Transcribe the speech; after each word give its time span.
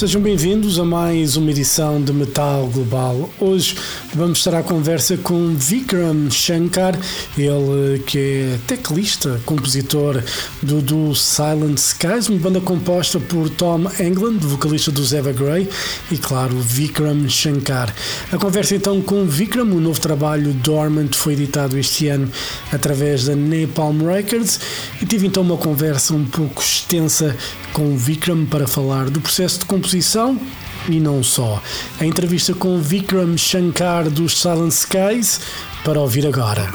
Sejam 0.00 0.22
bem-vindos 0.22 0.78
a 0.78 0.84
mais 0.86 1.36
uma 1.36 1.50
edição 1.50 2.02
de 2.02 2.10
Metal 2.10 2.66
Global. 2.68 3.28
Hoje 3.38 3.76
vamos 4.14 4.38
estar 4.38 4.54
à 4.54 4.62
conversa 4.62 5.16
com 5.16 5.54
Vikram 5.54 6.30
Shankar, 6.30 6.98
ele 7.38 8.00
que 8.00 8.18
é 8.18 8.58
teclista, 8.66 9.40
compositor 9.46 10.22
do, 10.62 10.80
do 10.80 11.14
Silent 11.14 11.78
Skies, 11.78 12.28
uma 12.28 12.38
banda 12.38 12.60
composta 12.60 13.20
por 13.20 13.48
Tom 13.50 13.84
England, 14.00 14.38
vocalista 14.40 14.90
do 14.90 15.02
Eva 15.14 15.32
Gray, 15.32 15.68
e 16.10 16.16
claro, 16.18 16.58
Vikram 16.58 17.28
Shankar. 17.28 17.94
A 18.32 18.36
conversa 18.36 18.74
então 18.74 19.00
com 19.00 19.26
Vikram, 19.26 19.70
o 19.70 19.80
novo 19.80 20.00
trabalho 20.00 20.52
Dormant 20.54 21.14
foi 21.14 21.34
editado 21.34 21.78
este 21.78 22.08
ano 22.08 22.30
através 22.72 23.24
da 23.24 23.36
Napalm 23.36 24.06
Records, 24.06 24.60
e 25.00 25.06
tive 25.06 25.26
então 25.26 25.42
uma 25.42 25.56
conversa 25.56 26.14
um 26.14 26.24
pouco 26.24 26.62
extensa 26.62 27.36
com 27.72 27.96
Vikram 27.96 28.44
para 28.44 28.66
falar 28.66 29.08
do 29.08 29.20
processo 29.20 29.60
de 29.60 29.64
composição 29.66 30.40
e 30.88 31.00
não 31.00 31.22
só. 31.22 31.62
A 32.00 32.04
entrevista 32.04 32.54
com 32.54 32.80
Vikram 32.80 33.36
Shankar 33.36 34.08
dos 34.08 34.38
Silent 34.38 34.72
Skies 34.72 35.40
para 35.84 36.00
ouvir 36.00 36.26
agora. 36.26 36.70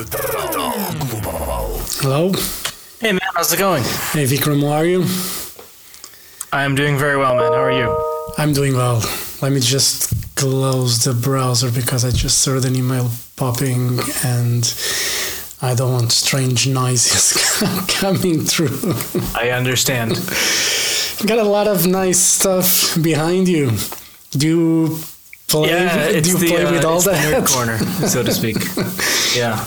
Hello. 2.01 2.31
Hey 3.01 3.13
man, 3.13 3.21
how's 3.35 3.51
it 3.51 3.61
going? 3.61 3.83
Hey 4.13 4.25
Vikram, 4.25 4.61
how 4.61 4.73
are 4.73 4.87
you? 4.89 5.05
I'm 6.51 6.75
doing 6.75 6.97
very 6.97 7.17
well, 7.17 7.35
man. 7.35 7.51
How 7.51 7.63
are 7.65 7.71
you? 7.71 7.89
I'm 8.37 8.53
doing 8.53 8.75
well. 8.75 9.01
Let 9.41 9.51
me 9.51 9.59
just 9.59 10.13
close 10.35 11.03
the 11.03 11.13
browser 11.13 11.69
because 11.71 12.05
I 12.05 12.11
just 12.11 12.45
heard 12.45 12.65
an 12.65 12.75
email 12.75 13.09
popping 13.35 13.99
and 14.23 14.73
I 15.61 15.73
don't 15.75 15.93
want 15.93 16.11
strange 16.11 16.67
noises 16.67 17.33
coming 17.87 18.41
through. 18.41 18.95
I 19.35 19.51
understand. 19.51 20.17
Got 21.23 21.39
a 21.39 21.43
lot 21.43 21.67
of 21.67 21.87
nice 21.87 22.19
stuff 22.19 22.97
behind 23.01 23.47
you. 23.47 23.71
Do 24.31 24.47
you 24.47 24.99
play? 25.47 25.69
Yeah, 25.69 26.19
do 26.21 26.29
you 26.29 26.37
the, 26.37 26.47
play 26.47 26.65
uh, 26.65 26.71
with 26.71 26.85
all 26.85 26.95
it's 26.97 27.05
the 27.05 27.11
that? 27.11 27.43
nerd 27.43 27.47
corner, 27.47 27.77
so 28.07 28.21
to 28.23 28.31
speak. 28.31 28.57
yeah. 29.35 29.65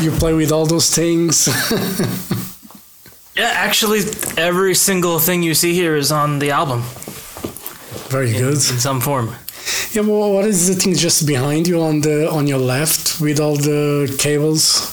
You 0.00 0.10
play 0.12 0.34
with 0.34 0.52
all 0.52 0.66
those 0.66 0.94
things. 0.94 1.48
Yeah, 3.34 3.50
actually, 3.54 4.00
every 4.36 4.74
single 4.74 5.18
thing 5.18 5.42
you 5.42 5.54
see 5.54 5.72
here 5.72 5.96
is 5.96 6.12
on 6.12 6.38
the 6.38 6.50
album 6.50 6.82
Very 8.10 8.30
in, 8.30 8.38
good. 8.38 8.52
in 8.52 8.78
some 8.78 9.00
form. 9.00 9.34
Yeah, 9.92 10.02
well, 10.02 10.34
what 10.34 10.44
is 10.44 10.66
the 10.68 10.74
thing 10.74 10.94
just 10.94 11.26
behind 11.26 11.66
you 11.66 11.80
on 11.80 12.02
the 12.02 12.30
on 12.30 12.46
your 12.46 12.58
left 12.58 13.22
with 13.22 13.40
all 13.40 13.56
the 13.56 14.14
cables? 14.18 14.90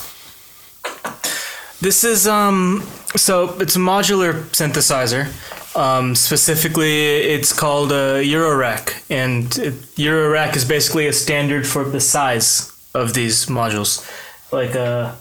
This 1.82 2.06
is 2.06 2.28
um 2.28 2.82
so 3.18 3.58
it's 3.60 3.76
a 3.76 3.80
modular 3.80 4.46
synthesizer. 4.54 5.28
Um, 5.76 6.16
specifically, 6.16 7.18
it's 7.18 7.54
called 7.54 7.92
a 7.92 8.24
Eurorack, 8.24 9.04
and 9.10 9.46
it, 9.58 9.74
Eurorack 9.96 10.56
is 10.56 10.66
basically 10.66 11.08
a 11.08 11.14
standard 11.14 11.68
for 11.68 11.84
the 11.84 12.00
size 12.00 12.76
of 12.96 13.14
these 13.14 13.46
modules, 13.46 14.04
like 14.52 14.76
uh, 14.76 15.14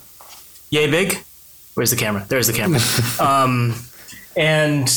yay 0.71 0.91
big. 0.91 1.19
Where's 1.75 1.91
the 1.91 1.97
camera? 1.97 2.25
There's 2.29 2.47
the 2.47 2.55
camera. 2.55 2.81
um, 3.21 3.75
and 4.37 4.89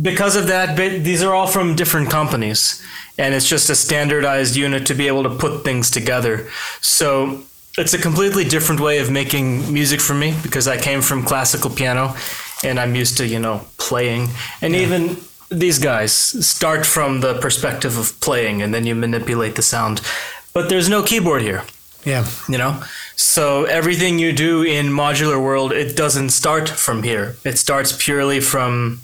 because 0.00 0.36
of 0.36 0.46
that, 0.48 0.76
but 0.76 1.04
these 1.04 1.22
are 1.22 1.34
all 1.34 1.46
from 1.46 1.76
different 1.76 2.10
companies, 2.10 2.82
and 3.18 3.34
it's 3.34 3.48
just 3.48 3.68
a 3.70 3.74
standardized 3.74 4.56
unit 4.56 4.86
to 4.86 4.94
be 4.94 5.06
able 5.06 5.22
to 5.24 5.30
put 5.30 5.64
things 5.64 5.90
together. 5.90 6.48
So 6.80 7.42
it's 7.78 7.94
a 7.94 7.98
completely 7.98 8.44
different 8.44 8.80
way 8.80 8.98
of 8.98 9.10
making 9.10 9.72
music 9.72 10.00
for 10.00 10.14
me 10.14 10.34
because 10.42 10.68
I 10.68 10.76
came 10.76 11.02
from 11.02 11.24
classical 11.24 11.70
piano, 11.70 12.14
and 12.62 12.78
I'm 12.78 12.94
used 12.94 13.16
to 13.18 13.26
you 13.26 13.38
know 13.38 13.66
playing, 13.78 14.28
and 14.60 14.74
even 14.74 15.16
these 15.50 15.78
guys 15.78 16.12
start 16.12 16.86
from 16.86 17.20
the 17.20 17.38
perspective 17.40 17.98
of 17.98 18.18
playing, 18.20 18.62
and 18.62 18.72
then 18.74 18.86
you 18.86 18.94
manipulate 18.94 19.54
the 19.54 19.62
sound. 19.62 20.00
But 20.54 20.68
there's 20.68 20.88
no 20.88 21.02
keyboard 21.02 21.42
here. 21.42 21.62
Yeah, 22.04 22.26
you 22.48 22.58
know? 22.58 22.82
So 23.16 23.64
everything 23.64 24.18
you 24.18 24.32
do 24.32 24.62
in 24.62 24.86
modular 24.86 25.40
world 25.40 25.72
it 25.72 25.96
doesn't 25.96 26.30
start 26.30 26.68
from 26.68 27.02
here. 27.02 27.36
It 27.44 27.58
starts 27.58 27.92
purely 27.96 28.40
from 28.40 29.00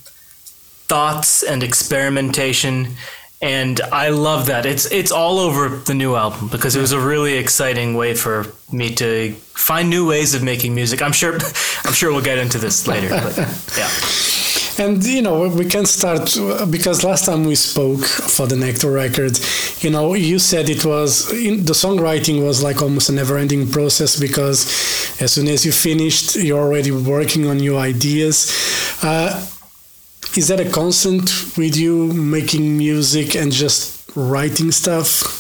thoughts 0.89 1.43
and 1.43 1.63
experimentation 1.63 2.97
and 3.41 3.81
i 3.93 4.09
love 4.09 4.47
that. 4.47 4.67
It's 4.67 4.91
it's 4.91 5.13
all 5.13 5.39
over 5.39 5.69
the 5.69 5.95
new 5.95 6.17
album 6.17 6.49
because 6.49 6.75
it 6.77 6.81
was 6.81 6.93
a 6.93 7.01
really 7.01 7.35
exciting 7.35 7.95
way 7.95 8.15
for 8.15 8.47
me 8.73 8.95
to 8.97 9.33
find 9.55 9.89
new 9.89 10.09
ways 10.09 10.35
of 10.35 10.43
making 10.43 10.75
music. 10.75 11.03
I'm 11.03 11.13
sure 11.13 11.35
i'm 11.85 11.93
sure 11.93 12.13
we'll 12.13 12.25
get 12.25 12.39
into 12.39 12.59
this 12.59 12.87
later 12.87 13.09
but 13.09 13.37
yeah. 13.77 13.91
And 14.81 15.05
you 15.05 15.23
know 15.23 15.49
we 15.49 15.65
can 15.65 15.87
start 15.87 16.37
because 16.71 17.03
last 17.03 17.25
time 17.27 17.45
we 17.45 17.57
spoke 17.57 18.05
for 18.05 18.47
the 18.47 18.55
Nectar 18.55 18.93
record, 18.93 19.37
you 19.81 19.91
know, 19.91 20.15
you 20.15 20.39
said 20.39 20.69
it 20.69 20.85
was 20.85 21.33
in, 21.33 21.65
the 21.65 21.73
songwriting 21.73 22.45
was 22.47 22.63
like 22.63 22.81
almost 22.81 23.09
a 23.09 23.13
never-ending 23.13 23.71
process 23.73 24.19
because 24.19 24.67
as 25.21 25.33
soon 25.33 25.49
as 25.49 25.67
you 25.67 25.73
finished, 25.73 26.37
you're 26.37 26.61
already 26.61 26.93
working 26.93 27.47
on 27.49 27.57
new 27.57 27.77
ideas. 27.77 28.53
Uh, 29.03 29.45
is 30.37 30.49
that 30.49 30.61
a 30.61 30.71
constant 30.71 31.57
with 31.57 31.77
you 31.77 32.13
making 32.13 32.77
music 32.77 33.35
and 33.35 33.53
just 33.53 34.11
writing 34.15 34.71
stuff? 34.71 35.37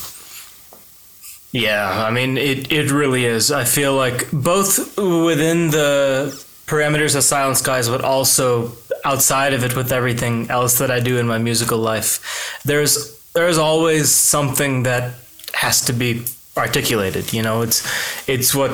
Yeah, 1.52 2.04
I 2.06 2.10
mean 2.10 2.36
it, 2.36 2.70
it 2.72 2.90
really 2.90 3.24
is. 3.24 3.50
I 3.50 3.64
feel 3.64 3.94
like 3.94 4.30
both 4.32 4.96
within 4.98 5.70
the 5.70 6.44
parameters 6.66 7.16
of 7.16 7.24
Silent 7.24 7.56
Skies, 7.56 7.88
but 7.88 8.04
also 8.04 8.72
outside 9.04 9.54
of 9.54 9.64
it 9.64 9.74
with 9.74 9.90
everything 9.90 10.50
else 10.50 10.78
that 10.78 10.90
I 10.90 11.00
do 11.00 11.16
in 11.18 11.26
my 11.26 11.38
musical 11.38 11.78
life, 11.78 12.60
there's 12.64 13.18
there's 13.32 13.58
always 13.58 14.10
something 14.10 14.82
that 14.82 15.14
has 15.54 15.84
to 15.86 15.92
be 15.92 16.24
articulated. 16.56 17.32
You 17.32 17.42
know, 17.42 17.62
it's 17.62 17.82
it's 18.28 18.54
what 18.54 18.70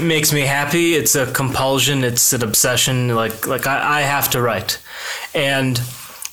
makes 0.00 0.32
me 0.32 0.42
happy. 0.42 0.94
It's 0.94 1.14
a 1.14 1.26
compulsion. 1.32 2.04
It's 2.04 2.32
an 2.32 2.42
obsession. 2.42 3.14
Like 3.14 3.46
like 3.46 3.66
I, 3.66 3.98
I 3.98 4.00
have 4.02 4.30
to 4.30 4.40
write, 4.40 4.78
and 5.34 5.80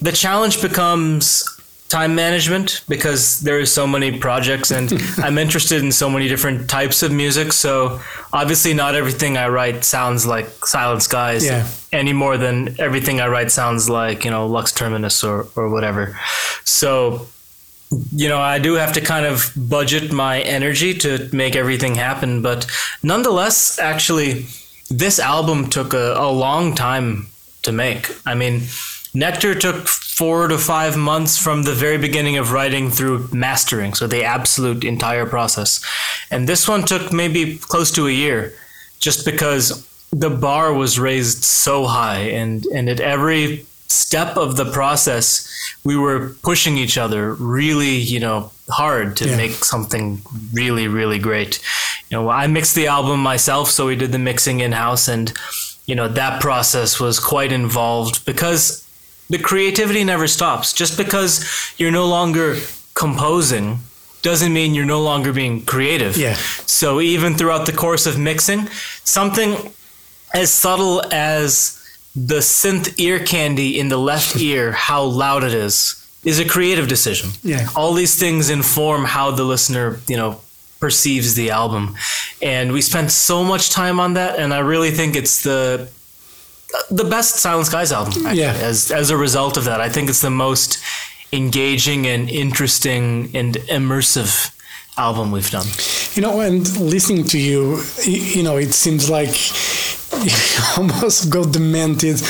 the 0.01 0.11
challenge 0.11 0.61
becomes 0.61 1.43
time 1.89 2.13
management 2.13 2.83
because 2.87 3.39
there 3.39 3.59
are 3.59 3.65
so 3.65 3.87
many 3.87 4.19
projects 4.19 4.69
and 4.69 4.93
I'm 5.17 5.39
interested 5.39 5.83
in 5.83 5.91
so 5.91 6.07
many 6.07 6.27
different 6.27 6.69
types 6.69 7.01
of 7.01 7.11
music. 7.11 7.51
So 7.51 7.99
obviously, 8.31 8.73
not 8.75 8.93
everything 8.93 9.37
I 9.37 9.47
write 9.47 9.83
sounds 9.83 10.25
like 10.27 10.47
Silent 10.67 11.01
Skies 11.01 11.43
Yeah. 11.45 11.67
any 11.91 12.13
more 12.13 12.37
than 12.37 12.75
everything 12.79 13.19
I 13.21 13.27
write 13.27 13.49
sounds 13.51 13.89
like 13.89 14.23
you 14.23 14.29
know 14.31 14.45
Lux 14.45 14.71
Terminus 14.71 15.23
or 15.23 15.47
or 15.55 15.69
whatever. 15.69 16.15
So 16.63 17.25
you 18.11 18.29
know, 18.29 18.39
I 18.39 18.59
do 18.59 18.75
have 18.75 18.93
to 18.93 19.01
kind 19.01 19.25
of 19.25 19.51
budget 19.55 20.11
my 20.11 20.41
energy 20.41 20.93
to 20.99 21.29
make 21.33 21.55
everything 21.55 21.95
happen. 21.95 22.41
But 22.41 22.67
nonetheless, 23.01 23.79
actually, 23.79 24.45
this 24.89 25.19
album 25.19 25.69
took 25.69 25.93
a, 25.93 26.13
a 26.15 26.31
long 26.31 26.75
time 26.75 27.27
to 27.63 27.71
make. 27.71 28.15
I 28.25 28.35
mean, 28.35 28.63
Nectar 29.13 29.55
took 29.55 29.87
four 29.87 30.47
to 30.47 30.57
five 30.57 30.97
months 30.97 31.37
from 31.37 31.63
the 31.63 31.73
very 31.73 31.97
beginning 31.97 32.37
of 32.37 32.51
writing 32.51 32.91
through 32.91 33.27
mastering, 33.31 33.93
so 33.93 34.05
the 34.05 34.23
absolute 34.23 34.83
entire 34.83 35.25
process. 35.25 35.83
And 36.29 36.47
this 36.47 36.67
one 36.67 36.83
took 36.83 37.11
maybe 37.11 37.57
close 37.57 37.91
to 37.93 38.07
a 38.07 38.11
year, 38.11 38.53
just 38.99 39.25
because 39.25 39.87
the 40.11 40.29
bar 40.29 40.73
was 40.73 40.99
raised 40.99 41.43
so 41.43 41.85
high, 41.85 42.19
and 42.19 42.65
and 42.67 42.87
at 42.87 42.99
every 42.99 43.65
step 43.89 44.37
of 44.37 44.55
the 44.55 44.65
process, 44.71 45.47
we 45.83 45.97
were 45.97 46.29
pushing 46.43 46.77
each 46.77 46.97
other 46.97 47.33
really, 47.33 47.95
you 47.97 48.19
know, 48.19 48.51
hard 48.69 49.17
to 49.17 49.27
Yeah. 49.27 49.35
make 49.37 49.65
something 49.65 50.21
really, 50.53 50.87
really 50.87 51.19
great. 51.19 51.59
You 52.09 52.17
know, 52.17 52.29
I 52.29 52.47
mixed 52.47 52.75
the 52.75 52.87
album 52.87 53.19
myself, 53.21 53.69
so 53.71 53.87
we 53.87 53.95
did 53.95 54.11
the 54.11 54.19
mixing 54.19 54.59
in 54.61 54.71
house, 54.73 55.07
and 55.07 55.33
you 55.85 55.95
know 55.95 56.07
that 56.07 56.39
process 56.39 56.99
was 56.99 57.19
quite 57.19 57.51
involved 57.51 58.23
because 58.25 58.83
the 59.29 59.39
creativity 59.39 60.03
never 60.03 60.27
stops. 60.27 60.71
Just 60.73 60.97
because 60.97 61.43
you're 61.77 61.91
no 61.91 62.07
longer 62.07 62.57
composing 62.93 63.79
doesn't 64.21 64.53
mean 64.53 64.75
you're 64.75 64.85
no 64.85 65.01
longer 65.01 65.31
being 65.33 65.63
creative. 65.65 66.15
Yeah. 66.17 66.35
So 66.65 66.99
even 67.01 67.35
throughout 67.35 67.65
the 67.65 67.71
course 67.73 68.05
of 68.05 68.17
mixing, 68.17 68.67
something 69.03 69.71
as 70.33 70.51
subtle 70.51 71.01
as 71.11 71.78
the 72.25 72.39
synth 72.41 72.99
ear 72.99 73.19
candy 73.23 73.79
in 73.79 73.89
the 73.89 73.97
left 73.97 74.35
ear, 74.51 74.71
how 74.71 75.03
loud 75.03 75.43
it 75.43 75.53
is, 75.53 75.95
is 76.23 76.39
a 76.39 76.45
creative 76.45 76.87
decision. 76.87 77.29
Yeah. 77.43 77.67
All 77.75 77.93
these 77.93 78.17
things 78.19 78.49
inform 78.49 79.05
how 79.05 79.31
the 79.31 79.43
listener, 79.43 79.99
you 80.07 80.17
know, 80.17 80.41
perceives 80.79 81.35
the 81.35 81.49
album. 81.51 81.95
And 82.41 82.71
we 82.71 82.81
spent 82.81 83.11
so 83.11 83.43
much 83.43 83.69
time 83.69 83.99
on 83.99 84.13
that 84.13 84.39
and 84.39 84.53
I 84.53 84.59
really 84.59 84.91
think 84.91 85.15
it's 85.15 85.43
the 85.43 85.89
the 86.91 87.03
best 87.03 87.35
Silent 87.37 87.65
Skies 87.67 87.91
album. 87.91 88.13
Actually, 88.25 88.41
Yeah. 88.41 88.53
As 88.53 88.91
as 88.91 89.09
a 89.09 89.17
result 89.17 89.57
of 89.57 89.65
that, 89.65 89.81
I 89.81 89.89
think 89.89 90.09
it's 90.09 90.21
the 90.21 90.29
most 90.29 90.77
engaging 91.33 92.05
and 92.07 92.29
interesting 92.29 93.29
and 93.33 93.55
immersive 93.69 94.51
album 94.97 95.31
we've 95.31 95.49
done. 95.51 95.67
You 96.13 96.21
know, 96.21 96.39
and 96.41 96.67
listening 96.79 97.23
to 97.25 97.39
you, 97.39 97.81
you 98.05 98.43
know, 98.43 98.57
it 98.57 98.73
seems 98.73 99.09
like 99.09 99.35
almost 100.77 101.29
got 101.29 101.51
demented 101.51 102.21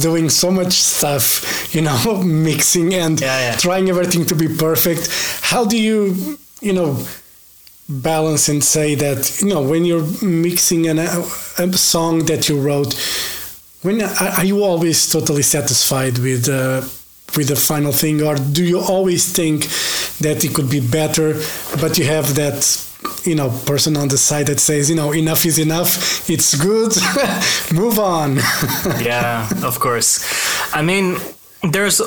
doing 0.00 0.28
so 0.30 0.50
much 0.50 0.72
stuff, 0.72 1.74
you 1.74 1.82
know, 1.82 2.22
mixing 2.24 2.94
and 2.94 3.20
Yeah, 3.20 3.38
yeah. 3.50 3.56
trying 3.56 3.88
everything 3.88 4.26
to 4.26 4.34
be 4.34 4.48
perfect. 4.48 5.08
How 5.42 5.64
do 5.64 5.76
you, 5.76 6.38
you 6.60 6.72
know, 6.72 6.98
balance 7.88 8.48
and 8.48 8.62
say 8.62 8.94
that, 8.96 9.40
you 9.40 9.48
know, 9.48 9.62
when 9.62 9.84
you're 9.84 10.06
mixing 10.22 10.86
an, 10.88 10.98
a, 10.98 11.24
a 11.58 11.72
song 11.72 12.24
that 12.26 12.48
you 12.48 12.60
wrote, 12.60 12.94
when 13.82 14.02
are 14.02 14.28
are 14.38 14.44
you 14.44 14.62
always 14.64 15.08
totally 15.10 15.42
satisfied 15.42 16.18
with 16.18 16.48
uh, 16.48 16.82
with 17.36 17.48
the 17.48 17.56
final 17.56 17.92
thing, 17.92 18.22
or 18.22 18.34
do 18.36 18.64
you 18.64 18.80
always 18.80 19.32
think 19.32 19.62
that 20.18 20.44
it 20.44 20.54
could 20.54 20.68
be 20.70 20.80
better, 20.80 21.34
but 21.80 21.96
you 21.98 22.04
have 22.04 22.34
that 22.34 22.64
you 23.24 23.34
know 23.34 23.50
person 23.66 23.96
on 23.96 24.08
the 24.08 24.18
side 24.18 24.46
that 24.46 24.60
says, 24.60 24.90
you 24.90 24.96
know, 24.96 25.12
enough 25.12 25.44
is 25.46 25.58
enough, 25.58 26.28
it's 26.28 26.54
good, 26.54 26.92
move 27.72 27.98
on. 27.98 28.36
yeah, 29.00 29.48
of 29.64 29.78
course. 29.80 30.24
I 30.74 30.82
mean, 30.82 31.16
there's 31.62 32.00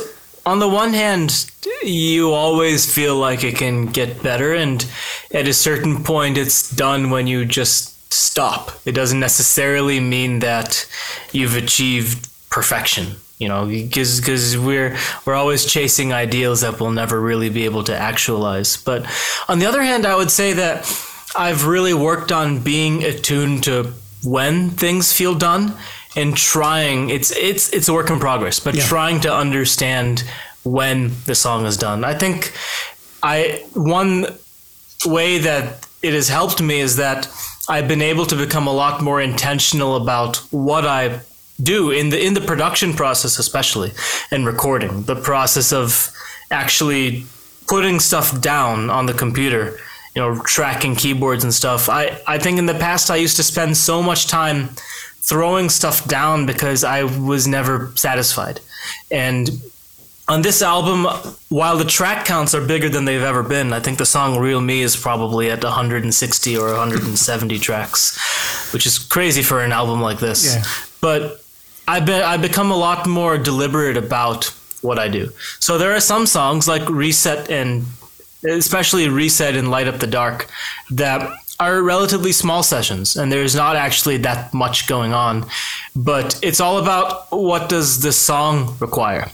on 0.46 0.60
the 0.60 0.68
one 0.68 0.94
hand, 0.94 1.52
you 1.84 2.32
always 2.32 2.92
feel 2.92 3.16
like 3.16 3.44
it 3.44 3.58
can 3.58 3.88
get 3.88 4.24
better, 4.24 4.54
and 4.54 4.86
at 5.34 5.48
a 5.48 5.54
certain 5.54 6.04
point, 6.04 6.38
it's 6.38 6.70
done 6.76 7.10
when 7.10 7.28
you 7.28 7.46
just 7.46 8.12
stop. 8.12 8.72
It 8.86 8.94
doesn't 8.94 9.20
necessarily 9.20 10.00
mean 10.00 10.40
that 10.40 10.86
you've 11.32 11.56
achieved 11.56 12.28
perfection. 12.50 13.16
You 13.42 13.48
know, 13.50 13.66
because 13.66 14.20
because 14.20 14.56
we're 14.68 14.96
we're 15.26 15.34
always 15.44 15.66
chasing 15.66 16.14
ideals 16.14 16.62
that 16.62 16.80
we'll 16.80 16.92
never 17.04 17.18
really 17.20 17.50
be 17.50 17.66
able 17.66 17.84
to 17.86 17.96
actualize. 17.98 18.78
But 18.78 19.02
on 19.52 19.58
the 19.60 19.66
other 19.66 19.82
hand, 19.82 20.06
I 20.06 20.16
would 20.16 20.30
say 20.30 20.54
that 20.54 20.78
I've 21.36 21.66
really 21.66 21.96
worked 21.96 22.32
on 22.32 22.60
being 22.60 23.04
attuned 23.04 23.64
to 23.64 23.94
when 24.24 24.70
things 24.70 25.12
feel 25.12 25.34
done 25.34 25.74
and 26.16 26.38
trying 26.38 27.10
it's 27.10 27.32
it's 27.36 27.70
it's 27.74 27.88
a 27.90 27.94
work 27.94 28.10
in 28.12 28.20
progress 28.20 28.60
but 28.60 28.76
Yeah. 28.76 28.84
trying 28.84 29.22
to 29.22 29.34
understand 29.34 30.24
when 30.64 31.12
the 31.26 31.34
song 31.34 31.66
is 31.66 31.78
done 31.78 32.04
i 32.04 32.14
think 32.14 32.52
i 33.24 33.64
one 33.74 34.28
way 35.06 35.40
that 35.40 35.64
it 36.04 36.14
has 36.14 36.28
helped 36.30 36.62
me 36.62 36.80
is 36.82 36.98
that 36.98 37.28
i've 37.70 37.88
been 37.88 38.02
able 38.12 38.26
to 38.26 38.36
become 38.36 38.68
a 38.68 38.74
lot 38.84 39.02
more 39.02 39.20
intentional 39.22 39.96
about 39.96 40.38
what 40.52 40.86
i 40.86 41.20
do 41.62 41.92
in 41.92 42.10
the 42.10 42.24
in 42.24 42.34
the 42.34 42.42
production 42.42 42.94
process 42.94 43.40
especially 43.40 43.92
and 44.32 44.46
recording. 44.46 45.04
The 45.04 45.16
process 45.16 45.72
of 45.72 46.12
actually 46.50 47.26
putting 47.68 48.00
stuff 48.00 48.40
down 48.42 48.90
on 48.90 49.06
the 49.06 49.14
computer 49.14 49.78
you 50.16 50.22
know 50.22 50.42
tracking 50.44 50.96
keyboards 50.96 51.44
and 51.44 51.54
stuff. 51.54 51.90
I 51.90 52.20
i 52.28 52.38
think 52.38 52.60
in 52.60 52.66
the 52.66 52.74
past 52.74 53.10
i 53.10 53.16
used 53.16 53.38
to 53.38 53.44
spend 53.44 53.78
so 53.78 54.02
much 54.04 54.28
time 54.28 54.70
throwing 55.24 55.70
stuff 55.70 56.08
down 56.08 56.46
because 56.46 56.84
i 56.84 57.04
was 57.04 57.48
never 57.48 57.92
satisfied. 57.96 58.60
And 59.10 59.50
on 60.28 60.42
this 60.42 60.62
album 60.62 61.06
while 61.50 61.78
the 61.78 61.86
track 61.86 62.26
counts 62.26 62.56
are 62.56 62.66
bigger 62.66 62.90
than 62.90 63.06
they've 63.06 63.22
ever 63.22 63.44
been 63.44 63.74
i 63.74 63.80
think 63.80 63.98
the 63.98 64.06
song 64.06 64.38
real 64.38 64.62
me 64.62 64.82
is 64.82 64.96
probably 64.96 65.50
at 65.50 65.64
160 65.64 66.58
or 66.58 66.68
170 66.70 67.60
tracks 67.60 68.18
which 68.74 68.86
is 68.86 69.00
crazy 69.00 69.44
for 69.44 69.62
an 69.62 69.72
album 69.72 70.02
like 70.02 70.20
this. 70.20 70.56
Yeah. 70.56 70.64
but 71.02 71.41
I've 71.92 72.06
been 72.06 72.24
I've 72.24 72.42
become 72.42 72.72
a 72.72 72.78
lot 72.78 73.06
more 73.06 73.38
deliberate 73.38 73.98
about 73.98 74.46
what 74.82 74.98
I 74.98 75.10
do. 75.10 75.30
So 75.60 75.78
there 75.78 75.94
are 75.94 76.00
some 76.00 76.26
songs 76.26 76.66
like 76.66 76.90
Reset 76.90 77.50
and 77.52 77.86
especially 78.48 79.10
Reset 79.10 79.58
and 79.58 79.70
Light 79.70 79.90
Up 79.90 80.00
the 80.00 80.08
Dark 80.08 80.50
that 80.90 81.20
are 81.60 81.84
relatively 81.84 82.32
small 82.32 82.64
sessions 82.64 83.18
and 83.18 83.30
there's 83.30 83.56
not 83.56 83.76
actually 83.76 84.18
that 84.20 84.54
much 84.54 84.88
going 84.88 85.12
on, 85.14 85.46
but 85.94 86.40
it's 86.42 86.62
all 86.62 86.78
about 86.78 87.30
what 87.30 87.68
does 87.68 88.00
the 88.00 88.14
song 88.14 88.78
require. 88.80 89.30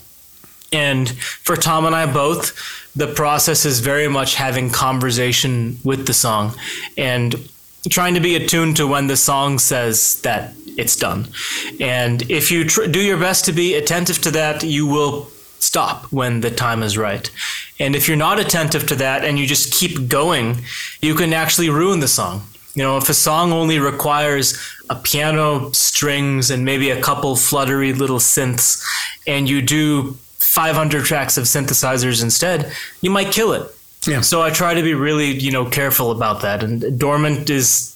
And 0.74 1.08
for 1.10 1.56
Tom 1.56 1.86
and 1.86 1.96
I 1.96 2.12
both, 2.12 2.54
the 2.96 3.14
process 3.14 3.66
is 3.66 3.82
very 3.82 4.08
much 4.08 4.34
having 4.34 4.72
conversation 4.72 5.78
with 5.84 6.08
the 6.08 6.14
song 6.14 6.56
and 6.98 7.36
trying 7.90 8.14
to 8.14 8.20
be 8.20 8.36
attuned 8.36 8.78
to 8.78 8.88
when 8.88 9.08
the 9.08 9.18
song 9.18 9.60
says 9.60 10.22
that 10.22 10.54
it's 10.78 10.96
done. 10.96 11.28
And 11.80 12.30
if 12.30 12.52
you 12.52 12.66
tr- 12.66 12.86
do 12.86 13.02
your 13.02 13.18
best 13.18 13.46
to 13.46 13.54
be 13.54 13.76
attentive 13.76 14.20
to 14.22 14.32
that, 14.32 14.64
you 14.64 14.88
will 14.88 15.28
stop 15.60 16.06
when 16.12 16.42
the 16.42 16.52
time 16.52 16.84
is 16.84 16.98
right. 16.98 17.30
And 17.80 17.96
if 17.96 18.08
you're 18.08 18.18
not 18.18 18.40
attentive 18.40 18.86
to 18.88 18.96
that 18.96 19.26
and 19.26 19.40
you 19.40 19.46
just 19.46 19.74
keep 19.74 20.08
going, 20.08 20.62
you 21.02 21.16
can 21.16 21.34
actually 21.34 21.70
ruin 21.70 22.00
the 22.00 22.08
song. 22.08 22.44
You 22.76 22.84
know, 22.84 22.98
if 22.98 23.10
a 23.10 23.14
song 23.14 23.52
only 23.52 23.80
requires 23.80 24.58
a 24.90 24.96
piano, 24.96 25.72
strings, 25.74 26.52
and 26.52 26.64
maybe 26.64 26.92
a 26.92 27.02
couple 27.02 27.36
fluttery 27.36 27.92
little 27.92 28.20
synths, 28.20 28.84
and 29.26 29.50
you 29.50 29.64
do 29.64 30.14
500 30.38 31.04
tracks 31.04 31.38
of 31.38 31.46
synthesizers 31.46 32.22
instead, 32.22 32.72
you 33.02 33.10
might 33.10 33.32
kill 33.32 33.54
it. 33.54 33.77
Yeah. 34.08 34.22
So 34.22 34.42
I 34.42 34.50
try 34.52 34.74
to 34.74 34.82
be 34.82 34.94
really, 34.94 35.32
you 35.38 35.52
know, 35.52 35.66
careful 35.70 36.12
about 36.12 36.42
that. 36.42 36.64
And 36.64 36.98
Dormant 37.00 37.50
is 37.50 37.94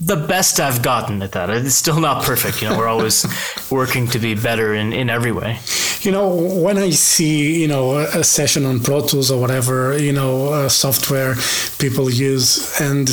the 0.00 0.16
best 0.16 0.58
I've 0.60 0.82
gotten 0.82 1.22
at 1.22 1.32
that. 1.32 1.48
It's 1.50 1.74
still 1.74 2.00
not 2.00 2.24
perfect. 2.24 2.60
You 2.60 2.68
know, 2.68 2.76
we're 2.76 2.88
always 2.88 3.24
working 3.70 4.08
to 4.08 4.18
be 4.18 4.34
better 4.34 4.74
in, 4.74 4.92
in 4.92 5.08
every 5.08 5.32
way. 5.32 5.58
You 6.00 6.12
know, 6.12 6.28
when 6.34 6.76
I 6.78 6.90
see, 6.90 7.60
you 7.62 7.68
know, 7.68 7.96
a 7.98 8.22
session 8.22 8.66
on 8.66 8.80
Pro 8.80 9.00
Tools 9.06 9.30
or 9.30 9.40
whatever, 9.40 9.96
you 9.98 10.12
know, 10.12 10.52
uh, 10.52 10.68
software 10.68 11.34
people 11.78 12.10
use, 12.10 12.78
and 12.80 13.08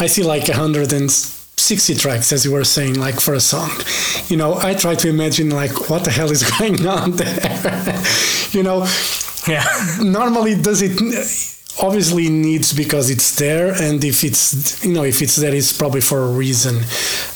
I 0.00 0.06
see 0.08 0.22
like 0.24 0.48
160 0.48 1.94
tracks, 1.94 2.32
as 2.32 2.44
you 2.44 2.52
were 2.52 2.64
saying, 2.64 2.98
like 2.98 3.20
for 3.20 3.34
a 3.34 3.40
song, 3.40 3.70
you 4.28 4.36
know, 4.36 4.54
I 4.56 4.74
try 4.74 4.94
to 4.96 5.08
imagine 5.08 5.50
like 5.50 5.88
what 5.88 6.04
the 6.04 6.10
hell 6.10 6.30
is 6.30 6.42
going 6.58 6.84
on 6.86 7.12
there. 7.12 8.02
you 8.50 8.62
know, 8.62 8.86
Yeah. 9.46 9.64
normally 10.02 10.54
does 10.60 10.82
it 10.82 10.98
obviously 11.82 12.28
needs 12.28 12.72
because 12.72 13.10
it's 13.10 13.36
there 13.36 13.72
and 13.72 14.04
if 14.04 14.22
it's 14.24 14.84
you 14.84 14.92
know 14.92 15.04
if 15.04 15.20
it's 15.20 15.36
there 15.36 15.54
it's 15.54 15.76
probably 15.76 16.00
for 16.00 16.22
a 16.22 16.28
reason 16.28 16.82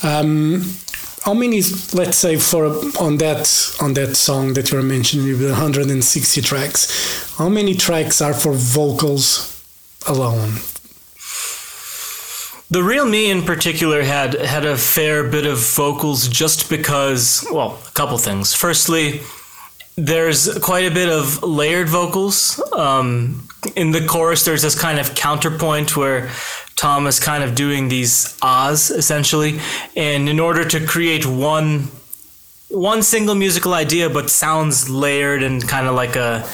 um 0.03 0.75
how 1.23 1.33
many 1.33 1.61
let's 1.93 2.17
say 2.17 2.37
for 2.37 2.65
on 2.99 3.17
that 3.17 3.75
on 3.81 3.93
that 3.93 4.15
song 4.15 4.53
that 4.53 4.71
you 4.71 4.77
were 4.77 4.83
mentioning 4.83 5.27
with 5.27 5.49
160 5.49 6.41
tracks 6.41 7.35
how 7.37 7.49
many 7.49 7.75
tracks 7.75 8.21
are 8.21 8.33
for 8.33 8.53
vocals 8.53 9.61
alone 10.07 10.59
The 12.71 12.83
real 12.83 13.07
me 13.07 13.31
in 13.31 13.41
particular 13.41 14.03
had 14.03 14.35
had 14.35 14.63
a 14.63 14.77
fair 14.77 15.23
bit 15.23 15.47
of 15.47 15.57
vocals 15.57 16.27
just 16.27 16.69
because 16.69 17.43
well, 17.51 17.79
a 17.87 17.91
couple 17.93 18.15
things. 18.19 18.53
Firstly, 18.53 19.21
there's 19.97 20.55
quite 20.59 20.85
a 20.85 20.93
bit 20.93 21.09
of 21.09 21.41
layered 21.41 21.89
vocals. 21.89 22.61
Um, 22.71 23.48
in 23.75 23.91
the 23.91 24.05
chorus, 24.05 24.45
there's 24.45 24.61
this 24.61 24.79
kind 24.79 24.99
of 24.99 25.15
counterpoint 25.15 25.95
where 25.97 26.29
Tom 26.75 27.07
is 27.07 27.19
kind 27.19 27.43
of 27.43 27.55
doing 27.55 27.89
these 27.89 28.37
ahs 28.41 28.89
essentially, 28.89 29.59
and 29.95 30.29
in 30.29 30.39
order 30.39 30.65
to 30.65 30.85
create 30.85 31.25
one 31.25 31.89
one 32.69 33.01
single 33.01 33.35
musical 33.35 33.73
idea, 33.73 34.09
but 34.09 34.29
sounds 34.29 34.89
layered 34.89 35.43
and 35.43 35.67
kind 35.67 35.87
of 35.87 35.95
like 35.95 36.15
a 36.15 36.47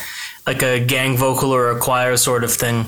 like 0.48 0.64
a 0.64 0.80
gang 0.80 1.18
vocal 1.18 1.52
or 1.52 1.72
a 1.72 1.80
choir 1.80 2.18
sort 2.18 2.44
of 2.44 2.52
thing. 2.52 2.86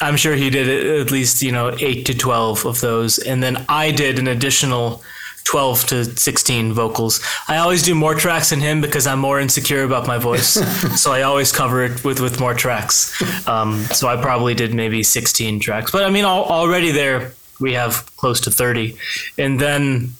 I'm 0.00 0.16
sure 0.16 0.34
he 0.34 0.48
did 0.48 1.00
at 1.00 1.10
least 1.10 1.42
you 1.42 1.52
know 1.52 1.76
eight 1.80 2.06
to 2.06 2.14
twelve 2.14 2.64
of 2.64 2.80
those, 2.80 3.18
and 3.18 3.42
then 3.42 3.64
I 3.68 3.90
did 3.90 4.18
an 4.18 4.28
additional 4.28 5.02
12 5.44 5.86
to 5.86 6.04
16 6.04 6.72
vocals. 6.72 7.20
I 7.48 7.56
always 7.58 7.82
do 7.82 7.94
more 7.94 8.14
tracks 8.14 8.50
than 8.50 8.60
him 8.60 8.80
because 8.80 9.06
I'm 9.06 9.18
more 9.18 9.40
insecure 9.40 9.82
about 9.82 10.06
my 10.06 10.18
voice. 10.18 10.48
so 11.00 11.12
I 11.12 11.22
always 11.22 11.52
cover 11.52 11.82
it 11.84 12.04
with, 12.04 12.20
with 12.20 12.38
more 12.40 12.54
tracks. 12.54 13.20
Um, 13.48 13.80
so 13.84 14.08
I 14.08 14.20
probably 14.20 14.54
did 14.54 14.74
maybe 14.74 15.02
16 15.02 15.60
tracks. 15.60 15.90
But 15.90 16.04
I 16.04 16.10
mean, 16.10 16.24
al- 16.24 16.44
already 16.44 16.92
there 16.92 17.32
we 17.60 17.74
have 17.74 18.10
close 18.16 18.40
to 18.40 18.50
30. 18.50 18.96
And 19.38 19.60
then 19.60 20.14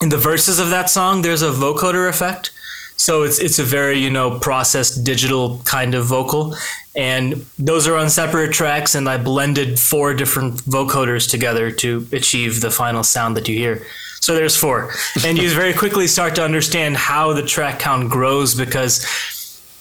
in 0.00 0.08
the 0.08 0.16
verses 0.16 0.58
of 0.58 0.70
that 0.70 0.90
song, 0.90 1.22
there's 1.22 1.42
a 1.42 1.50
vocoder 1.50 2.08
effect. 2.08 2.50
So 2.96 3.24
it's 3.24 3.40
it's 3.40 3.58
a 3.58 3.64
very 3.64 3.98
you 3.98 4.10
know 4.10 4.38
processed 4.38 5.02
digital 5.02 5.60
kind 5.64 5.96
of 5.96 6.06
vocal, 6.06 6.54
and 6.94 7.44
those 7.58 7.88
are 7.88 7.96
on 7.96 8.08
separate 8.08 8.52
tracks. 8.52 8.94
And 8.94 9.08
I 9.08 9.18
blended 9.18 9.80
four 9.80 10.14
different 10.14 10.62
vocoders 10.62 11.28
together 11.28 11.72
to 11.72 12.06
achieve 12.12 12.60
the 12.60 12.70
final 12.70 13.02
sound 13.02 13.36
that 13.36 13.48
you 13.48 13.58
hear. 13.58 13.84
So 14.24 14.34
there's 14.34 14.56
four, 14.56 14.90
and 15.22 15.36
you 15.36 15.50
very 15.50 15.74
quickly 15.74 16.06
start 16.06 16.34
to 16.36 16.42
understand 16.42 16.96
how 16.96 17.34
the 17.34 17.42
track 17.42 17.78
count 17.78 18.08
grows 18.08 18.54
because 18.54 19.04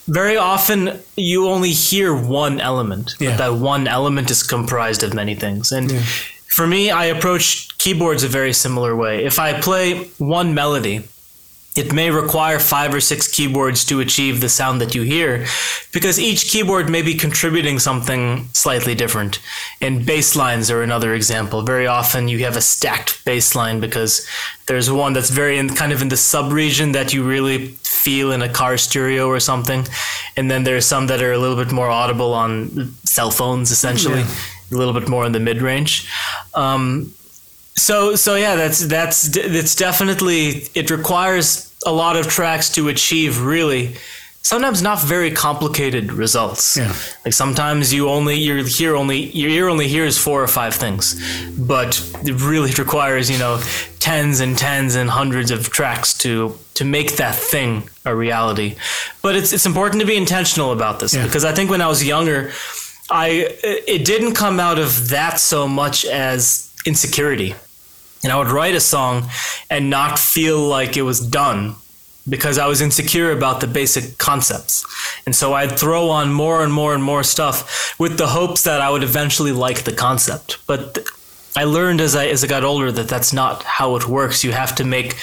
very 0.07 0.35
often 0.35 0.99
you 1.15 1.47
only 1.47 1.71
hear 1.71 2.13
one 2.13 2.59
element, 2.59 3.15
Yeah. 3.19 3.29
but 3.29 3.37
that 3.37 3.53
one 3.53 3.87
element 3.87 4.29
is 4.29 4.43
comprised 4.43 5.01
of 5.01 5.13
many 5.13 5.33
things. 5.33 5.71
And 5.71 5.89
for 6.49 6.67
me, 6.67 6.91
I 6.91 7.05
approach 7.05 7.69
keyboards 7.77 8.23
a 8.25 8.27
very 8.27 8.51
similar 8.51 8.97
way. 8.97 9.23
If 9.23 9.39
I 9.39 9.53
play 9.61 10.09
one 10.17 10.53
melody, 10.53 11.03
it 11.75 11.91
may 11.91 12.11
require 12.11 12.59
five 12.59 12.93
or 12.93 13.01
six 13.01 13.27
keyboards 13.27 13.83
to 13.85 13.99
achieve 13.99 14.41
the 14.41 14.49
sound 14.49 14.79
that 14.79 14.93
you 14.93 15.01
hear 15.01 15.45
because 15.91 16.19
each 16.19 16.45
keyboard 16.45 16.89
may 16.89 17.01
be 17.01 17.15
contributing 17.15 17.79
something 17.79 18.47
slightly 18.53 18.93
different. 18.93 19.39
And 19.81 20.05
bass 20.05 20.35
lines 20.35 20.69
are 20.69 20.83
another 20.83 21.15
example. 21.15 21.63
Very 21.63 21.87
often 21.87 22.27
you 22.27 22.39
have 22.39 22.55
a 22.55 22.61
stacked 22.61 23.25
bass 23.25 23.55
line 23.55 23.79
because 23.79 24.27
there's 24.67 24.91
one 24.91 25.13
that's 25.13 25.31
very 25.31 25.57
in, 25.57 25.69
kind 25.69 25.91
of 25.91 26.01
in 26.01 26.09
the 26.09 26.17
sub 26.17 26.51
region 26.51 26.91
that 26.91 27.11
you 27.11 27.23
really 27.23 27.69
feel 27.83 28.31
in 28.31 28.43
a 28.43 28.49
car 28.49 28.77
stereo 28.77 29.27
or 29.27 29.39
something. 29.39 29.87
And 30.37 30.51
then 30.51 30.63
there's 30.63 30.85
some 30.85 31.07
that 31.07 31.23
are 31.23 31.31
a 31.31 31.39
little 31.39 31.57
bit 31.57 31.71
more 31.71 31.89
audible 31.89 32.33
on 32.33 32.93
cell 33.03 33.31
phones, 33.31 33.71
essentially, 33.71 34.19
yeah. 34.19 34.35
a 34.71 34.75
little 34.75 34.93
bit 34.93 35.09
more 35.09 35.25
in 35.25 35.31
the 35.31 35.39
mid 35.39 35.61
range. 35.61 36.07
Um, 36.53 37.13
so 37.75 38.15
so 38.15 38.35
yeah, 38.35 38.55
that's 38.55 38.85
that's 38.87 39.35
it's 39.35 39.75
definitely 39.75 40.67
it 40.75 40.91
requires 40.91 41.73
a 41.85 41.91
lot 41.91 42.15
of 42.15 42.27
tracks 42.27 42.69
to 42.71 42.87
achieve 42.89 43.41
really 43.41 43.95
sometimes 44.43 44.81
not 44.81 45.01
very 45.01 45.31
complicated 45.31 46.11
results. 46.11 46.77
Yeah. 46.77 46.93
Like 47.25 47.33
sometimes 47.33 47.93
you 47.93 48.09
only 48.09 48.35
your 48.35 48.63
hear 48.63 48.95
only 48.95 49.23
your 49.31 49.49
ear 49.49 49.69
only 49.69 49.87
hears 49.87 50.17
four 50.17 50.43
or 50.43 50.47
five 50.47 50.75
things, 50.75 51.19
but 51.57 51.99
it 52.23 52.41
really 52.41 52.71
requires 52.77 53.31
you 53.31 53.39
know 53.39 53.61
tens 53.99 54.39
and 54.39 54.57
tens 54.57 54.95
and 54.95 55.09
hundreds 55.09 55.49
of 55.49 55.69
tracks 55.69 56.13
to 56.19 56.57
to 56.75 56.85
make 56.85 57.15
that 57.15 57.35
thing 57.35 57.89
a 58.05 58.15
reality. 58.15 58.75
But 59.21 59.35
it's 59.35 59.51
it's 59.53 59.65
important 59.65 60.01
to 60.01 60.07
be 60.07 60.17
intentional 60.17 60.71
about 60.71 60.99
this 60.99 61.13
yeah. 61.15 61.25
because 61.25 61.45
I 61.45 61.53
think 61.53 61.71
when 61.71 61.81
I 61.81 61.87
was 61.87 62.05
younger, 62.05 62.51
I 63.09 63.55
it 63.63 64.05
didn't 64.05 64.35
come 64.35 64.59
out 64.59 64.77
of 64.77 65.09
that 65.09 65.39
so 65.39 65.67
much 65.67 66.05
as 66.05 66.72
insecurity. 66.85 67.55
And 68.23 68.31
I 68.31 68.37
would 68.37 68.47
write 68.47 68.75
a 68.75 68.79
song 68.79 69.29
and 69.69 69.89
not 69.89 70.17
feel 70.17 70.59
like 70.59 70.95
it 70.95 71.01
was 71.01 71.19
done 71.19 71.75
because 72.27 72.57
I 72.57 72.67
was 72.67 72.79
insecure 72.81 73.31
about 73.31 73.59
the 73.59 73.67
basic 73.67 74.17
concepts. 74.17 74.85
And 75.25 75.35
so 75.35 75.53
I'd 75.53 75.77
throw 75.77 76.09
on 76.09 76.31
more 76.31 76.63
and 76.63 76.71
more 76.71 76.93
and 76.93 77.03
more 77.03 77.23
stuff 77.23 77.99
with 77.99 78.17
the 78.17 78.27
hopes 78.27 78.63
that 78.63 78.79
I 78.79 78.89
would 78.89 79.03
eventually 79.03 79.51
like 79.51 79.83
the 79.83 79.91
concept. 79.91 80.65
But 80.65 80.99
I 81.55 81.65
learned 81.65 82.01
as 82.01 82.15
I 82.15 82.27
as 82.27 82.43
I 82.43 82.47
got 82.47 82.63
older 82.63 82.91
that 82.91 83.09
that's 83.09 83.33
not 83.33 83.63
how 83.63 83.95
it 83.95 84.07
works. 84.07 84.43
You 84.43 84.53
have 84.53 84.73
to 84.75 84.85
make 84.85 85.17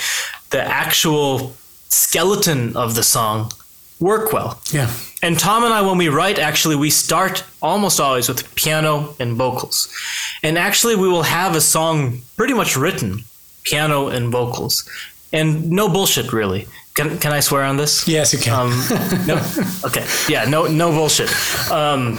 the 0.50 0.62
actual 0.62 1.55
skeleton 1.88 2.76
of 2.76 2.95
the 2.95 3.02
song 3.02 3.50
work 3.99 4.33
well. 4.33 4.61
Yeah. 4.71 4.93
And 5.23 5.39
Tom 5.39 5.65
and 5.65 5.75
I, 5.75 5.83
when 5.83 5.99
we 5.99 6.09
write, 6.09 6.39
actually, 6.39 6.77
we 6.77 6.91
start 6.91 7.45
almost 7.61 8.00
always 8.00 8.29
with 8.29 8.55
piano 8.55 9.15
and 9.21 9.37
vocals. 9.37 9.95
And 10.43 10.57
actually, 10.57 10.97
we 10.97 11.09
will 11.09 11.25
have 11.25 11.55
a 11.55 11.61
song 11.61 12.23
pretty 12.37 12.55
much 12.55 12.77
written, 12.77 13.25
piano 13.65 14.09
and 14.09 14.31
vocals. 14.31 14.89
And 15.33 15.71
no 15.71 15.89
bullshit, 15.89 16.33
really. 16.33 16.67
Can, 16.95 17.19
can 17.19 17.33
I 17.33 17.41
swear 17.41 17.65
on 17.65 17.77
this? 17.77 18.09
Yes, 18.09 18.33
you 18.33 18.39
can. 18.39 18.53
Um, 18.55 19.27
no, 19.27 19.37
okay. 19.85 20.07
Yeah, 20.29 20.45
no, 20.47 20.67
no 20.67 20.91
bullshit. 20.91 21.31
Um, 21.71 22.19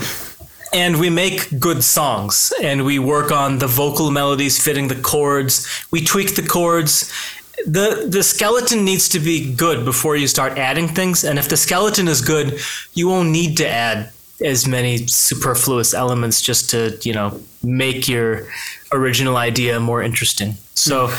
and 0.73 0.99
we 0.99 1.09
make 1.09 1.59
good 1.59 1.83
songs 1.83 2.53
and 2.61 2.85
we 2.85 2.97
work 2.97 3.31
on 3.31 3.57
the 3.57 3.67
vocal 3.67 4.09
melodies 4.11 4.63
fitting 4.63 4.87
the 4.87 4.95
chords. 4.95 5.67
We 5.91 6.01
tweak 6.03 6.35
the 6.35 6.43
chords 6.43 7.11
the 7.65 8.07
the 8.09 8.23
skeleton 8.23 8.83
needs 8.83 9.09
to 9.09 9.19
be 9.19 9.53
good 9.53 9.85
before 9.85 10.15
you 10.15 10.27
start 10.27 10.57
adding 10.57 10.87
things 10.87 11.23
and 11.23 11.37
if 11.37 11.47
the 11.49 11.57
skeleton 11.57 12.07
is 12.07 12.21
good 12.21 12.59
you 12.93 13.07
won't 13.07 13.29
need 13.29 13.57
to 13.57 13.67
add 13.67 14.11
as 14.43 14.67
many 14.67 14.97
superfluous 15.07 15.93
elements 15.93 16.41
just 16.41 16.69
to 16.69 16.97
you 17.03 17.13
know 17.13 17.39
make 17.63 18.07
your 18.07 18.47
original 18.91 19.37
idea 19.37 19.79
more 19.79 20.01
interesting. 20.01 20.55
So 20.73 21.13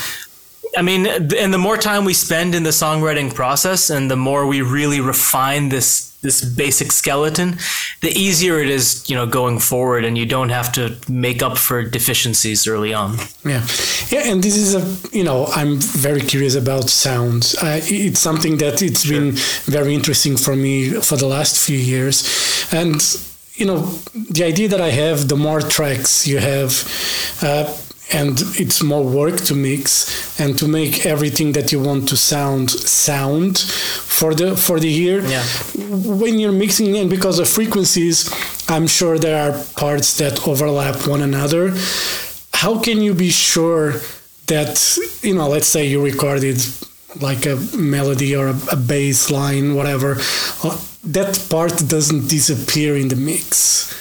i 0.76 0.82
mean 0.82 1.06
and 1.06 1.52
the 1.52 1.58
more 1.58 1.76
time 1.76 2.04
we 2.04 2.14
spend 2.14 2.54
in 2.54 2.62
the 2.62 2.70
songwriting 2.70 3.32
process 3.34 3.90
and 3.90 4.10
the 4.10 4.16
more 4.16 4.46
we 4.46 4.62
really 4.62 5.00
refine 5.00 5.68
this 5.68 6.11
this 6.22 6.44
basic 6.44 6.92
skeleton, 6.92 7.58
the 8.00 8.10
easier 8.10 8.58
it 8.58 8.70
is, 8.70 9.08
you 9.10 9.16
know, 9.16 9.26
going 9.26 9.58
forward, 9.58 10.04
and 10.04 10.16
you 10.16 10.24
don't 10.24 10.48
have 10.48 10.72
to 10.72 10.96
make 11.08 11.42
up 11.42 11.58
for 11.58 11.82
deficiencies 11.82 12.66
early 12.66 12.94
on. 12.94 13.18
Yeah, 13.44 13.66
yeah, 14.08 14.30
and 14.30 14.42
this 14.42 14.56
is 14.56 14.74
a, 14.74 15.16
you 15.16 15.24
know, 15.24 15.46
I'm 15.46 15.78
very 15.78 16.20
curious 16.20 16.54
about 16.54 16.88
sounds. 16.88 17.54
Uh, 17.56 17.80
it's 17.82 18.20
something 18.20 18.58
that 18.58 18.80
it's 18.82 19.04
sure. 19.04 19.20
been 19.20 19.32
very 19.64 19.94
interesting 19.94 20.36
for 20.36 20.56
me 20.56 20.90
for 20.90 21.16
the 21.16 21.26
last 21.26 21.64
few 21.64 21.78
years, 21.78 22.66
and 22.72 23.02
you 23.54 23.66
know, 23.66 23.80
the 24.30 24.44
idea 24.44 24.68
that 24.68 24.80
I 24.80 24.90
have, 24.90 25.28
the 25.28 25.36
more 25.36 25.60
tracks 25.60 26.26
you 26.26 26.38
have. 26.38 26.72
Uh, 27.42 27.76
and 28.10 28.40
it's 28.58 28.82
more 28.82 29.04
work 29.04 29.36
to 29.36 29.54
mix 29.54 30.38
and 30.40 30.58
to 30.58 30.66
make 30.66 31.06
everything 31.06 31.52
that 31.52 31.72
you 31.72 31.80
want 31.80 32.08
to 32.08 32.16
sound 32.16 32.70
sound 32.70 33.58
for 33.58 34.34
the 34.34 34.56
for 34.56 34.80
the 34.80 34.92
ear 34.94 35.20
yeah. 35.20 35.44
when 36.20 36.38
you're 36.38 36.52
mixing 36.52 36.96
and 36.96 37.08
because 37.08 37.38
of 37.38 37.48
frequencies 37.48 38.28
i'm 38.68 38.86
sure 38.86 39.18
there 39.18 39.40
are 39.50 39.64
parts 39.74 40.16
that 40.18 40.46
overlap 40.48 41.06
one 41.06 41.22
another. 41.22 41.72
How 42.54 42.78
can 42.78 43.00
you 43.00 43.14
be 43.14 43.30
sure 43.30 43.94
that 44.46 44.98
you 45.22 45.34
know 45.34 45.48
let's 45.48 45.66
say 45.66 45.86
you 45.86 46.02
recorded 46.02 46.58
like 47.20 47.46
a 47.46 47.56
melody 47.76 48.34
or 48.34 48.48
a, 48.48 48.56
a 48.72 48.76
bass 48.76 49.30
line 49.30 49.74
whatever 49.74 50.16
uh, 50.64 50.78
that 51.04 51.44
part 51.50 51.74
doesn't 51.88 52.28
disappear 52.28 52.96
in 52.96 53.08
the 53.08 53.16
mix 53.16 53.92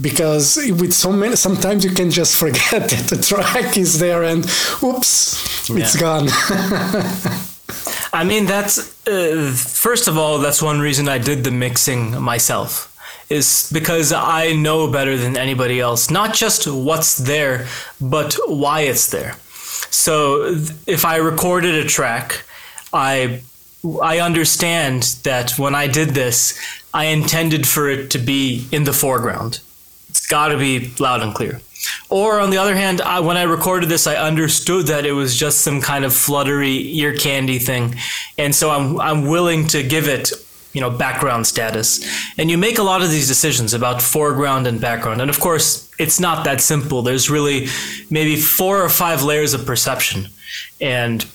because 0.00 0.56
with 0.56 0.92
so 0.92 1.12
many 1.12 1.36
sometimes 1.36 1.84
you 1.84 1.90
can 1.90 2.10
just 2.10 2.36
forget 2.36 2.70
that 2.90 3.06
the 3.08 3.22
track 3.22 3.76
is 3.76 3.98
there 3.98 4.22
and 4.24 4.44
oops 4.82 5.68
yeah. 5.70 5.76
it's 5.78 5.96
gone 5.96 6.26
i 8.12 8.24
mean 8.24 8.46
that's 8.46 9.06
uh, 9.06 9.52
first 9.56 10.08
of 10.08 10.18
all 10.18 10.38
that's 10.38 10.60
one 10.60 10.80
reason 10.80 11.08
i 11.08 11.18
did 11.18 11.44
the 11.44 11.50
mixing 11.50 12.20
myself 12.20 12.90
is 13.30 13.70
because 13.72 14.12
i 14.12 14.52
know 14.52 14.90
better 14.90 15.16
than 15.16 15.36
anybody 15.36 15.80
else 15.80 16.10
not 16.10 16.34
just 16.34 16.66
what's 16.66 17.16
there 17.18 17.66
but 18.00 18.36
why 18.48 18.80
it's 18.80 19.10
there 19.10 19.34
so 19.90 20.42
if 20.86 21.04
i 21.04 21.16
recorded 21.16 21.74
a 21.74 21.88
track 21.88 22.44
i 22.92 23.40
I 24.02 24.20
understand 24.20 25.02
that 25.24 25.58
when 25.58 25.74
I 25.74 25.88
did 25.88 26.10
this, 26.10 26.58
I 26.92 27.06
intended 27.06 27.66
for 27.66 27.88
it 27.90 28.10
to 28.12 28.18
be 28.18 28.66
in 28.72 28.84
the 28.84 28.92
foreground. 28.92 29.60
It's 30.14 30.28
got 30.28 30.48
to 30.48 30.56
be 30.56 30.94
loud 31.00 31.22
and 31.22 31.34
clear. 31.34 31.60
Or 32.08 32.38
on 32.38 32.50
the 32.50 32.56
other 32.56 32.76
hand, 32.76 33.00
I, 33.00 33.18
when 33.18 33.36
I 33.36 33.42
recorded 33.42 33.88
this, 33.88 34.06
I 34.06 34.14
understood 34.14 34.86
that 34.86 35.04
it 35.04 35.10
was 35.10 35.34
just 35.36 35.62
some 35.62 35.80
kind 35.80 36.04
of 36.04 36.14
fluttery 36.14 36.96
ear 37.00 37.16
candy 37.16 37.58
thing, 37.58 37.96
and 38.38 38.54
so 38.54 38.70
I'm 38.70 39.00
I'm 39.00 39.26
willing 39.26 39.66
to 39.68 39.82
give 39.82 40.06
it 40.06 40.30
you 40.72 40.80
know 40.80 40.88
background 40.88 41.48
status. 41.48 42.00
And 42.38 42.48
you 42.48 42.56
make 42.56 42.78
a 42.78 42.84
lot 42.84 43.02
of 43.02 43.10
these 43.10 43.26
decisions 43.26 43.74
about 43.74 44.00
foreground 44.00 44.68
and 44.68 44.80
background, 44.80 45.20
and 45.20 45.28
of 45.28 45.40
course, 45.40 45.90
it's 45.98 46.20
not 46.20 46.44
that 46.44 46.60
simple. 46.60 47.02
There's 47.02 47.28
really 47.28 47.66
maybe 48.08 48.36
four 48.36 48.82
or 48.82 48.88
five 48.88 49.24
layers 49.24 49.52
of 49.52 49.66
perception, 49.66 50.28
and 50.80 51.26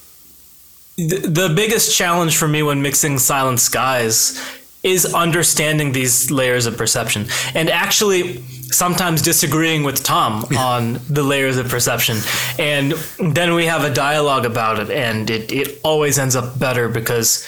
the, 0.95 1.27
the 1.27 1.53
biggest 1.53 1.95
challenge 1.95 2.37
for 2.37 2.47
me 2.47 2.63
when 2.63 2.81
mixing 2.81 3.19
Silent 3.19 3.59
Skies 3.59 4.41
is 4.83 5.13
understanding 5.13 5.91
these 5.91 6.31
layers 6.31 6.65
of 6.65 6.77
perception. 6.77 7.27
And 7.53 7.69
actually 7.69 8.43
sometimes 8.71 9.21
disagreeing 9.21 9.83
with 9.83 10.03
Tom 10.03 10.45
on 10.57 10.99
the 11.09 11.23
layers 11.23 11.57
of 11.57 11.67
perception. 11.67 12.17
And 12.57 12.93
then 13.19 13.53
we 13.53 13.65
have 13.65 13.83
a 13.83 13.93
dialogue 13.93 14.45
about 14.45 14.79
it, 14.79 14.89
and 14.89 15.29
it, 15.29 15.51
it 15.51 15.79
always 15.83 16.17
ends 16.17 16.35
up 16.35 16.57
better 16.59 16.87
because 16.87 17.45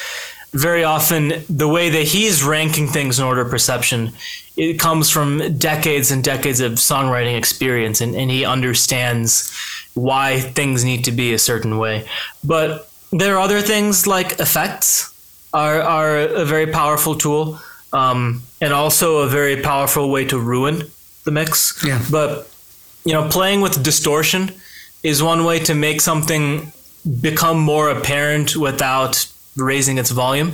very 0.52 0.84
often 0.84 1.34
the 1.50 1.68
way 1.68 1.90
that 1.90 2.04
he's 2.04 2.44
ranking 2.44 2.88
things 2.88 3.20
in 3.20 3.26
order 3.26 3.42
of 3.42 3.50
perception 3.50 4.12
it 4.58 4.78
comes 4.78 5.10
from 5.10 5.58
decades 5.58 6.12
and 6.12 6.24
decades 6.24 6.60
of 6.60 6.74
songwriting 6.74 7.38
experience 7.38 8.02
and, 8.02 8.16
and 8.16 8.30
he 8.30 8.44
understands 8.44 9.50
why 9.94 10.42
things 10.42 10.84
need 10.84 11.06
to 11.06 11.12
be 11.12 11.34
a 11.34 11.40
certain 11.40 11.78
way. 11.78 12.06
But 12.44 12.90
there 13.12 13.36
are 13.36 13.40
other 13.40 13.62
things 13.62 14.08
like 14.08 14.40
effects 14.40 15.11
are, 15.54 15.82
are 15.82 16.18
a 16.18 16.46
very 16.46 16.68
powerful 16.68 17.16
tool 17.16 17.60
um, 17.94 18.42
and 18.62 18.74
also 18.74 19.20
a 19.20 19.28
very 19.28 19.62
powerful 19.62 20.10
way 20.10 20.26
to 20.26 20.40
ruin 20.40 20.84
the 21.24 21.32
mix. 21.32 21.84
Yeah. 21.86 22.04
But 22.10 22.50
you 23.06 23.14
know, 23.14 23.28
playing 23.30 23.62
with 23.62 23.84
distortion 23.84 24.52
is 25.04 25.24
one 25.24 25.44
way 25.44 25.60
to 25.60 25.74
make 25.74 26.02
something 26.02 26.72
become 27.20 27.60
more 27.60 27.90
apparent 27.90 28.56
without 28.56 29.28
raising 29.58 29.98
its 29.98 30.12
volume 30.12 30.54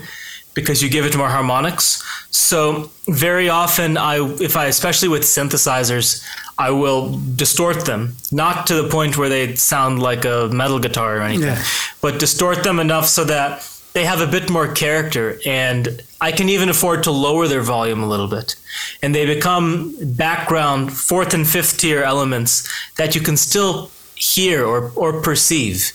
because 0.53 0.81
you 0.81 0.89
give 0.89 1.05
it 1.05 1.15
more 1.15 1.29
harmonics. 1.29 2.03
So 2.31 2.89
very 3.07 3.49
often 3.49 3.97
I 3.97 4.19
if 4.41 4.55
I 4.55 4.65
especially 4.65 5.09
with 5.09 5.23
synthesizers, 5.23 6.25
I 6.57 6.71
will 6.71 7.19
distort 7.35 7.85
them, 7.85 8.15
not 8.31 8.65
to 8.67 8.81
the 8.81 8.89
point 8.89 9.17
where 9.17 9.29
they 9.29 9.55
sound 9.55 10.01
like 10.01 10.25
a 10.25 10.49
metal 10.51 10.79
guitar 10.79 11.17
or 11.17 11.21
anything, 11.21 11.49
yeah. 11.49 11.63
but 12.01 12.19
distort 12.19 12.63
them 12.63 12.79
enough 12.79 13.05
so 13.05 13.23
that 13.25 13.61
they 13.97 14.05
have 14.05 14.21
a 14.21 14.27
bit 14.27 14.47
more 14.47 14.71
character 14.71 15.39
and 15.43 16.03
I 16.21 16.31
can 16.31 16.49
even 16.49 16.69
afford 16.69 17.01
to 17.05 17.11
lower 17.11 17.47
their 17.47 17.63
volume 17.63 18.03
a 18.03 18.07
little 18.07 18.27
bit. 18.27 18.55
And 19.01 19.15
they 19.15 19.25
become 19.25 19.95
background 20.15 20.93
fourth 20.93 21.33
and 21.33 21.47
fifth 21.47 21.79
tier 21.79 22.03
elements 22.03 22.51
that 22.97 23.15
you 23.15 23.21
can 23.21 23.35
still 23.37 23.89
hear 24.13 24.63
or, 24.63 24.91
or 24.95 25.19
perceive. 25.23 25.93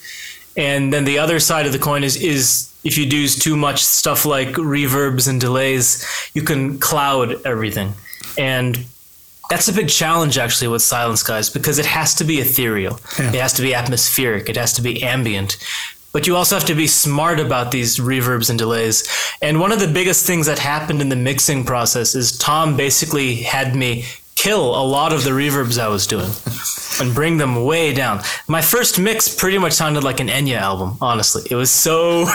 And 0.57 0.93
then 0.93 1.05
the 1.05 1.21
other 1.21 1.39
side 1.39 1.65
of 1.65 1.73
the 1.73 1.79
coin 1.79 2.03
is 2.03 2.17
is 2.17 2.75
if 2.83 2.99
you 2.99 3.07
do 3.09 3.29
too 3.29 3.57
much 3.57 3.85
stuff 3.85 4.27
like 4.27 4.49
reverbs 4.57 5.29
and 5.29 5.41
delays, 5.41 6.05
you 6.35 6.43
can 6.43 6.81
cloud 6.81 7.47
everything. 7.47 7.93
And 8.37 8.85
that's 9.53 9.69
a 9.69 9.73
big 9.73 9.89
challenge 9.89 10.39
actually 10.39 10.69
with 10.69 10.83
Silent 10.83 11.19
Skies 11.19 11.51
because 11.51 11.79
it 11.79 11.85
has 11.85 12.15
to 12.17 12.25
be 12.25 12.41
ethereal. 12.41 12.99
Yeah. 13.19 13.29
It 13.29 13.41
has 13.41 13.53
to 13.55 13.63
be 13.63 13.75
atmospheric. 13.75 14.49
It 14.49 14.57
has 14.57 14.73
to 14.73 14.83
be 14.83 15.03
ambient. 15.03 15.57
But 16.13 16.27
you 16.27 16.37
also 16.37 16.57
have 16.57 16.67
to 16.67 16.75
be 16.75 16.87
smart 16.87 17.41
about 17.41 17.73
these 17.73 17.99
reverbs 17.99 18.51
and 18.51 18.59
delays. 18.59 19.09
And 19.41 19.61
one 19.61 19.73
of 19.73 19.81
the 19.81 19.89
biggest 19.89 20.27
things 20.27 20.47
that 20.47 20.59
happened 20.59 21.01
in 21.01 21.09
the 21.09 21.17
mixing 21.17 21.65
process 21.65 22.15
is 22.15 22.37
Tom 22.37 22.77
basically 22.77 23.37
had 23.37 23.75
me 23.75 24.05
kill 24.35 24.75
a 24.75 24.85
lot 24.85 25.13
of 25.13 25.25
the 25.25 25.31
reverbs 25.31 25.79
I 25.79 25.89
was 25.89 26.07
doing 26.07 26.31
and 27.01 27.15
bring 27.15 27.37
them 27.37 27.65
way 27.65 27.95
down. 27.95 28.23
My 28.49 28.61
first 28.61 28.99
mix 28.99 29.33
pretty 29.33 29.57
much 29.57 29.73
sounded 29.73 30.03
like 30.03 30.21
an 30.21 30.29
Enya 30.29 30.57
album, 30.57 30.99
honestly. 31.01 31.43
It 31.51 31.55
was 31.55 31.71
so 31.71 32.23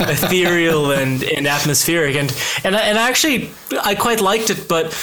ethereal 0.00 0.92
and, 0.92 1.24
and 1.24 1.46
atmospheric 1.46 2.16
and 2.16 2.34
and 2.64 2.76
I, 2.76 2.80
and 2.82 2.98
I 2.98 3.08
actually 3.08 3.50
I 3.82 3.94
quite 3.96 4.20
liked 4.20 4.50
it, 4.50 4.68
but 4.68 4.94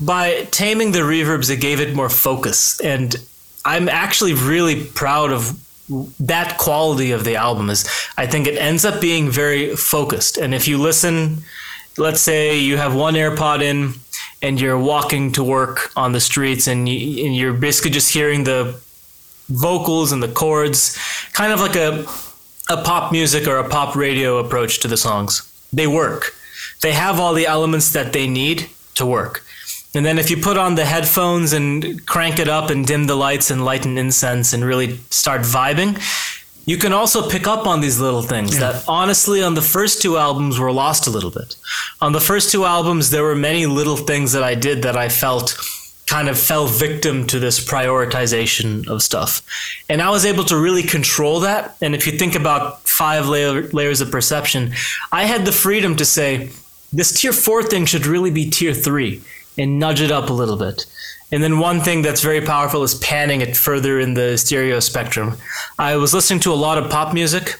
by 0.00 0.46
taming 0.50 0.92
the 0.92 1.00
reverbs 1.00 1.50
it 1.50 1.60
gave 1.60 1.80
it 1.80 1.94
more 1.94 2.08
focus 2.08 2.80
and 2.80 3.16
I'm 3.64 3.88
actually 3.88 4.34
really 4.34 4.84
proud 4.84 5.32
of 5.32 5.58
that 6.20 6.56
quality 6.58 7.12
of 7.12 7.24
the 7.24 7.36
album 7.36 7.70
is 7.70 7.88
I 8.16 8.26
think 8.26 8.46
it 8.46 8.56
ends 8.56 8.84
up 8.84 9.00
being 9.00 9.30
very 9.30 9.76
focused. 9.76 10.38
And 10.38 10.54
if 10.54 10.66
you 10.66 10.78
listen, 10.78 11.42
let's 11.98 12.20
say 12.20 12.58
you 12.58 12.76
have 12.76 12.94
one 12.94 13.14
AirPod 13.14 13.62
in 13.62 13.94
and 14.42 14.60
you're 14.60 14.78
walking 14.78 15.32
to 15.32 15.44
work 15.44 15.90
on 15.96 16.12
the 16.12 16.20
streets 16.20 16.66
and, 16.66 16.88
you, 16.88 17.26
and 17.26 17.36
you're 17.36 17.52
basically 17.52 17.90
just 17.90 18.12
hearing 18.12 18.44
the 18.44 18.78
vocals 19.48 20.12
and 20.12 20.22
the 20.22 20.28
chords, 20.28 20.98
kind 21.32 21.52
of 21.52 21.60
like 21.60 21.76
a 21.76 22.06
a 22.70 22.82
pop 22.82 23.12
music 23.12 23.46
or 23.46 23.58
a 23.58 23.68
pop 23.68 23.94
radio 23.94 24.38
approach 24.38 24.80
to 24.80 24.88
the 24.88 24.96
songs. 24.96 25.42
They 25.72 25.86
work. 25.86 26.34
They 26.80 26.92
have 26.92 27.20
all 27.20 27.34
the 27.34 27.46
elements 27.46 27.92
that 27.92 28.12
they 28.12 28.26
need 28.26 28.70
to 28.94 29.04
work. 29.04 29.44
And 29.94 30.04
then 30.04 30.18
if 30.18 30.30
you 30.30 30.36
put 30.36 30.56
on 30.56 30.74
the 30.74 30.84
headphones 30.84 31.52
and 31.52 32.04
crank 32.06 32.38
it 32.38 32.48
up 32.48 32.70
and 32.70 32.86
dim 32.86 33.06
the 33.06 33.14
lights 33.14 33.50
and 33.50 33.64
light 33.64 33.86
an 33.86 33.96
incense 33.96 34.52
and 34.52 34.64
really 34.64 34.98
start 35.10 35.42
vibing, 35.42 36.00
you 36.66 36.78
can 36.78 36.92
also 36.92 37.28
pick 37.28 37.46
up 37.46 37.66
on 37.66 37.80
these 37.80 38.00
little 38.00 38.22
things 38.22 38.58
that 38.58 38.84
honestly 38.88 39.42
on 39.42 39.54
the 39.54 39.62
first 39.62 40.00
two 40.00 40.16
albums 40.16 40.58
were 40.58 40.72
lost 40.72 41.06
a 41.06 41.10
little 41.10 41.30
bit. 41.30 41.56
On 42.00 42.12
the 42.12 42.20
first 42.20 42.50
two 42.50 42.64
albums 42.64 43.10
there 43.10 43.22
were 43.22 43.36
many 43.36 43.66
little 43.66 43.96
things 43.96 44.32
that 44.32 44.42
I 44.42 44.54
did 44.54 44.82
that 44.82 44.96
I 44.96 45.08
felt 45.08 45.56
kind 46.06 46.28
of 46.28 46.38
fell 46.38 46.66
victim 46.66 47.26
to 47.26 47.38
this 47.38 47.64
prioritization 47.64 48.88
of 48.88 49.02
stuff. 49.02 49.42
And 49.88 50.02
I 50.02 50.10
was 50.10 50.24
able 50.24 50.44
to 50.44 50.56
really 50.56 50.82
control 50.82 51.40
that. 51.40 51.76
And 51.80 51.94
if 51.94 52.06
you 52.06 52.18
think 52.18 52.34
about 52.34 52.86
five 52.86 53.26
layer, 53.26 53.68
layers 53.68 54.00
of 54.00 54.10
perception, 54.10 54.72
I 55.12 55.24
had 55.24 55.44
the 55.46 55.52
freedom 55.52 55.96
to 55.96 56.04
say, 56.04 56.50
this 56.92 57.20
tier 57.20 57.32
four 57.32 57.62
thing 57.62 57.86
should 57.86 58.06
really 58.06 58.30
be 58.30 58.48
tier 58.50 58.74
three 58.74 59.22
and 59.58 59.78
nudge 59.78 60.00
it 60.00 60.10
up 60.10 60.30
a 60.30 60.32
little 60.32 60.56
bit. 60.56 60.86
And 61.32 61.42
then 61.42 61.58
one 61.58 61.80
thing 61.80 62.02
that's 62.02 62.22
very 62.22 62.40
powerful 62.40 62.82
is 62.82 62.94
panning 62.96 63.40
it 63.40 63.56
further 63.56 63.98
in 63.98 64.14
the 64.14 64.38
stereo 64.38 64.80
spectrum. 64.80 65.36
I 65.78 65.96
was 65.96 66.14
listening 66.14 66.40
to 66.40 66.52
a 66.52 66.54
lot 66.54 66.78
of 66.78 66.90
pop 66.90 67.12
music. 67.12 67.58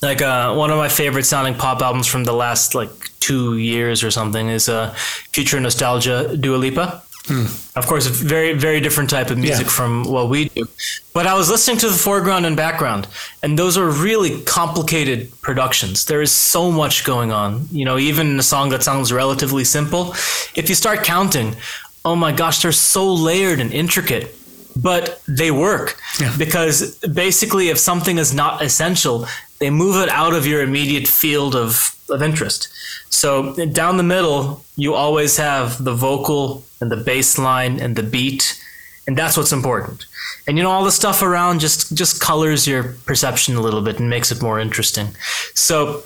Like 0.00 0.22
uh, 0.22 0.54
one 0.54 0.70
of 0.70 0.78
my 0.78 0.88
favorite 0.88 1.24
sounding 1.24 1.54
pop 1.54 1.80
albums 1.82 2.06
from 2.06 2.24
the 2.24 2.32
last 2.32 2.74
like 2.74 2.90
two 3.20 3.56
years 3.56 4.02
or 4.02 4.10
something 4.10 4.48
is 4.48 4.68
uh, 4.68 4.90
Future 5.32 5.60
Nostalgia 5.60 6.36
Dua 6.36 6.56
Lipa. 6.56 7.02
Hmm. 7.26 7.46
Of 7.74 7.86
course, 7.86 8.06
a 8.06 8.10
very, 8.10 8.52
very 8.52 8.80
different 8.80 9.08
type 9.08 9.30
of 9.30 9.38
music 9.38 9.66
Yeah. 9.66 9.72
from 9.72 10.04
what 10.04 10.28
we 10.28 10.50
do. 10.50 10.68
But 11.14 11.26
I 11.26 11.32
was 11.34 11.48
listening 11.48 11.78
to 11.78 11.88
the 11.88 11.96
foreground 11.96 12.44
and 12.44 12.54
background, 12.56 13.06
and 13.42 13.58
those 13.58 13.78
are 13.78 13.88
really 13.88 14.42
complicated 14.42 15.30
productions. 15.40 16.04
There 16.04 16.20
is 16.20 16.32
so 16.32 16.70
much 16.70 17.04
going 17.04 17.32
on. 17.32 17.66
You 17.72 17.86
know, 17.86 17.96
even 17.98 18.26
in 18.32 18.38
a 18.38 18.42
song 18.42 18.68
that 18.70 18.82
sounds 18.82 19.10
relatively 19.12 19.64
simple, 19.64 20.12
if 20.54 20.68
you 20.68 20.74
start 20.74 21.02
counting, 21.02 21.56
oh 22.04 22.14
my 22.16 22.30
gosh, 22.32 22.60
they're 22.60 22.72
so 22.72 23.10
layered 23.14 23.58
and 23.60 23.72
intricate. 23.72 24.34
But 24.76 25.20
they 25.28 25.50
work 25.50 25.96
Yeah. 26.20 26.34
because 26.36 26.96
basically, 27.14 27.68
if 27.70 27.78
something 27.78 28.18
is 28.18 28.34
not 28.34 28.60
essential, 28.62 29.26
they 29.60 29.70
move 29.70 29.96
it 30.02 30.08
out 30.10 30.34
of 30.34 30.46
your 30.46 30.62
immediate 30.62 31.06
field 31.08 31.54
of, 31.54 31.94
of 32.10 32.22
interest. 32.22 32.68
So 33.08 33.54
down 33.72 33.96
the 33.98 34.02
middle, 34.02 34.63
you 34.76 34.94
always 34.94 35.36
have 35.36 35.82
the 35.84 35.94
vocal 35.94 36.64
and 36.80 36.90
the 36.90 36.96
bass 36.96 37.38
line 37.38 37.80
and 37.80 37.96
the 37.96 38.02
beat, 38.02 38.60
and 39.06 39.16
that's 39.16 39.36
what's 39.36 39.52
important. 39.52 40.06
And 40.46 40.56
you 40.56 40.62
know, 40.64 40.70
all 40.70 40.84
the 40.84 40.92
stuff 40.92 41.22
around 41.22 41.60
just 41.60 41.94
just 41.96 42.20
colors 42.20 42.66
your 42.66 42.94
perception 43.06 43.56
a 43.56 43.60
little 43.60 43.80
bit 43.82 43.98
and 44.00 44.08
makes 44.10 44.30
it 44.32 44.42
more 44.42 44.58
interesting. 44.60 45.08
So 45.54 46.02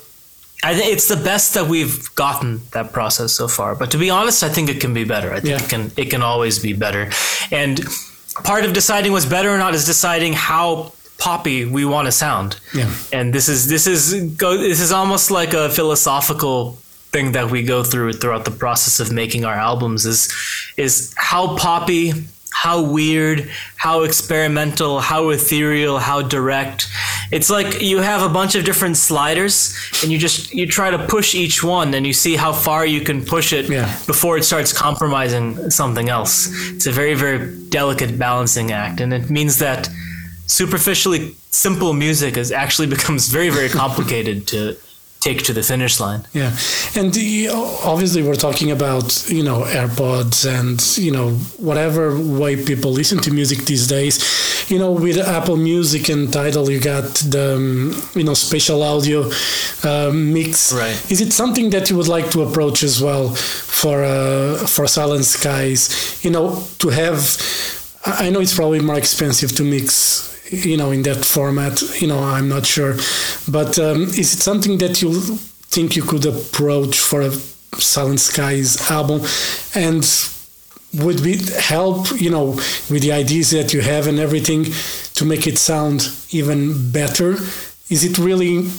I 0.63 0.75
think 0.75 0.91
it's 0.93 1.07
the 1.07 1.15
best 1.31 1.53
that 1.53 1.67
we've 1.67 2.13
gotten 2.15 2.61
that 2.71 2.91
process 2.93 3.31
so 3.33 3.47
far. 3.47 3.75
But 3.75 3.91
to 3.91 3.97
be 3.97 4.09
honest, 4.09 4.43
I 4.43 4.49
think 4.49 4.69
it 4.69 4.79
can 4.81 4.93
be 4.93 5.03
better. 5.05 5.31
I 5.33 5.39
think 5.39 5.59
Yeah. 5.59 5.65
it 5.65 5.69
can 5.69 5.91
it 5.97 6.09
can 6.09 6.21
always 6.21 6.59
be 6.59 6.73
better. 6.73 7.09
And 7.51 7.81
part 8.43 8.65
of 8.65 8.73
deciding 8.73 9.11
what's 9.13 9.25
better 9.25 9.49
or 9.49 9.57
not 9.57 9.73
is 9.73 9.85
deciding 9.85 10.33
how 10.33 10.91
poppy 11.17 11.65
we 11.65 11.83
want 11.85 12.05
to 12.07 12.11
sound. 12.11 12.57
Yeah. 12.73 12.89
And 13.11 13.33
this 13.33 13.49
is 13.49 13.67
this 13.67 13.87
is 13.87 14.13
go 14.37 14.57
this 14.57 14.79
is 14.79 14.91
almost 14.91 15.31
like 15.31 15.53
a 15.53 15.69
philosophical 15.69 16.77
thing 17.11 17.31
that 17.33 17.49
we 17.51 17.63
go 17.63 17.83
through 17.83 18.13
throughout 18.13 18.45
the 18.45 18.51
process 18.51 18.99
of 18.99 19.11
making 19.11 19.43
our 19.45 19.55
albums 19.55 20.05
is 20.05 20.31
is 20.77 21.13
how 21.17 21.55
poppy 21.57 22.13
how 22.51 22.81
weird, 22.81 23.49
how 23.77 24.01
experimental, 24.03 24.99
how 24.99 25.29
ethereal, 25.29 25.97
how 25.97 26.21
direct. 26.21 26.89
It's 27.31 27.49
like 27.49 27.81
you 27.81 27.99
have 27.99 28.21
a 28.21 28.27
bunch 28.27 28.55
of 28.55 28.65
different 28.65 28.97
sliders 28.97 29.73
and 30.01 30.11
you 30.11 30.17
just 30.17 30.53
you 30.53 30.65
try 30.67 30.89
to 30.91 30.97
push 31.07 31.35
each 31.35 31.63
one 31.63 31.93
and 31.93 32.05
you 32.05 32.11
see 32.11 32.35
how 32.35 32.51
far 32.51 32.85
you 32.85 33.01
can 33.01 33.23
push 33.23 33.53
it 33.53 33.69
Yeah. 33.69 33.85
before 34.07 34.37
it 34.37 34.43
starts 34.43 34.73
compromising 34.73 35.69
something 35.69 36.09
else. 36.09 36.49
It's 36.73 36.87
a 36.87 36.91
very 36.91 37.13
very 37.13 37.39
delicate 37.69 38.17
balancing 38.19 38.71
act 38.73 38.99
and 38.99 39.13
it 39.13 39.29
means 39.29 39.59
that 39.59 39.87
superficially 40.47 41.35
simple 41.51 41.93
music 41.93 42.35
is 42.35 42.51
actually 42.51 42.87
becomes 42.97 43.29
very 43.29 43.49
very 43.49 43.69
complicated 43.69 44.47
to 44.47 44.75
take 45.19 45.43
to 45.43 45.53
the 45.53 45.63
finish 45.63 45.99
line. 45.99 46.25
Yeah, 46.33 46.55
and 46.95 47.13
the, 47.13 47.49
obviously 47.83 48.23
we're 48.23 48.35
talking 48.35 48.71
about 48.71 49.29
you 49.29 49.43
know 49.43 49.63
AirPods 49.63 50.45
and 50.45 50.79
you 50.97 51.11
know 51.11 51.31
whatever 51.57 52.17
way 52.19 52.63
people 52.63 52.91
listen 52.91 53.19
to 53.19 53.31
music 53.31 53.65
these 53.65 53.87
days. 53.87 54.19
You 54.69 54.77
know, 54.77 54.91
with 54.91 55.17
Apple 55.17 55.57
Music 55.57 56.09
and 56.09 56.31
Tidal, 56.31 56.69
you 56.69 56.79
got 56.79 57.15
the 57.15 57.55
um, 57.55 58.01
you 58.15 58.23
know 58.23 58.33
spatial 58.33 58.81
audio 58.83 59.29
uh, 59.83 60.11
mix. 60.13 60.71
Right. 60.73 61.11
Is 61.11 61.21
it 61.21 61.33
something 61.33 61.69
that 61.71 61.89
you 61.89 61.97
would 61.97 62.07
like 62.07 62.29
to 62.31 62.43
approach 62.43 62.83
as 62.83 63.01
well 63.01 63.29
for 63.29 64.03
uh, 64.03 64.57
for 64.67 64.87
Silent 64.87 65.25
Skies? 65.25 66.23
You 66.23 66.31
know, 66.31 66.63
to 66.79 66.89
have. 66.89 67.19
I 68.05 68.27
I 68.27 68.29
know 68.31 68.39
it's 68.39 68.55
probably 68.55 68.79
more 68.79 68.97
expensive 68.97 69.53
to 69.57 69.63
mix 69.63 70.29
you 70.51 70.77
know 70.77 70.91
in 70.91 71.03
that 71.03 71.23
format 71.25 71.81
you 72.01 72.07
know 72.07 72.19
i'm 72.19 72.47
not 72.49 72.65
sure. 72.65 72.95
But 73.47 73.77
um, 73.79 74.03
is 74.03 74.33
it 74.33 74.39
something 74.39 74.77
that 74.79 75.01
you 75.01 75.11
think 75.69 75.95
you 75.95 76.03
could 76.03 76.25
approach 76.25 76.99
for 76.99 77.21
a 77.21 77.31
silent 77.77 78.19
skies 78.19 78.89
album? 78.89 79.21
And 79.75 80.03
would 80.95 81.25
it 81.25 81.49
help 81.49 82.19
you 82.19 82.29
know 82.29 82.51
with 82.89 83.01
the 83.01 83.11
ideas 83.11 83.51
that 83.51 83.73
you 83.73 83.81
have 83.81 84.07
and 84.07 84.19
everything 84.19 84.65
to 85.13 85.25
make 85.25 85.47
it 85.47 85.57
sound 85.57 86.11
even 86.31 86.91
better? 86.91 87.33
Is 87.89 88.03
it 88.03 88.17
really 88.17 88.69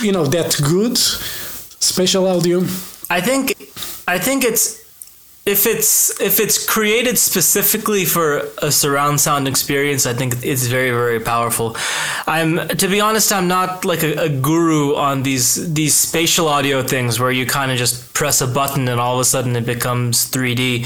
you 0.00 0.12
know 0.12 0.26
that 0.26 0.56
good 0.62 0.96
spatial 0.98 2.26
audio? 2.26 2.60
I 3.10 3.20
think 3.20 3.54
I 4.06 4.18
think 4.18 4.44
it's 4.44 4.85
if 5.46 5.64
it's 5.64 6.20
if 6.20 6.40
it's 6.40 6.64
created 6.66 7.16
specifically 7.16 8.04
for 8.04 8.48
a 8.58 8.72
surround 8.72 9.20
sound 9.20 9.46
experience, 9.46 10.04
I 10.04 10.12
think 10.12 10.34
it's 10.44 10.66
very 10.66 10.90
very 10.90 11.20
powerful. 11.20 11.76
I'm 12.26 12.68
to 12.68 12.88
be 12.88 13.00
honest, 13.00 13.32
I'm 13.32 13.46
not 13.46 13.84
like 13.84 14.02
a, 14.02 14.24
a 14.24 14.28
guru 14.28 14.96
on 14.96 15.22
these 15.22 15.72
these 15.72 15.94
spatial 15.94 16.48
audio 16.48 16.82
things 16.82 17.20
where 17.20 17.30
you 17.30 17.46
kind 17.46 17.70
of 17.70 17.78
just 17.78 18.12
press 18.12 18.40
a 18.40 18.46
button 18.48 18.88
and 18.88 19.00
all 19.00 19.14
of 19.14 19.20
a 19.20 19.24
sudden 19.24 19.54
it 19.54 19.64
becomes 19.64 20.28
3D. 20.30 20.84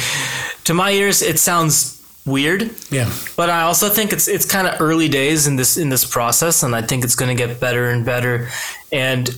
To 0.64 0.75
my 0.75 0.90
ears, 0.90 1.23
it 1.23 1.38
sounds 1.38 1.96
weird. 2.27 2.70
yeah 2.90 3.11
But 3.37 3.49
I 3.49 3.62
also 3.62 3.88
think 3.88 4.12
it's 4.12 4.29
it's 4.29 4.44
kind 4.44 4.66
of 4.66 4.79
early 4.79 5.09
days 5.09 5.46
in 5.46 5.57
this 5.57 5.79
in 5.79 5.88
this 5.88 6.05
process, 6.05 6.62
and 6.62 6.77
I 6.77 6.83
think 6.83 7.03
it's 7.03 7.16
going 7.16 7.35
to 7.35 7.46
get 7.46 7.61
better 7.61 7.88
and 7.88 8.05
better. 8.05 8.49
And 8.92 9.31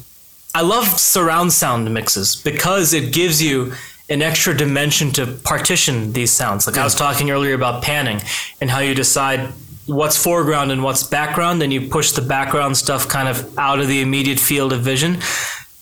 I 0.53 0.63
love 0.63 0.87
surround 0.99 1.53
sound 1.53 1.95
mixes 1.95 2.37
because 2.37 2.93
it 2.93 3.13
gives 3.15 3.41
you 3.41 3.73
an 4.09 4.23
extra 4.23 4.57
dimension 4.57 5.11
to 5.13 5.27
partition 5.27 6.13
these 6.13 6.31
sounds. 6.33 6.67
Like 6.67 6.79
I 6.79 6.85
was 6.85 6.95
talking 6.95 7.31
earlier 7.31 7.55
about 7.55 7.83
panning 7.83 8.21
and 8.61 8.71
how 8.71 8.81
you 8.81 8.95
decide 8.95 9.53
what's 9.87 10.17
foreground 10.17 10.71
and 10.71 10.83
what's 10.83 11.03
background, 11.03 11.63
and 11.63 11.73
you 11.73 11.89
push 11.89 12.13
the 12.13 12.23
background 12.23 12.77
stuff 12.77 13.09
kind 13.09 13.29
of 13.29 13.59
out 13.59 13.81
of 13.81 13.89
the 13.89 14.01
immediate 14.01 14.39
field 14.39 14.73
of 14.73 14.81
vision. 14.81 15.19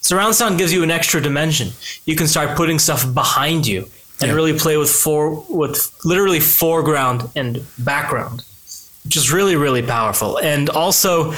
Surround 0.00 0.35
sound 0.35 0.59
gives 0.59 0.72
you 0.72 0.83
an 0.83 0.90
extra 0.90 1.20
dimension. 1.20 1.68
You 2.06 2.16
can 2.16 2.26
start 2.26 2.56
putting 2.56 2.78
stuff 2.78 3.12
behind 3.12 3.66
you 3.66 3.88
and 4.20 4.28
Yeah. 4.30 4.35
really 4.35 4.59
play 4.59 4.76
with 4.76 4.90
for 4.90 5.44
with 5.48 5.90
literally 6.04 6.40
foreground 6.40 7.28
and 7.37 7.64
background, 7.78 8.42
which 9.04 9.16
is 9.16 9.30
really 9.30 9.56
really 9.56 9.83
powerful. 9.83 10.38
And 10.38 10.70
also, 10.70 11.35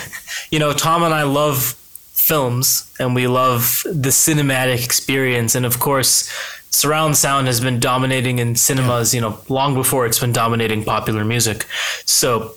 you 0.50 0.58
know, 0.58 0.72
Tom 0.72 1.02
and 1.02 1.12
I 1.14 1.22
love 1.24 1.74
films 2.14 2.84
and 3.00 3.14
we 3.14 3.26
love 3.26 3.82
the 3.84 4.10
cinematic 4.10 4.84
experience. 4.84 5.54
And 5.56 5.66
of 5.66 5.80
course, 5.80 6.28
surround 6.72 7.16
sound 7.16 7.46
has 7.46 7.60
been 7.60 7.78
dominating 7.78 8.38
in 8.38 8.56
cinemas, 8.56 9.14
you 9.14 9.20
know, 9.20 9.38
long 9.48 9.74
before 9.74 10.06
it's 10.06 10.18
been 10.18 10.32
dominating 10.32 10.84
popular 10.84 11.24
music. 11.24 11.66
So 12.06 12.54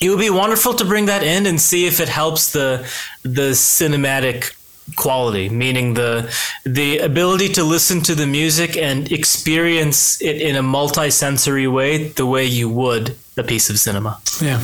it 0.00 0.08
would 0.08 0.18
be 0.18 0.30
wonderful 0.30 0.74
to 0.74 0.84
bring 0.84 1.06
that 1.06 1.22
in 1.22 1.46
and 1.46 1.60
see 1.60 1.86
if 1.86 2.00
it 2.00 2.08
helps 2.08 2.52
the 2.52 2.88
the 3.22 3.50
cinematic 3.52 4.56
quality 4.96 5.48
meaning 5.48 5.94
the 5.94 6.34
the 6.64 6.98
ability 6.98 7.48
to 7.48 7.62
listen 7.62 8.00
to 8.00 8.12
the 8.12 8.26
music 8.26 8.76
and 8.76 9.12
experience 9.12 10.20
it 10.20 10.42
in 10.42 10.56
a 10.56 10.62
multi-sensory 10.62 11.68
way 11.68 12.08
the 12.08 12.26
way 12.26 12.44
you 12.44 12.68
would 12.68 13.14
a 13.36 13.44
piece 13.44 13.70
of 13.70 13.78
cinema. 13.78 14.20
Yeah. 14.42 14.60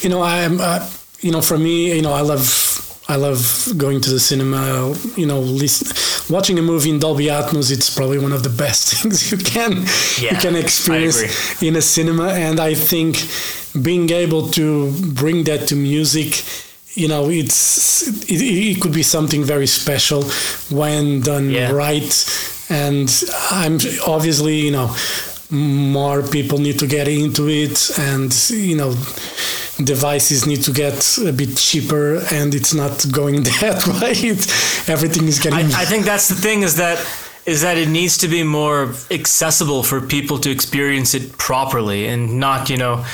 You 0.00 0.10
know 0.10 0.22
i'm 0.22 0.60
uh, 0.60 0.86
you 1.20 1.30
know 1.30 1.40
for 1.40 1.56
me 1.56 1.96
you 1.96 2.02
know 2.02 2.12
i 2.12 2.20
love 2.20 2.89
I 3.10 3.16
love 3.16 3.68
going 3.76 4.00
to 4.02 4.10
the 4.10 4.20
cinema. 4.20 4.94
You 5.16 5.26
know, 5.26 5.40
listen, 5.40 6.32
watching 6.32 6.58
a 6.60 6.62
movie 6.62 6.90
in 6.90 7.00
Dolby 7.00 7.26
Atmos. 7.26 7.72
It's 7.72 7.94
probably 7.94 8.18
one 8.18 8.32
of 8.32 8.44
the 8.44 8.50
best 8.50 8.94
things 9.02 9.32
you 9.32 9.38
can 9.38 9.84
yeah, 10.22 10.34
you 10.34 10.36
can 10.40 10.54
experience 10.54 11.60
in 11.60 11.74
a 11.74 11.82
cinema. 11.82 12.28
And 12.28 12.60
I 12.60 12.74
think 12.74 13.16
being 13.82 14.10
able 14.10 14.48
to 14.50 14.92
bring 15.12 15.44
that 15.44 15.68
to 15.68 15.76
music 15.76 16.44
you 16.94 17.06
know 17.06 17.30
it's 17.30 18.08
it, 18.28 18.40
it, 18.42 18.80
could 18.80 18.92
be 18.92 19.02
something 19.02 19.44
very 19.44 19.66
special 19.66 20.24
when 20.76 21.20
done 21.20 21.48
yeah. 21.48 21.70
right 21.70 22.12
and 22.68 23.22
i'm 23.52 23.78
obviously 24.08 24.56
you 24.56 24.72
know 24.72 24.92
more 25.50 26.22
people 26.22 26.58
need 26.58 26.80
to 26.80 26.88
get 26.88 27.06
into 27.06 27.48
it 27.48 27.96
and 27.98 28.50
you 28.50 28.76
know 28.76 28.90
devices 29.84 30.46
need 30.46 30.62
to 30.62 30.72
get 30.72 31.18
a 31.18 31.32
bit 31.32 31.56
cheaper 31.56 32.16
and 32.32 32.54
it's 32.54 32.74
not 32.74 33.04
going 33.10 33.42
that 33.60 33.86
way 34.00 34.12
it, 34.12 34.46
everything 34.88 35.26
is 35.26 35.38
getting 35.38 35.72
I, 35.74 35.82
I 35.82 35.84
think 35.84 36.04
that's 36.04 36.28
the 36.28 36.34
thing 36.34 36.62
is 36.62 36.76
that 36.76 36.98
is 37.46 37.62
that 37.62 37.78
it 37.78 37.88
needs 37.88 38.18
to 38.18 38.28
be 38.28 38.42
more 38.42 38.94
accessible 39.10 39.82
for 39.82 40.00
people 40.00 40.38
to 40.38 40.50
experience 40.50 41.14
it 41.14 41.36
properly 41.38 42.06
and 42.06 42.38
not 42.38 42.70
you 42.70 42.76
know 42.76 43.04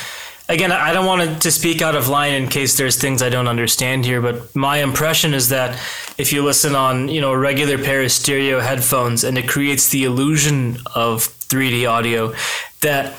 again, 0.49 0.73
I 0.73 0.93
don't 0.93 1.07
want 1.07 1.43
to 1.43 1.51
speak 1.51 1.83
out 1.83 1.95
of 1.95 2.09
line 2.09 2.35
in 2.35 2.49
case 2.49 2.77
there's 2.77 2.97
things 2.97 3.23
I 3.23 3.29
don't 3.29 3.49
understand 3.49 4.05
here, 4.05 4.21
but 4.21 4.55
my 4.55 4.79
impression 4.79 5.35
is 5.35 5.49
that 5.49 5.75
if 6.19 6.33
you 6.33 6.45
listen 6.45 6.75
on, 6.75 7.09
you 7.09 7.21
know, 7.21 7.33
a 7.33 7.39
regular 7.39 7.79
pair 7.79 8.03
of 8.03 8.13
stereo 8.13 8.61
headphones 8.61 9.25
and 9.25 9.37
it 9.39 9.49
creates 9.49 9.89
the 9.89 10.05
illusion 10.05 10.79
of 10.95 11.29
3D 11.49 11.89
audio, 11.91 12.35
that 12.81 13.15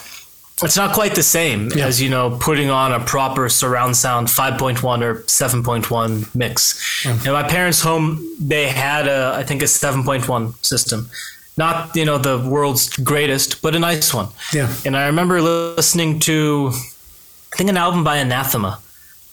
it's 0.64 0.78
not 0.78 0.94
quite 0.94 1.14
the 1.14 1.24
same 1.24 1.70
yeah. 1.76 1.86
as, 1.86 2.02
you 2.02 2.10
know, 2.10 2.38
putting 2.40 2.70
on 2.70 2.92
a 2.92 3.00
proper 3.00 3.48
surround 3.48 3.96
sound 3.96 4.28
5.1 4.28 5.02
or 5.02 5.16
7.1 5.24 6.36
mix. 6.36 7.06
Yeah. 7.06 7.12
And 7.12 7.26
my 7.26 7.44
parents' 7.44 7.82
home, 7.82 8.28
they 8.40 8.68
had 8.68 9.08
a, 9.08 9.34
I 9.36 9.44
think 9.44 9.62
a 9.62 9.66
7.1 9.66 10.66
system 10.66 11.10
not 11.58 11.96
you 11.96 12.06
know 12.06 12.18
the 12.18 12.38
world's 12.38 12.96
greatest, 12.98 13.62
but 13.62 13.76
a 13.76 13.80
nice 13.80 14.14
one. 14.14 14.28
Yeah. 14.54 14.74
And 14.86 14.96
I 14.96 15.08
remember 15.08 15.42
listening 15.42 16.20
to 16.22 16.72
I 16.72 17.58
think 17.58 17.70
an 17.70 17.78
album 17.78 18.04
by 18.04 18.18
Anathema 18.18 18.80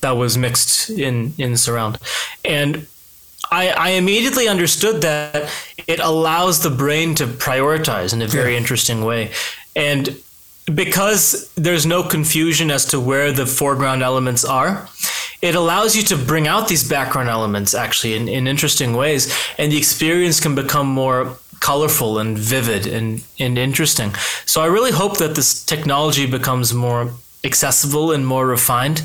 that 0.00 0.12
was 0.12 0.36
mixed 0.38 0.90
in 0.90 1.34
in 1.38 1.56
surround, 1.56 1.98
and 2.44 2.86
I, 3.50 3.68
I 3.68 3.88
immediately 3.90 4.48
understood 4.48 5.02
that 5.02 5.50
it 5.86 6.00
allows 6.00 6.62
the 6.62 6.70
brain 6.70 7.14
to 7.16 7.26
prioritize 7.26 8.14
in 8.14 8.22
a 8.22 8.26
very 8.26 8.52
yeah. 8.52 8.58
interesting 8.58 9.04
way, 9.04 9.32
and 9.76 10.16
because 10.72 11.50
there's 11.56 11.84
no 11.84 12.02
confusion 12.02 12.70
as 12.70 12.84
to 12.86 13.00
where 13.00 13.32
the 13.32 13.46
foreground 13.46 14.02
elements 14.02 14.44
are, 14.44 14.88
it 15.42 15.54
allows 15.54 15.94
you 15.94 16.02
to 16.04 16.16
bring 16.16 16.48
out 16.48 16.68
these 16.68 16.88
background 16.88 17.28
elements 17.28 17.74
actually 17.74 18.14
in, 18.14 18.28
in 18.28 18.46
interesting 18.46 18.94
ways, 18.94 19.32
and 19.58 19.70
the 19.70 19.76
experience 19.76 20.40
can 20.40 20.54
become 20.54 20.86
more 20.86 21.36
colorful 21.60 22.18
and 22.18 22.38
vivid 22.38 22.86
and, 22.86 23.24
and 23.38 23.58
interesting. 23.58 24.14
So 24.46 24.62
I 24.62 24.66
really 24.66 24.90
hope 24.90 25.18
that 25.18 25.34
this 25.34 25.62
technology 25.64 26.26
becomes 26.26 26.72
more 26.72 27.12
accessible 27.44 28.12
and 28.12 28.26
more 28.26 28.46
refined 28.46 29.02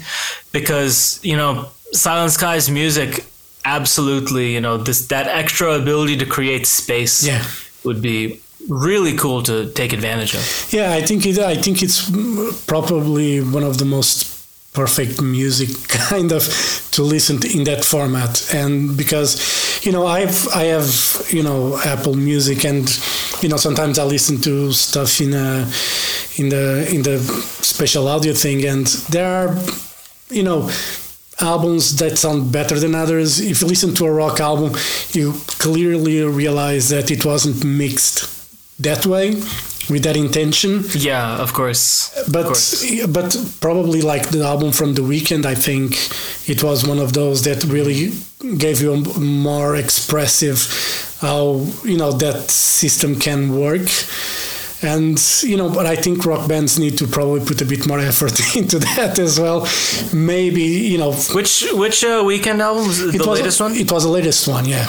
because 0.54 1.20
you 1.24 1.36
know 1.36 1.70
silent 1.92 2.32
Sky's 2.32 2.70
music 2.70 3.26
absolutely 3.66 4.54
you 4.54 4.62
know 4.62 4.78
this 4.78 5.08
that 5.08 5.28
extra 5.28 5.74
ability 5.74 6.16
to 6.18 6.26
create 6.26 6.66
space 6.66 7.28
yeah. 7.28 7.44
would 7.84 8.02
be 8.02 8.40
really 8.68 9.16
cool 9.16 9.42
to 9.44 9.72
take 9.72 9.94
advantage 9.94 10.34
of. 10.34 10.68
Yeah 10.72 10.94
i 10.94 11.02
think 11.02 11.26
it 11.26 11.40
i 11.40 11.56
think 11.56 11.82
it's 11.82 12.10
probably 12.66 13.40
one 13.42 13.64
of 13.64 13.78
the 13.78 13.86
most 13.86 14.40
perfect 14.74 15.22
music 15.22 15.70
kind 15.88 16.32
of 16.32 16.44
to 16.92 17.04
listen 17.04 17.40
to 17.40 17.48
in 17.58 17.64
that 17.66 17.84
format. 17.84 18.54
And 18.54 18.96
because 18.98 19.40
you 19.86 19.92
know 19.92 20.06
i've 20.06 20.48
i 20.50 20.64
have 20.66 20.90
you 21.30 21.44
know 21.44 21.80
apple 21.86 22.16
music 22.16 22.66
and 22.66 22.88
you 23.42 23.50
know 23.50 23.58
sometimes 23.58 23.98
i 23.98 24.04
listen 24.04 24.40
to 24.42 24.72
stuff 24.74 25.22
in 25.22 25.34
a 25.34 25.68
in 26.38 26.50
the 26.50 26.88
in 26.94 27.02
the 27.04 27.18
spatial 27.62 28.08
audio 28.08 28.34
thing. 28.34 28.66
And 28.66 28.88
there 29.10 29.30
are 29.40 29.58
you 30.30 30.44
know 30.44 30.70
albums 31.42 31.96
that 31.98 32.18
sound 32.18 32.52
better 32.52 32.78
than 32.80 32.94
others. 32.94 33.40
If 33.40 33.62
you 33.62 33.68
listen 33.68 33.94
to 33.96 34.06
a 34.06 34.12
rock 34.12 34.40
album 34.40 34.74
you 35.14 35.34
clearly 35.48 36.22
realize 36.24 36.90
that 36.90 37.10
it 37.12 37.26
wasn't 37.26 37.64
mixed 37.64 38.39
that 38.80 39.06
way 39.06 39.36
with 39.90 40.04
that 40.04 40.16
intention. 40.16 40.84
Yeah, 40.94 41.38
of 41.38 41.54
course. 41.54 42.12
But 42.32 42.42
of 42.42 42.46
course. 42.46 43.08
but 43.08 43.36
probably 43.60 44.02
like 44.02 44.30
the 44.30 44.44
album 44.44 44.72
from 44.72 44.94
the 44.94 45.02
Weeknd, 45.02 45.46
I 45.46 45.56
think 45.56 45.94
it 46.48 46.64
was 46.64 46.88
one 46.88 47.00
of 47.00 47.14
those 47.14 47.44
that 47.44 47.64
really 47.64 48.12
gave 48.58 48.82
you 48.82 48.94
a 48.94 49.20
more 49.20 49.76
expressive 49.76 50.58
how 51.22 51.68
you 51.84 51.98
know 51.98 52.12
that 52.14 52.50
system 52.50 53.20
can 53.20 53.58
work. 53.60 53.90
And 54.82 55.20
you 55.44 55.58
know, 55.58 55.70
but 55.70 55.86
I 55.86 55.98
think 55.98 56.26
rock 56.26 56.48
bands 56.48 56.80
need 56.80 56.98
to 57.00 57.08
probably 57.08 57.46
put 57.46 57.62
a 57.62 57.66
bit 57.66 57.86
more 57.86 58.00
effort 58.00 58.56
into 58.56 58.80
that 58.80 59.20
as 59.20 59.38
well. 59.40 59.68
Maybe 60.14 60.62
you 60.62 60.98
know, 60.98 61.12
which 61.34 61.66
which 61.74 62.04
uh, 62.04 62.24
Weeknd 62.24 62.60
album 62.60 62.88
was 62.88 63.12
the 63.12 63.18
was, 63.18 63.28
latest 63.28 63.60
one? 63.60 63.76
It 63.76 63.92
was 63.92 64.04
the 64.04 64.10
latest 64.10 64.48
one, 64.48 64.66
yeah. 64.66 64.88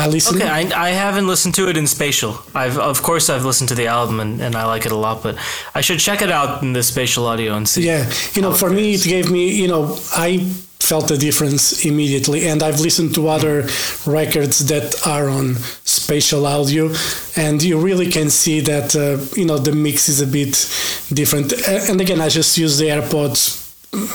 I 0.00 0.06
listened. 0.06 0.40
Okay, 0.40 0.48
I, 0.48 0.88
I 0.88 0.90
haven't 0.90 1.26
listened 1.26 1.54
to 1.56 1.68
it 1.68 1.76
in 1.76 1.86
spatial. 1.86 2.38
I've 2.54 2.78
of 2.78 3.02
course 3.02 3.28
I've 3.28 3.44
listened 3.44 3.68
to 3.68 3.74
the 3.74 3.86
album 3.86 4.20
and, 4.20 4.40
and 4.40 4.54
I 4.54 4.64
like 4.64 4.86
it 4.86 4.92
a 4.92 4.96
lot, 4.96 5.22
but 5.22 5.36
I 5.74 5.80
should 5.82 6.00
check 6.00 6.22
it 6.22 6.30
out 6.30 6.62
in 6.62 6.72
the 6.72 6.82
spatial 6.82 7.26
audio 7.26 7.54
and 7.54 7.68
see. 7.68 7.86
Yeah, 7.86 8.10
you 8.34 8.42
know, 8.42 8.52
for 8.52 8.70
me 8.70 8.94
it 8.94 9.04
gave 9.04 9.30
me, 9.30 9.52
you 9.52 9.68
know, 9.68 9.98
I 10.12 10.38
felt 10.80 11.08
the 11.08 11.16
difference 11.16 11.84
immediately, 11.84 12.48
and 12.48 12.62
I've 12.62 12.80
listened 12.80 13.14
to 13.14 13.28
other 13.28 13.68
records 14.06 14.66
that 14.68 15.06
are 15.06 15.28
on 15.28 15.56
spatial 15.84 16.46
audio, 16.46 16.92
and 17.36 17.62
you 17.62 17.78
really 17.78 18.10
can 18.10 18.30
see 18.30 18.60
that 18.60 18.96
uh, 18.96 19.18
you 19.38 19.44
know 19.44 19.58
the 19.58 19.72
mix 19.72 20.08
is 20.08 20.20
a 20.20 20.26
bit 20.26 20.54
different. 21.12 21.52
And 21.90 22.00
again, 22.00 22.20
I 22.20 22.28
just 22.28 22.56
use 22.56 22.78
the 22.78 22.86
AirPods 22.86 23.60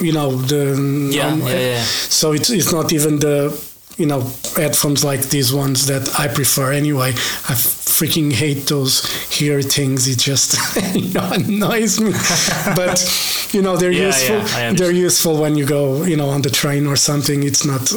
you 0.02 0.14
know 0.14 0.32
the 0.38 1.12
yeah, 1.12 1.28
um, 1.28 1.42
yeah, 1.42 1.60
yeah, 1.60 1.84
so 1.84 2.32
it's 2.32 2.50
it's 2.50 2.72
not 2.72 2.94
even 2.94 3.20
the 3.20 3.52
you 3.98 4.06
know 4.06 4.22
headphones 4.56 5.04
like 5.04 5.22
these 5.30 5.54
ones 5.54 5.88
that 5.88 6.20
I 6.20 6.28
prefer 6.28 6.72
anyway. 6.72 7.12
I 7.12 7.54
freaking 7.54 8.32
hate 8.32 8.68
those 8.68 9.06
hear 9.32 9.62
things. 9.62 10.08
It 10.08 10.20
just 10.20 10.56
you 10.96 11.14
know 11.14 11.32
annoys 11.32 12.00
me. 12.00 12.12
but 12.76 12.98
you 13.54 13.62
know 13.62 13.78
they're 13.78 13.92
yeah, 14.02 14.08
useful. 14.08 14.38
Yeah, 14.38 14.74
they're 14.74 14.92
useful 14.92 15.40
when 15.40 15.56
you 15.56 15.66
go 15.66 16.04
you 16.04 16.18
know 16.18 16.30
on 16.30 16.42
the 16.42 16.50
train 16.50 16.88
or 16.88 16.96
something. 16.96 17.44
It's 17.44 17.66
not 17.66 17.92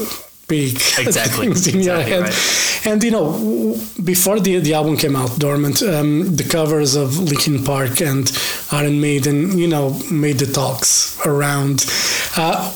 big 0.48 0.76
exactly. 0.98 1.46
things 1.46 1.66
in 1.68 1.78
exactly 1.78 1.84
your 1.84 2.00
head. 2.00 2.22
Right. 2.22 2.86
And 2.86 3.04
you 3.04 3.10
know, 3.10 3.76
before 4.02 4.40
the 4.40 4.58
the 4.60 4.74
album 4.74 4.96
came 4.96 5.14
out, 5.14 5.38
Dormant, 5.38 5.82
um, 5.82 6.36
the 6.36 6.44
covers 6.44 6.96
of 6.96 7.18
Linkin 7.18 7.64
Park 7.64 8.00
and 8.00 8.30
Iron 8.72 9.00
Maiden, 9.00 9.58
you 9.58 9.68
know, 9.68 9.98
made 10.10 10.38
the 10.38 10.46
talks 10.46 11.18
around. 11.26 11.84
Uh, 12.36 12.72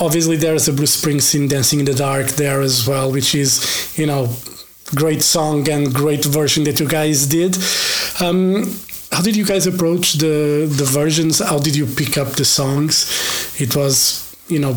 obviously 0.00 0.36
there's 0.36 0.68
a 0.68 0.72
Bruce 0.72 1.00
Springsteen 1.00 1.48
Dancing 1.48 1.80
in 1.80 1.86
the 1.86 1.94
Dark 1.94 2.28
there 2.28 2.60
as 2.60 2.86
well, 2.86 3.10
which 3.12 3.34
is, 3.34 3.96
you 3.98 4.06
know, 4.06 4.34
great 4.94 5.22
song 5.22 5.68
and 5.68 5.92
great 5.92 6.24
version 6.24 6.64
that 6.64 6.80
you 6.80 6.88
guys 6.88 7.26
did. 7.26 7.56
Um, 8.20 8.74
how 9.12 9.22
did 9.22 9.36
you 9.36 9.44
guys 9.44 9.66
approach 9.66 10.14
the 10.14 10.66
the 10.66 10.84
versions? 10.84 11.38
How 11.38 11.58
did 11.58 11.76
you 11.76 11.86
pick 11.86 12.18
up 12.18 12.32
the 12.32 12.44
songs? 12.44 13.06
It 13.60 13.76
was, 13.76 14.36
you 14.48 14.58
know, 14.58 14.74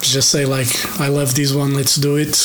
just 0.00 0.30
say 0.30 0.44
like, 0.44 0.68
I 1.00 1.08
love 1.08 1.34
this 1.34 1.52
one, 1.52 1.74
let's 1.74 1.96
do 1.96 2.16
it. 2.16 2.36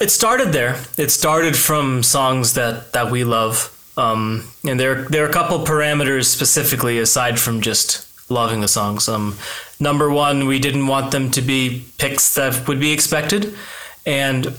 It 0.00 0.10
started 0.10 0.52
there. 0.52 0.82
It 0.98 1.10
started 1.10 1.56
from 1.56 2.02
songs 2.02 2.54
that 2.54 2.92
that 2.92 3.10
we 3.10 3.24
love. 3.24 3.70
Um, 3.96 4.44
and 4.66 4.78
there 4.78 5.04
there 5.08 5.24
are 5.24 5.28
a 5.28 5.32
couple 5.32 5.64
parameters 5.64 6.26
specifically 6.26 6.98
aside 6.98 7.38
from 7.38 7.60
just 7.60 8.06
loving 8.32 8.60
the 8.60 8.68
songs. 8.68 9.08
Um, 9.08 9.36
number 9.78 10.10
one, 10.10 10.46
we 10.46 10.58
didn't 10.58 10.86
want 10.86 11.10
them 11.12 11.30
to 11.32 11.42
be 11.42 11.84
picks 11.98 12.34
that 12.34 12.66
would 12.66 12.80
be 12.80 12.92
expected, 12.92 13.54
and 14.04 14.54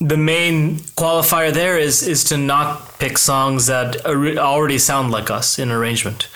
the 0.00 0.16
main 0.16 0.78
qualifier 0.96 1.52
there 1.52 1.78
is 1.78 2.06
is 2.06 2.24
to 2.24 2.36
not 2.36 2.98
pick 2.98 3.16
songs 3.16 3.66
that 3.66 4.04
already 4.04 4.78
sound 4.78 5.10
like 5.10 5.30
us 5.30 5.58
in 5.58 5.70
arrangement. 5.70 6.28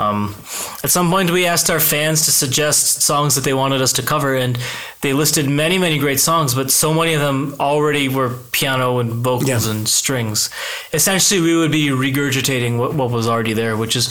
Um, 0.00 0.34
at 0.82 0.90
some 0.90 1.10
point, 1.10 1.30
we 1.30 1.44
asked 1.46 1.68
our 1.70 1.80
fans 1.80 2.24
to 2.24 2.30
suggest 2.32 3.02
songs 3.02 3.34
that 3.34 3.44
they 3.44 3.52
wanted 3.52 3.82
us 3.82 3.92
to 3.94 4.02
cover, 4.02 4.34
and 4.34 4.58
they 5.02 5.12
listed 5.12 5.46
many, 5.48 5.76
many 5.78 5.98
great 5.98 6.20
songs, 6.20 6.54
but 6.54 6.70
so 6.70 6.94
many 6.94 7.12
of 7.14 7.20
them 7.20 7.54
already 7.60 8.08
were 8.08 8.30
piano 8.52 8.98
and 8.98 9.12
vocals 9.12 9.66
Yeah. 9.66 9.72
and 9.72 9.86
strings. 9.88 10.48
Essentially, 10.92 11.40
we 11.40 11.54
would 11.56 11.70
be 11.72 11.88
regurgitating 11.88 12.78
what, 12.78 12.94
what 12.94 13.10
was 13.10 13.28
already 13.28 13.52
there, 13.52 13.76
which 13.76 13.94
is 13.96 14.08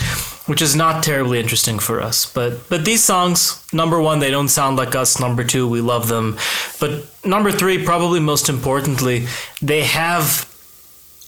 which 0.49 0.61
is 0.61 0.75
not 0.75 1.03
terribly 1.03 1.39
interesting 1.39 1.79
for 1.79 2.01
us. 2.01 2.25
But 2.33 2.69
but 2.69 2.85
these 2.85 3.03
songs, 3.03 3.63
number 3.73 3.99
one, 3.99 4.19
they 4.19 4.31
don't 4.31 4.49
sound 4.49 4.77
like 4.77 4.95
us. 4.95 5.19
Number 5.19 5.43
two, 5.43 5.67
we 5.67 5.81
love 5.81 6.07
them. 6.07 6.37
But 6.79 6.91
number 7.25 7.51
three, 7.51 7.83
probably 7.83 8.19
most 8.19 8.49
importantly, 8.49 9.27
they 9.61 9.83
have 9.83 10.45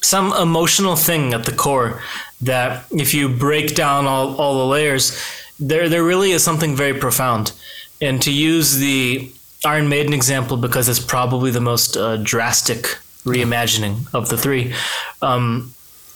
some 0.04 0.34
emotional 0.34 0.96
thing 0.96 1.34
at 1.34 1.46
the 1.46 1.52
core 1.52 2.02
that 2.42 2.86
if 2.92 3.14
you 3.14 3.30
break 3.30 3.76
down 3.76 4.06
all, 4.06 4.36
all 4.36 4.60
the 4.60 4.66
layers, 4.66 5.20
there 5.60 5.90
there 5.90 6.04
really 6.04 6.32
is 6.32 6.44
something 6.44 6.76
very 6.76 6.98
profound. 7.00 7.54
And 8.02 8.22
to 8.24 8.32
use 8.32 8.78
the 8.78 9.32
Iron 9.64 9.90
Maiden 9.90 10.14
example 10.14 10.58
because 10.58 10.90
it's 10.90 11.00
probably 11.00 11.52
the 11.52 11.62
most 11.62 11.96
uh, 11.96 12.18
drastic 12.18 12.98
reimagining 13.24 14.12
of 14.14 14.30
the 14.30 14.38
three. 14.38 14.74
Um, 15.22 15.74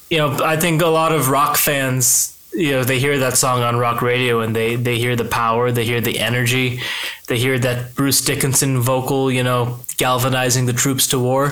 you 0.09 0.17
know, 0.17 0.37
I 0.43 0.57
think 0.57 0.81
a 0.81 0.87
lot 0.87 1.11
of 1.11 1.29
rock 1.29 1.57
fans, 1.57 2.35
you 2.53 2.71
know, 2.71 2.83
they 2.83 2.99
hear 2.99 3.19
that 3.19 3.37
song 3.37 3.61
on 3.61 3.77
rock 3.77 4.01
radio 4.01 4.41
and 4.41 4.55
they 4.55 4.75
they 4.75 4.97
hear 4.97 5.15
the 5.15 5.25
power, 5.25 5.71
they 5.71 5.85
hear 5.85 6.01
the 6.01 6.17
energy, 6.19 6.81
they 7.27 7.37
hear 7.37 7.59
that 7.59 7.95
Bruce 7.95 8.21
Dickinson 8.21 8.81
vocal, 8.81 9.31
you 9.31 9.43
know, 9.43 9.79
galvanizing 9.97 10.65
the 10.65 10.73
troops 10.73 11.07
to 11.07 11.19
war. 11.19 11.51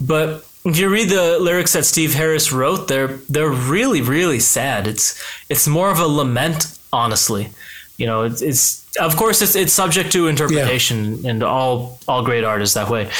But 0.00 0.44
if 0.64 0.78
you 0.78 0.88
read 0.90 1.08
the 1.08 1.38
lyrics 1.40 1.72
that 1.72 1.84
Steve 1.84 2.14
Harris 2.14 2.52
wrote, 2.52 2.88
they're 2.88 3.18
they're 3.28 3.50
really 3.50 4.02
really 4.02 4.40
sad. 4.40 4.86
It's 4.86 5.20
it's 5.48 5.66
more 5.66 5.90
of 5.90 5.98
a 5.98 6.06
lament, 6.06 6.78
honestly. 6.92 7.48
You 7.96 8.06
know, 8.06 8.22
it's, 8.24 8.42
it's 8.42 8.86
of 8.98 9.16
course 9.16 9.42
it's 9.42 9.54
it's 9.56 9.72
subject 9.72 10.12
to 10.12 10.26
interpretation, 10.28 11.24
and 11.26 11.42
all 11.42 11.98
all 12.08 12.24
great 12.24 12.44
art 12.44 12.62
is 12.62 12.74
that 12.74 12.88
way. 12.90 13.10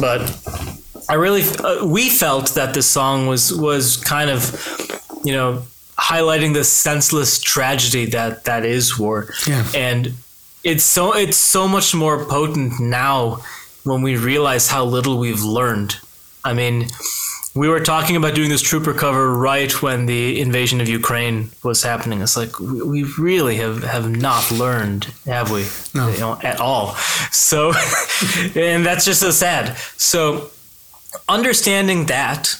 But 0.00 0.20
I 1.08 1.14
really 1.14 1.42
uh, 1.42 1.84
we 1.86 2.08
felt 2.10 2.54
that 2.54 2.74
this 2.74 2.86
song 2.86 3.26
was 3.26 3.52
was 3.52 3.96
kind 3.98 4.30
of 4.30 4.40
you 5.24 5.32
know 5.32 5.62
highlighting 5.98 6.54
the 6.54 6.64
senseless 6.64 7.38
tragedy 7.40 8.06
that 8.06 8.44
that 8.44 8.64
is 8.64 8.98
war 8.98 9.28
Yeah. 9.46 9.66
and 9.74 10.14
it's 10.64 10.82
so 10.84 11.12
it's 11.14 11.36
so 11.36 11.68
much 11.68 11.94
more 11.94 12.24
potent 12.24 12.80
now 12.80 13.40
when 13.84 14.00
we 14.00 14.16
realize 14.16 14.68
how 14.68 14.82
little 14.84 15.18
we've 15.18 15.42
learned 15.42 15.96
i 16.44 16.52
mean 16.52 16.88
we 17.54 17.68
were 17.68 17.80
talking 17.80 18.16
about 18.16 18.34
doing 18.34 18.48
this 18.48 18.62
trooper 18.62 18.94
cover 18.94 19.34
right 19.34 19.82
when 19.82 20.06
the 20.06 20.40
invasion 20.40 20.80
of 20.80 20.88
ukraine 20.88 21.50
was 21.64 21.82
happening. 21.82 22.20
It's 22.20 22.36
like 22.36 22.60
we 22.60 22.82
we 22.82 23.02
really 23.18 23.56
have 23.56 23.82
have 23.82 24.08
not 24.08 24.50
learned 24.50 25.04
have 25.26 25.50
we? 25.50 25.66
No. 25.94 26.08
you 26.08 26.18
know 26.18 26.38
at 26.42 26.60
all. 26.60 26.94
So 27.32 27.72
and 28.54 28.86
that's 28.86 29.04
just 29.04 29.20
so 29.20 29.30
sad. 29.30 29.76
So 29.96 30.50
understanding 31.28 32.06
that 32.06 32.54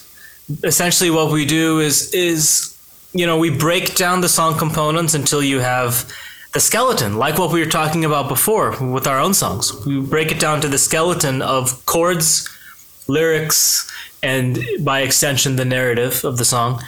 essentially 0.64 1.10
what 1.10 1.30
we 1.30 1.46
do 1.46 1.78
is 1.78 2.12
is 2.12 2.76
you 3.12 3.26
know 3.26 3.38
we 3.38 3.50
break 3.50 3.94
down 3.94 4.20
the 4.20 4.28
song 4.28 4.58
components 4.58 5.14
until 5.14 5.42
you 5.42 5.60
have 5.60 6.12
the 6.52 6.58
skeleton 6.58 7.16
like 7.16 7.38
what 7.38 7.52
we 7.52 7.60
were 7.60 7.70
talking 7.70 8.04
about 8.04 8.28
before 8.28 8.76
with 8.84 9.06
our 9.06 9.20
own 9.20 9.34
songs. 9.34 9.72
We 9.86 10.00
break 10.00 10.32
it 10.32 10.40
down 10.40 10.60
to 10.62 10.68
the 10.68 10.78
skeleton 10.78 11.42
of 11.42 11.86
chords 11.86 12.48
lyrics 13.11 13.90
and 14.23 14.59
by 14.81 15.01
extension 15.01 15.57
the 15.57 15.64
narrative 15.64 16.25
of 16.25 16.38
the 16.38 16.44
song 16.44 16.83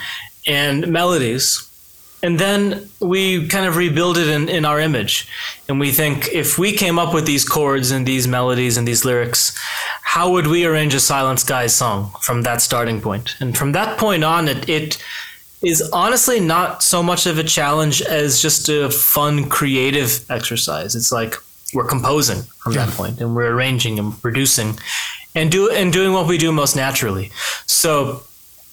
and 0.47 0.89
melodies. 0.89 1.69
And 2.25 2.39
then 2.39 2.89
we 3.01 3.49
kind 3.49 3.67
of 3.67 3.77
rebuild 3.77 4.17
it 4.17 4.29
in, 4.29 4.49
in 4.49 4.65
our 4.65 4.79
image. 4.79 5.29
And 5.69 5.81
we 5.81 5.91
think 5.91 6.29
if 6.33 6.57
we 6.57 6.73
came 6.73 6.97
up 6.97 7.13
with 7.13 7.27
these 7.27 7.45
chords 7.45 7.91
and 7.91 8.07
these 8.07 8.29
melodies 8.29 8.77
and 8.77 8.87
these 8.87 9.05
lyrics 9.05 9.59
how 10.13 10.31
would 10.31 10.47
we 10.47 10.67
arrange 10.67 10.93
a 10.93 11.01
silent 11.01 11.41
skies 11.41 11.75
song 11.75 12.13
from 12.21 12.43
that 12.43 12.61
starting 12.61 13.01
point? 13.01 13.35
And 13.41 13.57
from 13.57 13.73
that 13.73 13.97
point 13.97 14.23
on 14.23 14.47
it, 14.47 14.69
it 14.69 15.03
is 15.63 15.81
honestly 15.91 16.39
not 16.39 16.83
so 16.83 17.03
much 17.03 17.25
of 17.25 17.39
a 17.39 17.43
challenge 17.43 18.03
as 18.03 18.43
just 18.43 18.69
a 18.69 18.91
fun 18.91 19.49
creative 19.49 20.23
exercise. 20.31 20.95
It's 20.95 21.13
like 21.13 21.37
we're 21.73 21.87
composing 21.87 22.43
from 22.59 22.75
that 22.75 22.91
point 22.91 23.23
and 23.23 23.35
we're 23.35 23.55
arranging 23.55 23.99
and 23.99 24.13
producing 24.21 24.79
and 25.35 25.51
do 25.51 25.71
and 25.71 25.93
doing 25.93 26.13
what 26.13 26.27
we 26.27 26.39
do 26.39 26.53
most 26.53 26.77
naturally 26.77 27.31
so 27.67 28.23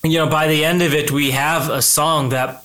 you 0.04 0.18
know 0.18 0.28
by 0.28 0.48
the 0.48 0.64
end 0.64 0.82
of 0.82 0.94
it 0.94 1.12
we 1.12 1.32
have 1.32 1.70
a 1.70 1.82
song 1.82 2.30
that 2.30 2.64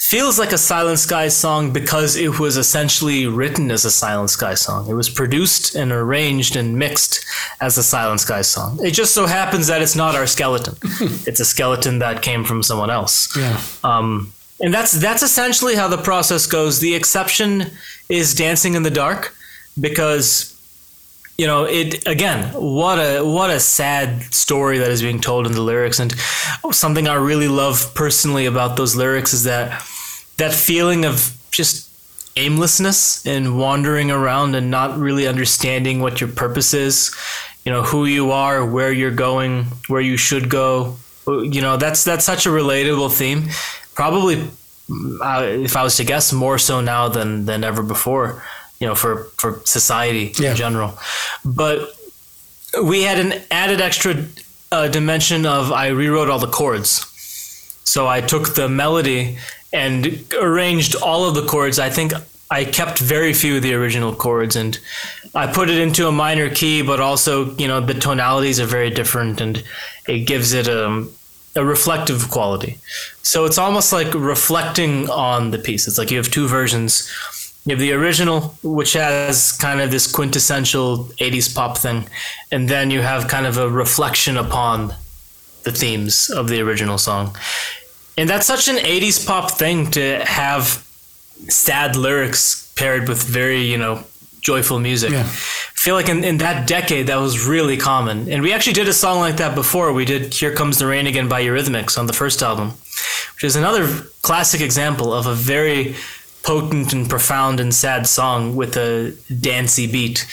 feels 0.00 0.38
like 0.38 0.50
a 0.50 0.58
Silent 0.58 0.98
Sky 0.98 1.28
song 1.28 1.72
because 1.72 2.16
it 2.16 2.40
was 2.40 2.56
essentially 2.56 3.26
written 3.26 3.70
as 3.70 3.84
a 3.84 3.90
Silent 3.90 4.30
Sky 4.30 4.54
song. 4.54 4.88
It 4.88 4.94
was 4.94 5.10
produced 5.10 5.74
and 5.74 5.92
arranged 5.92 6.56
and 6.56 6.76
mixed 6.76 7.24
as 7.60 7.76
a 7.76 7.82
Silent 7.82 8.20
Sky 8.20 8.40
song. 8.40 8.78
It 8.82 8.92
just 8.92 9.14
so 9.14 9.26
happens 9.26 9.66
that 9.66 9.82
it's 9.82 9.94
not 9.94 10.16
our 10.16 10.26
skeleton. 10.26 10.74
it's 11.26 11.38
a 11.38 11.44
skeleton 11.44 11.98
that 11.98 12.22
came 12.22 12.44
from 12.44 12.62
someone 12.62 12.90
else. 12.90 13.36
Yeah. 13.36 13.60
Um, 13.84 14.32
and 14.58 14.72
that's 14.74 14.92
that's 14.92 15.22
essentially 15.22 15.74
how 15.74 15.88
the 15.88 15.98
process 15.98 16.46
goes. 16.46 16.80
The 16.80 16.94
exception 16.94 17.70
is 18.08 18.34
Dancing 18.34 18.74
in 18.74 18.82
the 18.82 18.90
Dark 18.90 19.34
because 19.78 20.49
you 21.40 21.46
know 21.46 21.64
it 21.64 22.06
again 22.06 22.52
what 22.52 22.98
a 22.98 23.24
what 23.24 23.48
a 23.48 23.58
sad 23.58 24.22
story 24.34 24.76
that 24.78 24.90
is 24.90 25.00
being 25.00 25.20
told 25.20 25.46
in 25.46 25.52
the 25.52 25.62
lyrics. 25.62 25.98
And 25.98 26.12
something 26.70 27.08
i 27.08 27.14
really 27.14 27.48
love 27.48 27.76
personally 27.94 28.44
about 28.44 28.76
those 28.76 28.94
lyrics 28.94 29.32
is 29.32 29.44
that 29.44 29.68
that 30.36 30.52
feeling 30.52 31.06
of 31.06 31.16
just 31.50 31.88
aimlessness 32.36 33.26
and 33.26 33.58
wandering 33.58 34.10
around 34.10 34.54
and 34.54 34.70
not 34.70 34.98
really 34.98 35.26
understanding 35.26 36.00
what 36.00 36.20
your 36.20 36.30
purpose 36.30 36.74
is 36.74 37.10
you 37.64 37.72
know 37.72 37.82
who 37.82 38.04
you 38.04 38.32
are 38.32 38.64
where 38.76 38.92
you're 38.92 39.18
going 39.28 39.64
where 39.88 40.00
you 40.02 40.18
should 40.18 40.48
go. 40.50 40.96
You 41.26 41.62
know 41.62 41.78
that's 41.78 42.04
that's 42.04 42.24
such 42.24 42.44
a 42.44 42.50
relatable 42.50 43.16
theme. 43.16 43.48
Probably 43.94 44.36
uh, 45.22 45.42
if 45.68 45.76
i 45.76 45.82
was 45.82 45.96
to 45.96 46.04
guess 46.04 46.32
more 46.32 46.58
so 46.58 46.80
now 46.80 47.08
than 47.08 47.44
than 47.44 47.62
ever 47.62 47.82
before 47.82 48.42
you 48.80 48.86
know 48.88 48.94
for 48.94 49.24
for 49.36 49.60
society 49.64 50.32
Yeah. 50.38 50.50
in 50.50 50.56
general. 50.56 50.98
But 51.44 51.78
we 52.82 53.02
had 53.02 53.18
an 53.18 53.32
added 53.50 53.80
extra 53.80 54.14
uh, 54.72 54.88
dimension 54.88 55.44
of 55.46 55.72
i 55.72 55.88
rewrote 55.88 56.30
all 56.30 56.38
the 56.38 56.46
chords. 56.58 56.90
So 57.84 58.06
i 58.08 58.20
took 58.20 58.54
the 58.54 58.68
melody 58.68 59.38
and 59.72 60.24
arranged 60.40 60.96
all 61.02 61.24
of 61.28 61.34
the 61.34 61.46
chords. 61.46 61.78
I 61.78 61.90
think 61.90 62.12
i 62.50 62.64
kept 62.64 62.98
very 62.98 63.32
few 63.32 63.56
of 63.56 63.62
the 63.62 63.74
original 63.74 64.12
chords 64.12 64.56
and 64.56 64.76
i 65.36 65.46
put 65.46 65.70
it 65.70 65.78
into 65.78 66.08
a 66.08 66.12
minor 66.12 66.48
key 66.50 66.82
but 66.82 66.98
also 66.98 67.32
you 67.62 67.68
know 67.68 67.80
the 67.80 67.94
tonalities 67.94 68.58
are 68.58 68.66
very 68.66 68.90
different 68.90 69.40
and 69.40 69.62
it 70.08 70.26
gives 70.26 70.52
it 70.52 70.66
a, 70.66 71.06
a 71.54 71.64
reflective 71.64 72.28
quality. 72.30 72.78
So 73.22 73.44
it's 73.44 73.58
almost 73.58 73.92
like 73.92 74.12
reflecting 74.14 75.08
on 75.10 75.50
the 75.52 75.58
piece. 75.58 75.86
It's 75.86 75.98
like 75.98 76.10
you 76.10 76.16
have 76.22 76.30
two 76.30 76.48
versions 76.48 77.08
you 77.64 77.72
have 77.72 77.80
the 77.80 77.92
original, 77.92 78.54
which 78.62 78.94
has 78.94 79.52
kind 79.52 79.80
of 79.80 79.90
this 79.90 80.10
quintessential 80.10 81.04
80s 81.18 81.54
pop 81.54 81.76
thing, 81.76 82.08
and 82.50 82.68
then 82.68 82.90
you 82.90 83.02
have 83.02 83.28
kind 83.28 83.46
of 83.46 83.58
a 83.58 83.68
reflection 83.68 84.36
upon 84.36 84.94
the 85.64 85.72
themes 85.72 86.30
of 86.30 86.48
the 86.48 86.60
original 86.60 86.96
song. 86.96 87.36
And 88.16 88.28
that's 88.28 88.46
such 88.46 88.68
an 88.68 88.76
80s 88.76 89.26
pop 89.26 89.50
thing 89.50 89.90
to 89.92 90.24
have 90.24 90.86
sad 91.48 91.96
lyrics 91.96 92.72
paired 92.76 93.08
with 93.08 93.22
very, 93.22 93.62
you 93.62 93.76
know, 93.76 94.04
joyful 94.40 94.78
music. 94.78 95.10
Yeah. 95.10 95.22
I 95.22 95.82
feel 95.82 95.94
like 95.94 96.08
in, 96.08 96.24
in 96.24 96.38
that 96.38 96.66
decade 96.66 97.06
that 97.06 97.16
was 97.16 97.46
really 97.46 97.76
common. 97.76 98.30
And 98.30 98.42
we 98.42 98.52
actually 98.52 98.72
did 98.74 98.88
a 98.88 98.92
song 98.92 99.20
like 99.20 99.36
that 99.36 99.54
before. 99.54 99.92
We 99.92 100.04
did 100.04 100.34
Here 100.34 100.54
Comes 100.54 100.78
the 100.78 100.86
Rain 100.86 101.06
Again 101.06 101.28
by 101.28 101.42
Eurythmics 101.42 101.98
on 101.98 102.06
the 102.06 102.12
first 102.12 102.42
album, 102.42 102.68
which 103.34 103.44
is 103.44 103.56
another 103.56 103.86
classic 104.22 104.60
example 104.60 105.12
of 105.12 105.26
a 105.26 105.34
very 105.34 105.94
potent 106.42 106.92
and 106.92 107.08
profound 107.08 107.60
and 107.60 107.74
sad 107.74 108.06
song 108.06 108.56
with 108.56 108.76
a 108.76 109.16
dancey 109.40 109.90
beat. 109.90 110.26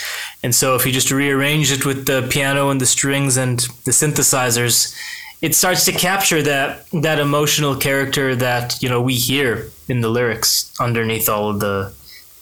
And 0.44 0.56
so 0.56 0.76
if 0.76 0.86
you 0.86 0.92
just 0.92 1.12
rearrange 1.12 1.72
it 1.72 1.86
with 1.86 2.06
the 2.06 2.28
piano 2.30 2.70
and 2.70 2.80
the 2.80 2.86
strings 2.86 3.38
and 3.38 3.60
the 3.86 3.92
synthesizers, 3.92 4.96
it 5.42 5.54
starts 5.54 5.86
to 5.86 5.92
capture 5.92 6.42
that 6.42 6.88
that 6.92 7.20
emotional 7.20 7.76
character 7.76 8.36
that, 8.36 8.82
you 8.82 8.90
know, 8.90 9.02
we 9.02 9.16
hear 9.16 9.70
in 9.88 10.02
the 10.02 10.10
lyrics 10.10 10.74
underneath 10.80 11.30
all 11.30 11.50
of 11.50 11.60
the 11.60 11.94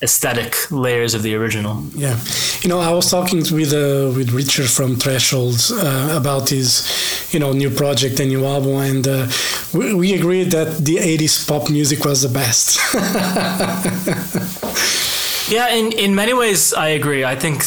aesthetic 0.05 0.51
layers 0.71 1.13
of 1.17 1.21
the 1.23 1.33
original. 1.39 1.75
Yeah, 1.95 2.15
you 2.61 2.69
know, 2.69 2.79
I 2.79 2.91
was 2.99 3.07
talking 3.15 3.39
with 3.57 3.71
uh, 3.73 4.11
with 4.17 4.29
Richard 4.41 4.69
from 4.77 4.89
Threshold 5.03 5.59
uh, 5.71 6.19
about 6.21 6.49
his, 6.49 6.69
you 7.33 7.39
know, 7.41 7.51
new 7.53 7.71
project 7.81 8.19
and 8.21 8.29
new 8.29 8.43
album, 8.55 8.75
and 8.91 9.03
uh, 9.07 9.27
we, 9.73 9.93
we 10.01 10.07
agreed 10.19 10.49
that 10.57 10.67
the 10.89 10.97
'80s 10.97 11.35
pop 11.49 11.69
music 11.69 11.99
was 12.05 12.19
the 12.21 12.29
best. 12.41 12.67
Yeah, 15.47 15.75
in, 15.75 15.91
in 15.91 16.15
many 16.15 16.33
ways, 16.33 16.73
I 16.73 16.87
agree. 16.89 17.23
I 17.23 17.35
think, 17.35 17.61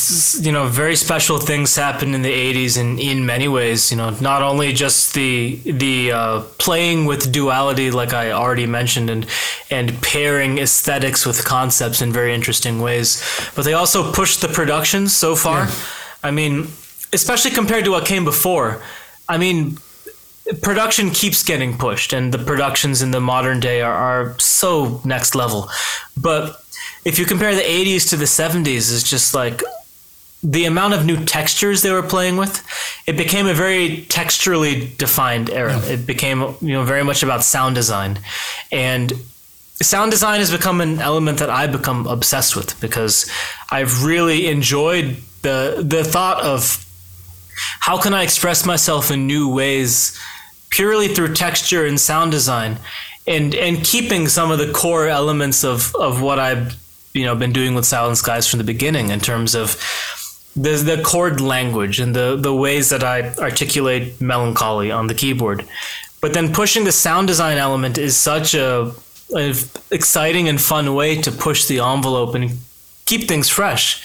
you 0.45 0.51
know, 0.51 0.67
very 0.67 0.97
special 0.97 1.39
things 1.39 1.77
happened 1.77 2.13
in 2.13 2.23
the 2.23 2.33
80s 2.33 2.77
and 2.77 2.99
in 2.99 3.25
many 3.25 3.47
ways, 3.47 3.93
you 3.93 3.97
know, 3.97 4.11
not 4.21 4.43
only 4.43 4.73
just 4.73 5.15
the 5.15 5.61
the 5.65 6.11
uh, 6.11 6.41
playing 6.59 7.07
with 7.07 7.31
duality, 7.31 7.93
like 7.93 8.13
I 8.13 8.33
already 8.33 8.67
mentioned, 8.67 9.11
and, 9.11 9.27
and 9.71 10.01
pairing 10.03 10.59
aesthetics 10.59 11.27
with 11.27 11.45
concepts 11.45 12.01
in 12.01 12.13
very 12.13 12.35
interesting 12.35 12.81
ways, 12.81 13.23
but 13.55 13.65
they 13.65 13.75
also 13.75 14.13
pushed 14.13 14.41
the 14.41 14.49
production 14.49 15.09
so 15.09 15.37
far. 15.37 15.65
Yeah. 15.65 15.75
I 16.23 16.31
mean, 16.31 16.69
especially 17.13 17.51
compared 17.51 17.85
to 17.85 17.91
what 17.91 18.07
came 18.07 18.25
before. 18.25 18.83
I 19.29 19.39
mean, 19.39 19.79
production 20.63 21.11
keeps 21.11 21.43
getting 21.43 21.77
pushed, 21.77 22.13
and 22.13 22.33
the 22.33 22.39
productions 22.39 23.03
in 23.03 23.11
the 23.11 23.21
modern 23.21 23.61
day 23.61 23.83
are, 23.83 23.95
are 23.95 24.39
so 24.39 25.01
next 25.05 25.35
level. 25.35 25.69
But 26.17 26.63
if 27.05 27.19
you 27.19 27.25
compare 27.25 27.55
the 27.55 27.63
80s 27.63 28.09
to 28.11 28.17
the 28.17 28.25
70s, 28.25 28.93
it's 28.93 29.09
just 29.09 29.35
like 29.35 29.63
the 30.43 30.65
amount 30.67 30.95
of 30.95 31.05
new 31.05 31.25
textures 31.25 31.83
they 31.83 31.91
were 31.91 32.03
playing 32.03 32.37
with. 32.37 32.65
It 33.07 33.17
became 33.17 33.47
a 33.47 33.55
very 33.55 34.07
texturally 34.09 34.97
defined 34.97 35.51
era. 35.51 35.79
Yeah. 35.79 35.93
It 35.93 36.07
became 36.07 36.41
you 36.61 36.73
know 36.73 36.85
very 36.85 37.05
much 37.05 37.23
about 37.23 37.43
sound 37.43 37.75
design, 37.75 38.21
and 38.71 39.13
sound 39.85 40.11
design 40.11 40.41
has 40.41 40.51
become 40.51 40.81
an 40.81 41.01
element 41.01 41.39
that 41.39 41.51
I've 41.51 41.73
become 41.73 42.07
obsessed 42.07 42.57
with 42.57 42.81
because 42.81 43.31
I've 43.71 44.05
really 44.05 44.47
enjoyed 44.47 45.19
the 45.43 45.83
the 45.87 46.05
thought 46.05 46.43
of 46.43 46.85
how 47.81 48.01
can 48.01 48.15
I 48.15 48.23
express 48.23 48.67
myself 48.67 49.11
in 49.11 49.27
new 49.27 49.53
ways 49.53 50.19
purely 50.71 51.09
through 51.09 51.35
texture 51.35 51.87
and 51.87 51.99
sound 51.99 52.31
design 52.33 52.79
and 53.27 53.55
and 53.55 53.85
keeping 53.85 54.29
some 54.29 54.51
of 54.51 54.59
the 54.59 54.73
core 54.73 55.07
elements 55.07 55.65
of 55.65 55.95
of 55.95 56.21
what 56.21 56.39
I've 56.39 56.77
you 57.15 57.25
know 57.25 57.35
been 57.35 57.53
doing 57.53 57.75
with 57.75 57.85
Silent 57.85 58.19
Skies 58.19 58.47
from 58.47 58.59
the 58.59 58.65
beginning 58.65 59.11
in 59.11 59.21
terms 59.21 59.55
of 59.55 59.77
the 60.57 60.77
the 60.77 61.03
chord 61.03 61.41
language 61.41 62.01
and 62.01 62.15
the 62.15 62.37
the 62.37 62.55
ways 62.55 62.91
that 62.91 63.05
I 63.05 63.35
articulate 63.35 64.21
melancholy 64.21 64.91
on 64.91 65.07
the 65.07 65.15
keyboard. 65.15 65.65
But 66.21 66.33
then 66.35 66.53
pushing 66.53 66.85
the 66.85 66.93
sound 66.93 67.29
design 67.29 67.59
element 67.59 67.97
is 67.97 68.17
such 68.17 68.55
a, 68.55 68.93
a 69.35 69.55
exciting 69.91 70.49
and 70.49 70.61
fun 70.61 70.95
way 70.95 71.21
to 71.23 71.31
push 71.31 71.67
the 71.67 71.81
envelope 71.81 72.35
and 72.35 72.59
keep 73.09 73.27
things 73.27 73.49
fresh. 73.49 74.03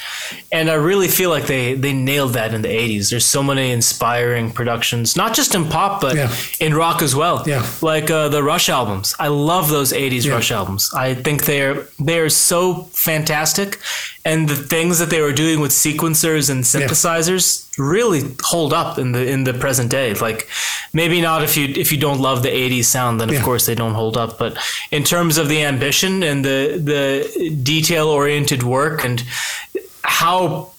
And 0.52 0.70
I 0.70 0.76
really 0.76 1.10
feel 1.10 1.30
like 1.30 1.46
they 1.46 1.74
they 1.74 1.94
nailed 1.94 2.34
that 2.34 2.54
in 2.54 2.62
the 2.62 2.70
80s. 2.70 3.10
There's 3.10 3.26
so 3.26 3.44
many 3.44 3.72
inspiring 3.72 4.52
productions, 4.52 5.18
not 5.18 5.36
just 5.36 5.54
in 5.56 5.66
pop, 5.66 6.02
but 6.02 6.16
yeah. 6.16 6.34
in 6.60 6.74
rock 6.74 7.02
as 7.02 7.14
well. 7.14 7.44
Yeah. 7.46 7.68
Like 7.82 8.10
uh, 8.10 8.30
the 8.30 8.42
Rush 8.42 8.70
albums. 8.70 9.14
I 9.20 9.28
love 9.28 9.70
those 9.70 9.92
80s 9.92 10.26
yeah. 10.26 10.34
Rush 10.34 10.52
albums. 10.52 10.94
I 10.94 11.16
think 11.16 11.44
they're 11.44 11.86
they're 12.00 12.30
so 12.30 12.84
fantastic 12.94 13.80
and 14.26 14.48
the 14.48 14.56
things 14.56 15.00
that 15.00 15.10
they 15.10 15.22
were 15.22 15.34
doing 15.34 15.60
with 15.60 15.72
sequencers 15.72 16.50
and 16.50 16.64
synthesizers 16.64 17.68
yeah. 17.78 17.86
really 17.86 18.22
hold 18.42 18.74
up 18.74 18.98
in 18.98 19.12
the 19.12 19.30
in 19.30 19.44
the 19.44 19.54
present 19.54 19.90
day 19.92 20.14
like 20.16 20.48
maybe 20.94 21.22
not 21.22 21.44
if 21.44 21.58
you 21.58 21.68
if 21.76 21.92
you 21.92 21.98
don't 21.98 22.20
love 22.20 22.44
the 22.44 22.50
80s 22.50 22.86
sound 22.86 23.20
then 23.20 23.30
of 23.30 23.36
yeah. 23.36 23.44
course 23.44 23.66
they 23.66 23.76
don't 23.76 23.94
hold 23.94 24.18
up 24.18 24.38
but 24.38 24.58
in 24.92 25.04
terms 25.04 25.38
of 25.38 25.50
the 25.50 25.64
ambition 25.64 26.24
and 26.24 26.46
the 26.46 26.80
the 26.82 27.56
detail 27.64 28.08
oriented 28.08 28.64
work 28.64 29.04
and 29.04 29.24
how 30.04 30.70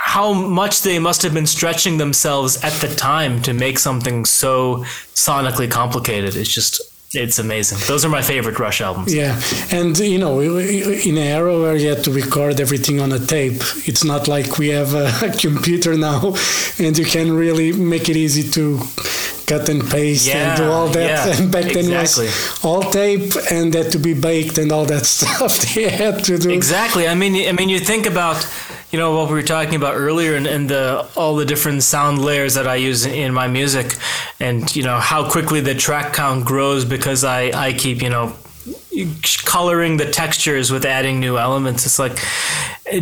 how 0.00 0.32
much 0.32 0.82
they 0.82 0.98
must 0.98 1.22
have 1.22 1.34
been 1.34 1.46
stretching 1.46 1.98
themselves 1.98 2.62
at 2.64 2.72
the 2.80 2.92
time 2.94 3.42
to 3.42 3.52
make 3.52 3.78
something 3.78 4.24
so 4.24 4.78
sonically 5.14 5.70
complicated 5.70 6.34
it's 6.34 6.52
just 6.52 6.80
it's 7.14 7.38
amazing. 7.38 7.78
Those 7.86 8.04
are 8.04 8.10
my 8.10 8.20
favorite 8.20 8.58
Rush 8.58 8.80
albums. 8.80 9.14
Yeah, 9.14 9.40
and 9.70 9.98
you 9.98 10.18
know, 10.18 10.40
in 10.40 11.16
an 11.16 11.24
era 11.24 11.58
where 11.58 11.74
you 11.74 11.88
had 11.88 12.04
to 12.04 12.10
record 12.10 12.60
everything 12.60 13.00
on 13.00 13.12
a 13.12 13.18
tape, 13.18 13.62
it's 13.86 14.04
not 14.04 14.28
like 14.28 14.58
we 14.58 14.68
have 14.68 14.92
a, 14.94 15.08
computer 15.38 15.96
now, 15.96 16.34
and 16.78 16.98
you 16.98 17.06
can 17.06 17.32
really 17.32 17.72
make 17.72 18.08
it 18.08 18.16
easy 18.16 18.48
to 18.50 18.80
cut 19.46 19.68
and 19.70 19.88
paste 19.90 20.26
yeah, 20.26 20.50
and 20.50 20.58
do 20.58 20.70
all 20.70 20.88
that. 20.88 21.26
Yeah, 21.26 21.36
and 21.40 21.50
back 21.50 21.72
then 21.72 21.90
exactly. 21.90 22.26
was 22.26 22.64
all 22.64 22.82
tape 22.82 23.32
and 23.50 23.72
that 23.72 23.90
to 23.92 23.98
be 23.98 24.12
baked 24.12 24.58
and 24.58 24.70
all 24.70 24.84
that 24.84 25.06
stuff 25.16 25.56
they 25.74 25.88
had 25.88 26.22
to 26.24 26.36
do. 26.36 26.50
Exactly. 26.50 27.08
I 27.08 27.14
mean, 27.14 27.48
I 27.48 27.52
mean, 27.52 27.70
you 27.70 27.80
think 27.80 28.04
about 28.06 28.46
you 28.90 28.98
know 28.98 29.16
what 29.16 29.28
we 29.28 29.34
were 29.34 29.42
talking 29.42 29.74
about 29.74 29.94
earlier 29.94 30.34
and, 30.34 30.46
and 30.46 30.68
the 30.68 31.06
all 31.16 31.36
the 31.36 31.44
different 31.44 31.82
sound 31.82 32.24
layers 32.24 32.54
that 32.54 32.66
I 32.66 32.76
use 32.76 33.04
in 33.04 33.34
my 33.34 33.48
music, 33.48 33.94
and 34.40 34.74
you 34.74 34.82
know 34.82 34.98
how 34.98 35.30
quickly 35.30 35.60
the 35.60 35.74
track 35.74 36.14
count 36.14 36.44
grows 36.44 36.84
because 36.84 37.24
I 37.24 37.50
I 37.68 37.72
keep 37.72 38.02
you 38.02 38.10
know 38.10 38.34
coloring 39.44 39.96
the 39.96 40.10
textures 40.10 40.70
with 40.70 40.84
adding 40.84 41.20
new 41.20 41.38
elements. 41.38 41.86
It's 41.86 41.98
like 41.98 42.18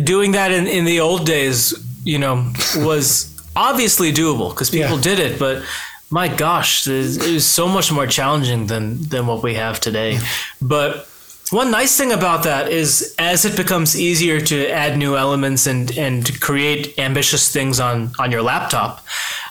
doing 0.03 0.33
that 0.33 0.51
in, 0.51 0.67
in 0.67 0.85
the 0.85 0.99
old 0.99 1.25
days, 1.25 1.73
you 2.03 2.19
know, 2.19 2.51
was 2.77 3.33
obviously 3.55 4.11
doable 4.11 4.49
because 4.49 4.69
people 4.69 4.97
yeah. 4.97 5.01
did 5.01 5.19
it, 5.19 5.39
but 5.39 5.63
my 6.09 6.27
gosh, 6.27 6.87
it 6.87 7.17
was 7.17 7.45
so 7.45 7.67
much 7.67 7.91
more 7.91 8.07
challenging 8.07 8.67
than 8.67 9.01
than 9.03 9.27
what 9.27 9.43
we 9.43 9.55
have 9.55 9.79
today. 9.79 10.19
But 10.61 11.07
one 11.51 11.71
nice 11.71 11.95
thing 11.97 12.11
about 12.11 12.43
that 12.43 12.69
is 12.71 13.15
as 13.19 13.45
it 13.45 13.55
becomes 13.55 13.99
easier 13.99 14.41
to 14.41 14.67
add 14.69 14.97
new 14.97 15.15
elements 15.15 15.67
and 15.67 15.97
and 15.97 16.39
create 16.41 16.97
ambitious 16.97 17.51
things 17.51 17.79
on 17.79 18.11
on 18.19 18.31
your 18.31 18.41
laptop 18.41 19.05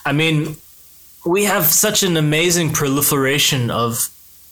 i 0.05 0.13
mean 0.13 0.57
we 1.25 1.45
have 1.45 1.65
such 1.65 2.03
an 2.03 2.17
amazing 2.17 2.73
proliferation 2.73 3.71
of 3.71 4.09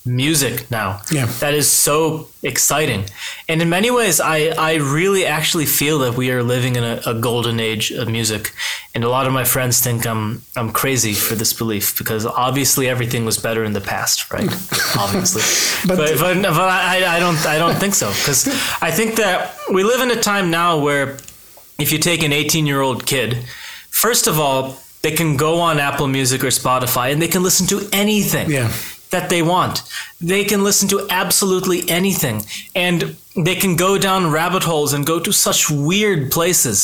music 0.07 0.71
now. 0.71 1.01
Yeah. 1.11 1.27
That 1.41 1.55
is 1.55 1.71
so 1.71 2.29
exciting. 2.43 3.05
And 3.49 3.63
in 3.63 3.71
many 3.71 3.91
ways, 3.91 4.21
I, 4.21 4.49
I 4.49 4.75
really 4.75 5.25
actually 5.25 5.65
feel 5.65 5.99
that 6.01 6.15
we 6.15 6.31
are 6.31 6.43
living 6.43 6.77
in 6.77 6.85
a, 6.85 7.01
a, 7.07 7.15
golden 7.15 7.59
age 7.59 7.91
of 7.91 8.09
music. 8.09 8.53
And 8.95 9.03
a 9.03 9.09
lot 9.09 9.27
of 9.27 9.33
my 9.33 9.45
friends 9.45 9.81
think 9.81 10.07
I'm, 10.07 10.43
I'm 10.57 10.73
crazy 10.73 11.15
for 11.15 11.35
this 11.35 11.55
belief 11.55 11.97
because 11.97 12.27
obviously 12.27 12.87
everything 12.87 13.25
was 13.25 13.39
better 13.39 13.65
in 13.65 13.73
the 13.73 13.81
past, 13.81 14.31
right? 14.31 14.45
obviously. 14.99 15.43
but, 15.89 15.97
but, 15.97 16.19
but, 16.19 16.43
but, 16.43 16.69
I, 16.69 17.17
I, 17.17 17.19
don't, 17.19 17.47
I 17.47 17.57
don't 17.57 17.77
think 17.77 17.95
so 17.95 18.09
because 18.11 18.47
I 18.83 18.91
think 18.91 19.17
that 19.17 19.57
we 19.73 19.85
live 19.85 20.03
in 20.03 20.11
a 20.11 20.21
time 20.21 20.51
now 20.51 20.79
where 20.79 21.17
if 21.79 21.93
you 21.93 21.99
take 21.99 22.23
an 22.23 22.33
18 22.33 22.67
year 22.67 22.83
old 22.83 23.07
kid, 23.07 23.39
first 23.89 24.27
of 24.27 24.39
all, 24.39 24.77
they 25.01 25.13
can 25.13 25.37
go 25.37 25.61
on 25.61 25.79
Apple 25.79 26.09
Music 26.09 26.45
or 26.45 26.49
Spotify 26.49 27.13
and 27.13 27.21
they 27.21 27.29
can 27.29 27.43
listen 27.43 27.67
to 27.69 27.89
anything. 27.93 28.51
Yeah 28.51 28.71
that 29.15 29.31
they 29.31 29.43
want. 29.43 29.83
They 30.21 30.45
can 30.45 30.65
listen 30.65 30.89
to 30.89 31.07
absolutely 31.09 31.89
anything 31.89 32.43
and 32.75 33.17
they 33.37 33.55
can 33.55 33.77
go 33.77 33.97
down 33.97 34.33
rabbit 34.33 34.65
holes 34.65 34.93
and 34.93 35.07
go 35.07 35.21
to 35.21 35.33
such 35.33 35.71
weird 35.71 36.33
places 36.33 36.81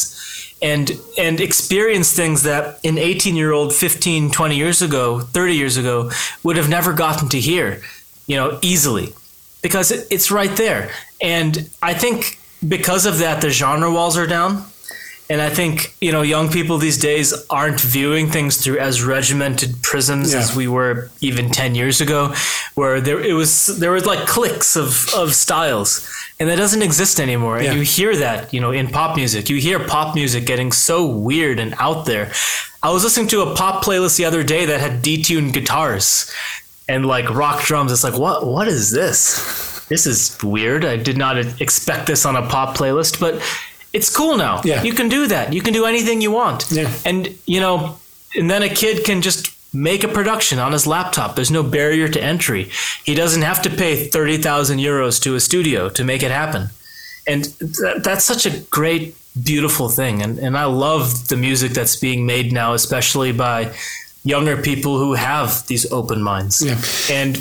and 0.63 0.93
and 1.19 1.41
experience 1.41 2.13
things 2.13 2.43
that 2.45 2.79
an 2.85 2.99
18 2.99 3.35
year 3.35 3.53
old 3.53 3.75
15 3.75 4.31
20 4.31 4.57
years 4.57 4.81
ago 4.83 5.21
30 5.21 5.57
years 5.57 5.77
ago 5.77 6.11
would 6.45 6.57
have 6.57 6.69
never 6.69 6.93
gotten 6.93 7.29
to 7.31 7.41
hear 7.41 7.83
you 8.27 8.37
know 8.37 8.59
easily. 8.63 9.13
Because 9.63 9.91
it, 9.91 10.07
it's 10.11 10.31
right 10.31 10.57
there. 10.57 10.91
And 11.21 11.69
i 11.83 11.95
think 11.95 12.39
because 12.77 13.07
of 13.07 13.19
that 13.19 13.41
the 13.41 13.51
genre 13.51 13.91
walls 13.91 14.17
are 14.17 14.27
down 14.27 14.65
and 15.31 15.41
I 15.41 15.49
think 15.49 15.95
you 16.01 16.11
know 16.11 16.23
young 16.23 16.51
people 16.51 16.77
these 16.77 16.99
days 16.99 17.33
aren't 17.49 17.81
viewing 17.81 18.31
things 18.31 18.57
through 18.57 18.79
as 18.79 19.03
regimented 19.03 19.81
prisms 19.81 20.33
yeah. 20.33 20.41
as 20.41 20.55
we 20.55 20.67
were 20.67 21.09
even 21.21 21.51
ten 21.51 21.77
years 21.77 22.01
ago, 22.01 22.35
where 22.75 23.01
there 23.01 23.21
it 23.21 23.33
was 23.33 23.79
there 23.79 23.93
was 23.93 24.05
like 24.05 24.27
cliques 24.27 24.77
of 24.77 25.09
of 25.15 25.33
styles, 25.33 26.07
and 26.41 26.49
that 26.49 26.57
doesn't 26.57 26.83
exist 26.83 27.21
anymore. 27.21 27.63
Yeah. 27.63 27.71
And 27.71 27.79
you 27.79 27.85
hear 27.85 28.17
that 28.17 28.53
you 28.53 28.61
know 28.61 28.73
in 28.73 28.89
pop 28.89 29.15
music, 29.17 29.49
you 29.49 29.57
hear 29.59 29.79
pop 29.79 30.17
music 30.17 30.45
getting 30.47 30.73
so 30.73 31.07
weird 31.07 31.61
and 31.61 31.75
out 31.79 32.07
there. 32.07 32.33
I 32.83 32.91
was 32.91 33.05
listening 33.05 33.29
to 33.29 33.43
a 33.43 33.55
pop 33.55 33.85
playlist 33.85 34.17
the 34.17 34.25
other 34.25 34.43
day 34.43 34.67
that 34.67 34.81
had 34.81 35.01
detuned 35.01 35.53
guitars 35.53 36.33
and 36.89 37.07
like 37.07 37.31
rock 37.31 37.63
drums. 37.63 37.93
It's 37.93 38.03
like 38.03 38.19
what 38.19 38.47
what 38.47 38.67
is 38.67 38.91
this? 38.91 39.87
This 39.89 40.07
is 40.07 40.39
weird. 40.43 40.85
I 40.85 40.97
did 40.97 41.17
not 41.17 41.37
expect 41.61 42.07
this 42.07 42.25
on 42.25 42.37
a 42.37 42.49
pop 42.49 42.77
playlist, 42.77 43.19
but 43.21 43.43
it's 43.93 44.15
cool 44.15 44.37
now. 44.37 44.61
Yeah. 44.65 44.83
You 44.83 44.93
can 44.93 45.09
do 45.09 45.27
that. 45.27 45.53
You 45.53 45.61
can 45.61 45.73
do 45.73 45.85
anything 45.85 46.21
you 46.21 46.31
want. 46.31 46.71
Yeah. 46.71 46.93
And, 47.05 47.37
you 47.47 47.61
know, 47.61 47.99
and 48.37 48.51
then 48.51 48.63
a 48.63 48.69
kid 48.69 49.05
can 49.05 49.23
just 49.23 49.51
make 49.73 50.05
a 50.05 50.09
production 50.09 50.59
on 50.59 50.73
his 50.73 50.87
laptop. 50.87 51.37
There's 51.37 51.51
no 51.51 51.63
barrier 51.63 52.09
to 52.09 52.23
entry. 52.23 52.71
He 53.05 53.15
doesn't 53.15 53.43
have 53.43 53.63
to 53.63 53.71
pay 53.71 54.07
30,000 54.07 54.79
euros 54.79 55.21
to 55.23 55.35
a 55.35 55.41
studio 55.41 55.89
to 55.91 56.05
make 56.05 56.23
it 56.23 56.31
happen. 56.31 56.71
And 57.27 57.45
th- 57.59 58.03
that's 58.03 58.25
such 58.25 58.47
a 58.47 58.59
great, 58.71 59.15
beautiful 59.43 59.89
thing. 59.89 60.23
And, 60.23 60.39
and 60.39 60.57
I 60.57 60.65
love 60.65 61.29
the 61.29 61.37
music 61.37 61.73
that's 61.73 61.97
being 61.97 62.27
made 62.27 62.53
now, 62.53 62.75
especially 62.75 63.33
by 63.33 63.73
younger 64.25 64.61
people 64.61 64.99
who 64.99 65.15
have 65.15 65.67
these 65.67 65.91
open 65.93 66.23
minds. 66.23 66.63
Yeah. 66.63 66.81
And 67.15 67.37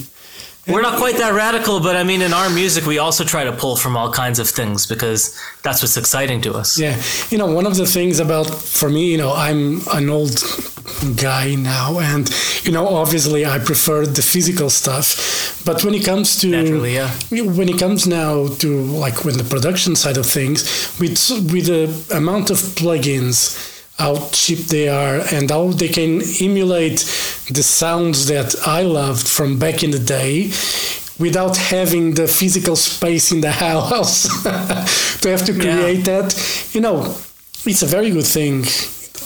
we're 0.70 0.82
not 0.82 0.97
quite 0.97 1.17
that 1.17 1.34
radical, 1.34 1.80
but 1.80 1.95
I 1.95 2.03
mean, 2.03 2.22
in 2.22 2.34
our 2.34 2.49
music, 2.49 2.86
we 2.86 2.97
also 2.97 3.24
try 3.24 3.43
to 3.43 3.51
pull 3.51 3.76
from 3.76 3.97
all 3.97 4.11
kinds 4.11 4.39
of 4.39 4.49
things 4.49 4.86
because 4.86 5.38
that's 5.63 5.82
what's 5.82 5.97
exciting 5.97 6.41
to 6.41 6.53
us. 6.53 6.80
Yeah. 6.80 7.01
You 7.30 7.38
know, 7.38 7.47
one 7.47 7.65
of 7.65 7.76
the 7.76 7.86
things 7.86 8.20
about, 8.20 8.45
for 8.45 8.89
me, 8.89 9.11
you 9.11 9.17
know, 9.17 9.34
I'm 9.34 9.82
an 9.93 10.09
old 10.09 10.43
guy 11.15 11.55
now, 11.55 11.99
and 11.99 12.30
you 12.63 12.72
know, 12.72 12.88
obviously, 12.88 13.45
I 13.45 13.59
prefer 13.59 14.05
the 14.05 14.22
physical 14.22 14.70
stuff. 14.70 15.63
But 15.65 15.84
when 15.84 15.93
it 15.93 16.03
comes 16.05 16.39
to 16.41 16.47
Naturally, 16.47 16.95
yeah. 16.95 17.11
when 17.30 17.70
it 17.70 17.78
comes 17.80 18.07
now 18.07 18.47
to 18.47 18.82
like 18.82 19.26
when 19.26 19.38
the 19.38 19.43
production 19.43 19.95
side 19.95 20.17
of 20.17 20.26
things, 20.26 20.63
with 20.99 21.17
with 21.51 21.65
the 21.67 22.15
amount 22.15 22.49
of 22.49 22.57
plugins, 22.57 23.68
how 24.00 24.30
cheap 24.32 24.60
they 24.68 24.88
are, 24.89 25.18
and 25.36 25.50
how 25.52 25.68
they 25.82 25.89
can 25.89 26.22
emulate 26.41 27.00
the 27.52 27.64
sounds 27.64 28.26
that 28.28 28.56
I 28.66 28.82
loved 28.84 29.28
from 29.28 29.60
back 29.60 29.84
in 29.84 29.91
the 29.91 30.00
day. 30.20 30.52
Without 31.20 31.58
having 31.58 32.14
the 32.14 32.28
physical 32.28 32.76
space 32.78 33.34
in 33.34 33.41
the 33.41 33.52
house 33.66 34.18
to 35.22 35.30
have 35.30 35.43
to 35.45 35.54
Yeah. 35.54 35.62
create 35.62 36.06
that, 36.06 36.28
you 36.74 36.80
know, 36.82 37.14
it's 37.66 37.84
a 37.84 37.88
very 37.97 38.10
good 38.12 38.26
thing 38.26 38.64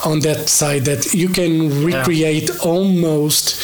on 0.03 0.19
that 0.21 0.49
side 0.49 0.85
that 0.85 1.13
you 1.13 1.29
can 1.29 1.83
recreate 1.85 2.49
almost 2.65 3.55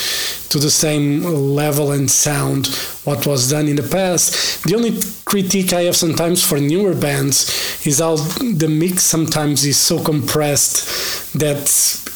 to 0.50 0.58
the 0.60 0.72
same 0.72 1.24
level 1.24 1.92
and 1.92 2.10
sound 2.10 2.68
what 3.04 3.26
was 3.26 3.50
done 3.52 3.68
in 3.68 3.76
the 3.76 3.84
past. 3.84 4.64
The 4.64 4.76
only 4.76 5.00
critique 5.26 5.74
I 5.74 5.84
have 5.84 5.96
sometimes 5.96 6.44
for 6.44 6.60
newer 6.60 6.96
bands 6.96 7.86
is 7.86 8.00
how 8.00 8.16
the 8.16 8.68
mix 8.68 9.04
sometimes 9.04 9.64
is 9.66 9.78
so 9.78 10.04
compressed 10.04 11.34
that 11.34 11.70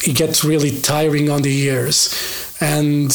it 0.06 0.16
gets 0.16 0.44
really 0.44 0.80
tiring 0.80 1.30
on 1.30 1.42
the 1.42 1.56
ears. 1.56 2.56
And 2.60 3.06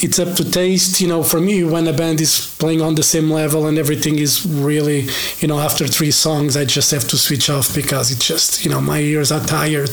it's 0.00 0.18
up 0.18 0.34
to 0.36 0.50
taste. 0.50 1.00
You 1.00 1.08
know, 1.08 1.22
for 1.22 1.40
me, 1.40 1.64
when 1.64 1.86
a 1.88 1.92
band 1.92 2.20
is 2.20 2.54
playing 2.58 2.80
on 2.80 2.94
the 2.94 3.02
same 3.02 3.30
level 3.30 3.66
and 3.66 3.78
everything 3.78 4.18
is 4.18 4.46
really, 4.46 5.08
you 5.38 5.48
know, 5.48 5.58
after 5.58 5.86
three 5.86 6.10
songs, 6.10 6.56
I 6.56 6.64
just 6.64 6.90
have 6.90 7.06
to 7.08 7.16
switch 7.16 7.50
off 7.50 7.74
because 7.74 8.10
it 8.10 8.20
just, 8.20 8.64
you 8.64 8.70
know, 8.70 8.80
my 8.80 9.00
ears 9.00 9.32
are 9.32 9.44
tired. 9.44 9.90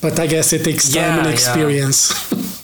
But 0.00 0.18
I 0.20 0.26
guess 0.26 0.52
it 0.52 0.64
takes 0.64 0.88
time 0.92 1.02
Yeah, 1.02 1.18
and 1.18 1.26
yeah. 1.26 1.92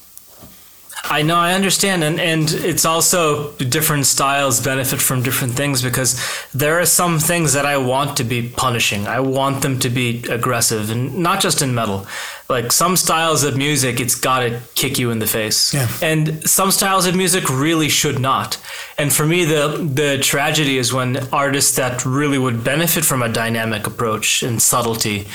I 1.10 1.22
know, 1.22 1.36
I 1.36 1.52
understand, 1.54 2.02
and 2.02 2.18
and 2.18 2.50
it's 2.50 2.84
also 2.84 3.52
different 3.52 4.06
styles 4.06 4.60
benefit 4.60 5.00
from 5.00 5.22
different 5.22 5.54
things 5.54 5.82
because 5.82 6.16
there 6.54 6.80
are 6.80 6.86
some 6.86 7.18
things 7.18 7.52
that 7.52 7.66
I 7.66 7.76
want 7.76 8.16
to 8.16 8.24
be 8.24 8.48
punishing. 8.48 9.06
I 9.06 9.20
want 9.20 9.60
them 9.62 9.78
to 9.80 9.90
be 9.90 10.24
aggressive, 10.30 10.90
and 10.90 11.18
not 11.18 11.40
just 11.42 11.60
in 11.62 11.74
metal. 11.74 12.06
Like 12.48 12.72
some 12.72 12.96
styles 12.96 13.42
of 13.44 13.56
music, 13.56 14.00
it's 14.00 14.14
got 14.14 14.40
to 14.40 14.60
kick 14.74 14.98
you 14.98 15.10
in 15.10 15.18
the 15.18 15.26
face, 15.26 15.74
Yeah. 15.74 15.88
and 16.02 16.48
some 16.48 16.70
styles 16.70 17.06
of 17.06 17.14
music 17.14 17.48
really 17.50 17.88
should 17.88 18.18
not. 18.18 18.56
And 18.98 19.12
for 19.12 19.26
me, 19.26 19.44
the 19.44 19.78
the 19.94 20.18
tragedy 20.18 20.78
is 20.78 20.92
when 20.92 21.16
artists 21.32 21.76
that 21.76 22.04
really 22.06 22.38
would 22.38 22.62
benefit 22.64 23.04
from 23.04 23.22
a 23.22 23.28
dynamic 23.28 23.86
approach 23.86 24.42
and 24.42 24.60
subtlety 24.62 25.26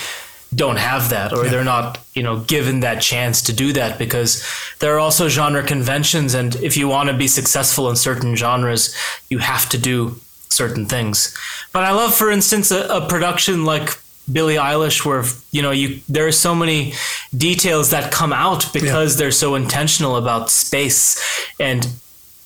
don't 0.53 0.77
have 0.77 1.09
that 1.09 1.31
or 1.31 1.47
they're 1.47 1.63
not 1.63 1.99
you 2.15 2.23
know 2.23 2.39
given 2.39 2.79
that 2.79 3.01
chance 3.01 3.41
to 3.41 3.53
do 3.53 3.71
that 3.73 3.99
because 3.99 4.43
there 4.79 4.95
are 4.95 4.99
also 4.99 5.27
genre 5.27 5.63
conventions 5.63 6.33
and 6.33 6.55
if 6.55 6.75
you 6.75 6.87
want 6.87 7.07
to 7.09 7.15
be 7.15 7.27
successful 7.27 7.89
in 7.89 7.95
certain 7.95 8.35
genres 8.35 8.95
you 9.29 9.37
have 9.37 9.69
to 9.69 9.77
do 9.77 10.19
certain 10.49 10.85
things. 10.85 11.37
But 11.71 11.83
i 11.83 11.91
love 11.91 12.15
for 12.15 12.31
instance 12.31 12.71
a, 12.71 12.87
a 12.87 13.07
production 13.07 13.63
like 13.63 13.97
Billie 14.31 14.55
Eilish 14.55 15.05
where 15.05 15.23
you 15.51 15.61
know 15.61 15.71
you 15.71 16.01
there 16.09 16.27
are 16.27 16.31
so 16.31 16.53
many 16.55 16.93
details 17.35 17.91
that 17.91 18.11
come 18.11 18.33
out 18.33 18.71
because 18.73 19.17
they're 19.17 19.31
so 19.31 19.55
intentional 19.55 20.17
about 20.17 20.49
space 20.49 21.19
and 21.59 21.87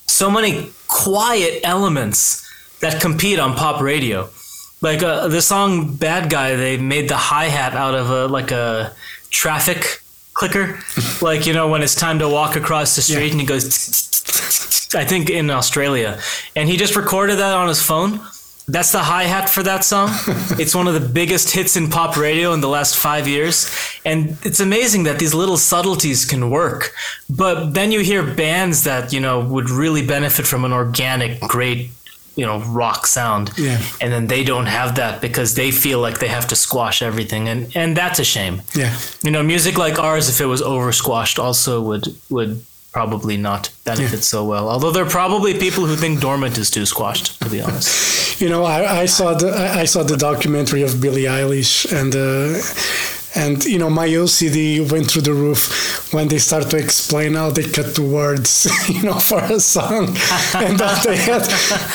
so 0.08 0.30
many 0.30 0.72
quiet 0.88 1.62
elements 1.64 2.42
that 2.80 3.02
compete 3.02 3.40
on 3.40 3.56
pop 3.56 3.82
radio. 3.82 4.30
Like 4.84 5.02
uh, 5.02 5.30
the 5.30 5.42
song 5.42 5.96
"Bad 5.96 6.30
Guy," 6.30 6.56
they 6.56 6.78
made 6.78 7.08
the 7.08 7.18
hi 7.18 7.46
hat 7.46 7.74
out 7.74 7.96
of 7.96 8.10
a 8.10 8.28
like 8.28 8.52
a 8.52 8.92
traffic 9.32 10.02
clicker, 10.34 10.78
like 11.22 11.48
you 11.48 11.54
know 11.54 11.68
when 11.70 11.82
it's 11.82 11.96
time 11.96 12.20
to 12.20 12.28
walk 12.28 12.56
across 12.56 12.96
the 12.96 13.02
street, 13.02 13.26
Yeah. 13.28 13.32
and 13.32 13.42
he 13.42 13.48
goes. 13.48 13.66
I 14.96 15.06
think 15.06 15.30
in 15.30 15.50
Australia, 15.50 16.20
and 16.56 16.70
he 16.70 16.78
just 16.78 16.96
recorded 16.96 17.38
that 17.40 17.54
on 17.56 17.68
his 17.68 17.82
phone. 17.82 18.20
That's 18.68 18.92
the 18.94 19.00
hi 19.00 19.24
hat 19.24 19.50
for 19.50 19.64
that 19.64 19.84
song. 19.84 20.10
it's 20.62 20.74
one 20.76 20.88
of 20.88 20.94
the 20.94 21.06
biggest 21.22 21.52
hits 21.52 21.76
in 21.76 21.90
pop 21.90 22.16
radio 22.16 22.54
in 22.54 22.62
the 22.62 22.70
last 22.70 22.96
five 22.96 23.28
years. 23.28 23.68
And 24.06 24.38
it's 24.44 24.62
amazing 24.62 25.04
that 25.04 25.20
these 25.20 25.34
little 25.34 25.58
subtleties 25.58 26.24
can 26.24 26.50
work. 26.50 26.94
But 27.30 27.74
then 27.74 27.92
you 27.92 28.00
hear 28.02 28.24
bands 28.24 28.84
that, 28.86 29.12
you 29.12 29.20
know, 29.20 29.44
would 29.44 29.70
really 29.70 30.06
benefit 30.06 30.46
from 30.48 30.64
an 30.64 30.72
organic, 30.72 31.42
great, 31.42 31.90
you 32.36 32.46
know, 32.46 32.60
rock 32.60 33.06
sound. 33.08 33.52
Yeah. 33.58 33.82
And 34.02 34.12
then 34.12 34.28
they 34.28 34.44
don't 34.44 34.66
have 34.66 34.96
that 34.96 35.22
because 35.22 35.56
they 35.56 35.72
feel 35.72 36.00
like 36.00 36.20
they 36.20 36.30
have 36.30 36.48
to 36.48 36.56
squash 36.56 37.02
everything. 37.02 37.48
And, 37.48 37.76
and 37.76 37.96
that's 37.96 38.20
a 38.20 38.24
shame. 38.24 38.62
yeah. 38.76 38.98
You 39.24 39.32
know, 39.32 39.44
music 39.44 39.78
like 39.78 40.00
ours, 40.00 40.30
if 40.30 40.42
it 40.42 40.46
was 40.46 40.62
over 40.62 40.92
squashed, 40.92 41.40
also 41.40 41.82
would 41.82 42.16
would 42.30 42.64
probably 42.92 43.38
not 43.38 43.72
benefit 43.86 44.24
so 44.24 44.46
well. 44.46 44.70
Although 44.70 44.92
there 44.92 45.04
are 45.04 45.10
probably 45.10 45.58
people 45.58 45.86
who 45.86 45.96
think 45.96 46.22
Dormant 46.22 46.58
is 46.60 46.70
too 46.70 46.86
squashed, 46.86 47.42
to 47.42 47.50
be 47.50 47.60
honest. 47.60 48.40
You 48.40 48.50
know, 48.50 48.64
I, 48.64 49.02
I 49.02 49.06
saw 49.08 49.34
the 49.34 49.50
I 49.50 49.82
I 49.82 49.86
saw 49.86 50.04
the 50.04 50.18
documentary 50.18 50.84
of 50.84 51.02
Billie 51.02 51.24
Eilish, 51.24 51.92
and 51.92 52.16
uh, 52.16 52.60
and 53.36 53.64
you 53.66 53.78
know 53.80 53.90
my 53.90 54.08
OCD 54.08 54.90
went 54.92 55.10
through 55.12 55.24
the 55.24 55.34
roof 55.34 56.14
when 56.14 56.28
they 56.28 56.38
start 56.38 56.70
to 56.70 56.78
explain 56.78 57.34
how 57.34 57.50
they 57.50 57.64
cut 57.64 57.96
the 57.96 58.04
words, 58.04 58.68
you 58.90 59.02
know, 59.04 59.20
for 59.20 59.40
a 59.44 59.60
song, 59.60 60.08
and 60.56 60.78
that 60.80 61.04
they 61.06 61.18
had, 61.18 61.44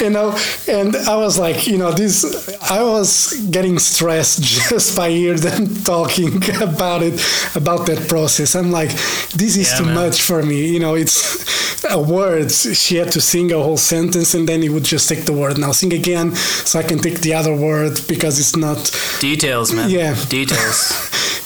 you 0.01 0.11
know, 0.11 0.37
and 0.69 0.97
I 0.97 1.17
was 1.17 1.39
like, 1.39 1.67
you 1.67 1.79
know, 1.79 1.93
this 1.93 2.25
I 2.71 2.83
was 2.83 3.33
getting 3.51 3.79
stressed 3.79 4.43
just 4.71 4.97
by 4.97 5.11
hear 5.11 5.35
them 5.37 5.67
talking 5.85 6.37
about 6.61 7.03
it, 7.03 7.15
about 7.55 7.87
that 7.87 8.09
process. 8.09 8.55
I'm 8.55 8.71
like, 8.71 8.91
this 9.37 9.57
is 9.57 9.71
Yeah, 9.71 9.79
too 9.79 9.85
man. 9.87 9.95
much 9.95 10.23
for 10.23 10.43
me. 10.43 10.67
You 10.73 10.81
know, 10.81 10.95
it's 10.95 11.85
a 11.85 12.01
words. 12.01 12.77
She 12.79 12.97
had 12.97 13.13
to 13.13 13.21
sing 13.21 13.53
a 13.53 13.57
whole 13.63 13.77
sentence, 13.77 14.35
and 14.35 14.49
then 14.49 14.63
he 14.63 14.69
would 14.69 14.85
just 14.85 15.09
take 15.09 15.25
the 15.25 15.33
word. 15.33 15.59
Now 15.59 15.73
sing 15.73 15.93
again, 15.93 16.35
so 16.35 16.79
I 16.81 16.83
can 16.83 16.99
take 16.99 17.21
the 17.21 17.35
other 17.35 17.55
word 17.55 18.01
because 18.09 18.39
it's 18.41 18.57
not. 18.57 18.91
Details, 19.21 19.73
man. 19.73 19.89
Yeah. 19.91 20.15
Details. 20.29 20.93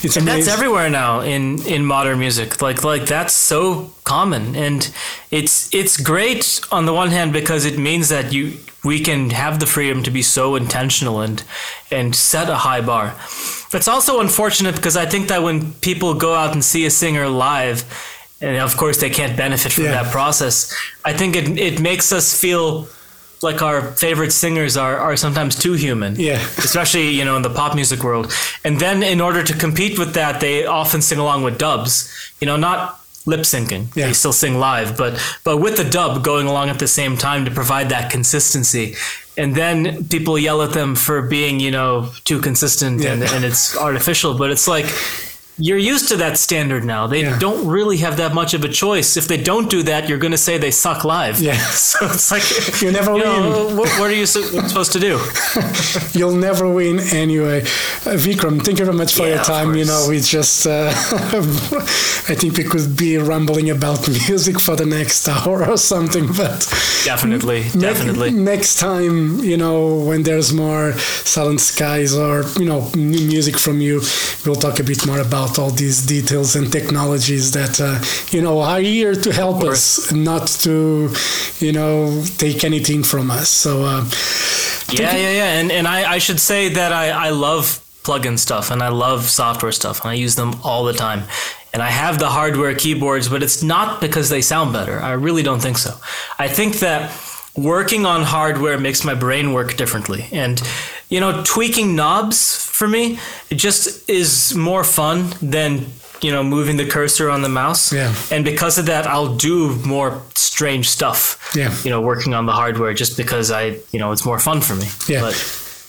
It's 0.03 0.17
and 0.17 0.27
amazing. 0.27 0.45
that's 0.45 0.57
everywhere 0.59 0.89
now 0.89 1.21
in 1.21 1.65
in 1.65 1.85
modern 1.85 2.19
music. 2.19 2.61
Like 2.61 2.83
like 2.83 3.05
that's 3.05 3.33
so 3.33 3.91
common, 4.03 4.55
and 4.55 4.91
it's 5.31 5.73
it's 5.73 5.97
great 5.97 6.59
on 6.71 6.85
the 6.85 6.93
one 6.93 7.09
hand 7.11 7.31
because 7.33 7.65
it 7.65 7.77
means 7.77 8.09
that 8.09 8.33
you 8.33 8.53
we 8.83 8.99
can 8.99 9.29
have 9.29 9.59
the 9.59 9.65
freedom 9.65 10.03
to 10.03 10.11
be 10.11 10.21
so 10.21 10.55
intentional 10.55 11.21
and 11.21 11.43
and 11.91 12.15
set 12.15 12.49
a 12.49 12.55
high 12.55 12.81
bar. 12.81 13.15
It's 13.73 13.87
also 13.87 14.19
unfortunate 14.19 14.75
because 14.75 14.97
I 14.97 15.05
think 15.05 15.27
that 15.29 15.41
when 15.41 15.73
people 15.81 16.13
go 16.13 16.33
out 16.35 16.53
and 16.53 16.63
see 16.63 16.85
a 16.85 16.89
singer 16.91 17.27
live, 17.27 17.83
and 18.41 18.57
of 18.57 18.75
course 18.77 18.97
they 18.99 19.09
can't 19.09 19.35
benefit 19.37 19.71
from 19.73 19.85
Yeah. 19.85 20.03
that 20.03 20.11
process, 20.11 20.73
I 21.05 21.13
think 21.13 21.35
it 21.35 21.57
it 21.57 21.79
makes 21.79 22.11
us 22.11 22.33
feel 22.39 22.87
like 23.43 23.61
our 23.61 23.81
favorite 24.05 24.31
singers 24.31 24.77
are 24.77 24.97
are 24.97 25.15
sometimes 25.17 25.55
too 25.55 25.73
human 25.73 26.15
Yeah. 26.15 26.39
especially 26.57 27.09
you 27.19 27.25
know 27.25 27.35
in 27.35 27.41
the 27.43 27.49
pop 27.59 27.75
music 27.75 28.03
world 28.03 28.31
and 28.65 28.79
then 28.79 29.03
in 29.03 29.19
order 29.21 29.43
to 29.43 29.53
compete 29.53 29.99
with 29.99 30.13
that 30.13 30.39
they 30.39 30.65
often 30.65 31.01
sing 31.01 31.19
along 31.19 31.43
with 31.43 31.57
dubs 31.57 32.09
you 32.41 32.47
know 32.47 32.57
not 32.57 32.99
lip 33.25 33.41
syncing 33.41 33.83
Yeah. 33.95 34.07
they 34.07 34.13
still 34.13 34.33
sing 34.33 34.59
live 34.59 34.97
but 34.97 35.11
but 35.43 35.57
with 35.57 35.75
the 35.77 35.83
dub 35.97 36.23
going 36.23 36.47
along 36.47 36.69
at 36.69 36.79
the 36.79 36.87
same 36.87 37.17
time 37.17 37.45
to 37.45 37.51
provide 37.51 37.87
that 37.89 38.11
consistency 38.11 38.95
and 39.37 39.55
then 39.55 40.05
people 40.09 40.37
yell 40.37 40.61
at 40.61 40.73
them 40.73 40.95
for 40.95 41.21
being 41.21 41.59
you 41.65 41.71
know 41.71 42.09
too 42.25 42.39
consistent 42.41 43.01
Yeah. 43.01 43.13
and, 43.13 43.23
and 43.23 43.45
it's 43.45 43.75
artificial 43.77 44.37
but 44.37 44.51
it's 44.51 44.67
like 44.67 44.85
you're 45.57 45.77
used 45.77 46.07
to 46.09 46.17
that 46.17 46.37
standard 46.37 46.83
now. 46.83 47.05
They 47.07 47.21
Yeah. 47.21 47.37
don't 47.39 47.67
really 47.67 47.97
have 47.97 48.17
that 48.17 48.33
much 48.33 48.53
of 48.53 48.63
a 48.63 48.67
choice. 48.69 49.17
If 49.17 49.27
they 49.27 49.37
don't 49.37 49.69
do 49.69 49.83
that, 49.83 50.09
you're 50.09 50.17
going 50.17 50.31
to 50.31 50.37
say 50.37 50.57
they 50.57 50.71
suck 50.71 51.03
live. 51.03 51.39
Yeah. 51.39 51.57
So 51.93 52.05
it's 52.07 52.31
like 52.31 52.43
You 52.81 52.91
never 52.91 53.11
know, 53.17 53.67
what, 53.75 53.89
what 53.99 54.09
are 54.09 54.15
you 54.15 54.25
supposed 54.25 54.91
to 54.93 54.99
do? 54.99 55.19
You'll 56.19 56.35
never 56.35 56.67
win 56.69 56.99
anyway. 56.99 57.61
Uh, 58.05 58.17
Vikram, 58.17 58.63
thank 58.65 58.79
you 58.79 58.85
very 58.85 58.97
much 58.97 59.13
for 59.15 59.23
Yeah, 59.27 59.35
your 59.35 59.43
time. 59.43 59.75
You 59.75 59.85
know, 59.85 60.07
we 60.09 60.19
just, 60.21 60.65
uh, 60.65 60.89
I 62.31 62.35
think 62.35 62.57
we 62.57 62.63
could 62.63 62.95
be 62.97 63.17
rambling 63.17 63.69
about 63.69 64.07
music 64.27 64.59
for 64.59 64.75
the 64.75 64.85
next 64.85 65.27
hour 65.27 65.65
or 65.69 65.77
something, 65.77 66.27
but 66.27 66.59
Definitely, 67.05 67.63
ne- 67.75 67.81
definitely. 67.81 68.31
next 68.31 68.79
time, 68.79 69.39
you 69.39 69.57
know, 69.57 69.95
when 70.09 70.23
there's 70.23 70.51
more 70.53 70.93
Silent 71.25 71.61
Skies 71.61 72.15
or, 72.15 72.43
you 72.59 72.65
know, 72.65 72.89
new 72.95 73.25
music 73.27 73.57
from 73.59 73.81
you, 73.81 74.01
we'll 74.45 74.55
talk 74.55 74.79
a 74.79 74.83
bit 74.83 75.05
more 75.05 75.19
about 75.19 75.42
all 75.59 75.69
these 75.71 76.05
details 76.05 76.55
and 76.55 76.71
technologies 76.71 77.51
that, 77.51 77.79
uh, 77.79 77.99
you 78.35 78.41
know, 78.41 78.59
are 78.61 78.79
here 78.79 79.15
to 79.15 79.31
help 79.31 79.63
us, 79.63 80.11
not 80.11 80.47
to, 80.63 81.09
you 81.59 81.71
know, 81.71 82.23
take 82.37 82.63
anything 82.63 83.03
from 83.03 83.29
us. 83.31 83.49
So, 83.49 83.83
uh, 83.83 84.03
Yeah, 84.91 85.15
yeah, 85.15 85.31
yeah. 85.31 85.59
And 85.59 85.71
and 85.71 85.87
I, 85.87 86.15
I 86.15 86.19
should 86.19 86.39
say 86.39 86.69
that 86.69 86.91
I, 86.91 87.27
I 87.27 87.29
love 87.31 87.79
plugin 88.03 88.37
stuff 88.37 88.71
and 88.71 88.81
I 88.81 88.89
love 88.89 89.29
software 89.29 89.71
stuff 89.71 90.01
and 90.03 90.11
I 90.11 90.13
use 90.25 90.35
them 90.35 90.51
all 90.63 90.83
the 90.83 90.93
time. 90.93 91.23
And 91.73 91.81
I 91.81 91.89
have 91.89 92.19
the 92.19 92.29
hardware 92.29 92.75
keyboards, 92.75 93.29
but 93.29 93.41
it's 93.41 93.63
not 93.63 93.99
because 94.01 94.29
they 94.29 94.41
sound 94.41 94.73
better. 94.73 94.99
I 94.99 95.13
really 95.13 95.41
don't 95.41 95.61
think 95.61 95.77
so. 95.77 95.91
I 96.37 96.47
think 96.47 96.79
that 96.79 97.11
working 97.55 98.05
on 98.05 98.21
hardware 98.23 98.77
makes 98.79 99.03
my 99.03 99.15
brain 99.15 99.53
work 99.53 99.75
differently. 99.75 100.27
And 100.31 100.61
you 101.13 101.19
know, 101.19 101.43
tweaking 101.43 101.95
knobs 101.95 102.37
for 102.77 102.87
me 102.87 103.19
it 103.49 103.55
just 103.55 104.09
is 104.09 104.55
more 104.55 104.83
fun 104.83 105.17
than 105.41 105.85
you 106.21 106.31
know 106.31 106.43
moving 106.43 106.77
the 106.77 106.87
cursor 106.87 107.29
on 107.29 107.41
the 107.41 107.49
mouse. 107.49 107.93
Yeah. 107.93 108.13
And 108.31 108.43
because 108.43 108.79
of 108.79 108.85
that, 108.87 109.05
I'll 109.05 109.35
do 109.35 109.75
more 109.85 110.21
strange 110.35 110.89
stuff. 110.89 111.51
Yeah. 111.55 111.71
You 111.83 111.91
know, 111.91 112.01
working 112.01 112.33
on 112.33 112.45
the 112.45 112.53
hardware 112.53 112.93
just 112.93 113.17
because 113.17 113.51
I 113.51 113.79
you 113.91 113.99
know 113.99 114.11
it's 114.11 114.25
more 114.25 114.39
fun 114.39 114.61
for 114.61 114.75
me. 114.75 114.87
Yeah. 115.07 115.21
But 115.21 115.35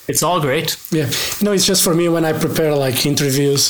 it's 0.08 0.22
all 0.22 0.40
great. 0.40 0.76
Yeah, 0.90 1.10
no, 1.40 1.52
it's 1.52 1.66
just 1.66 1.82
for 1.82 1.94
me 1.94 2.08
when 2.08 2.24
I 2.24 2.32
prepare 2.32 2.74
like 2.74 3.06
interviews, 3.06 3.62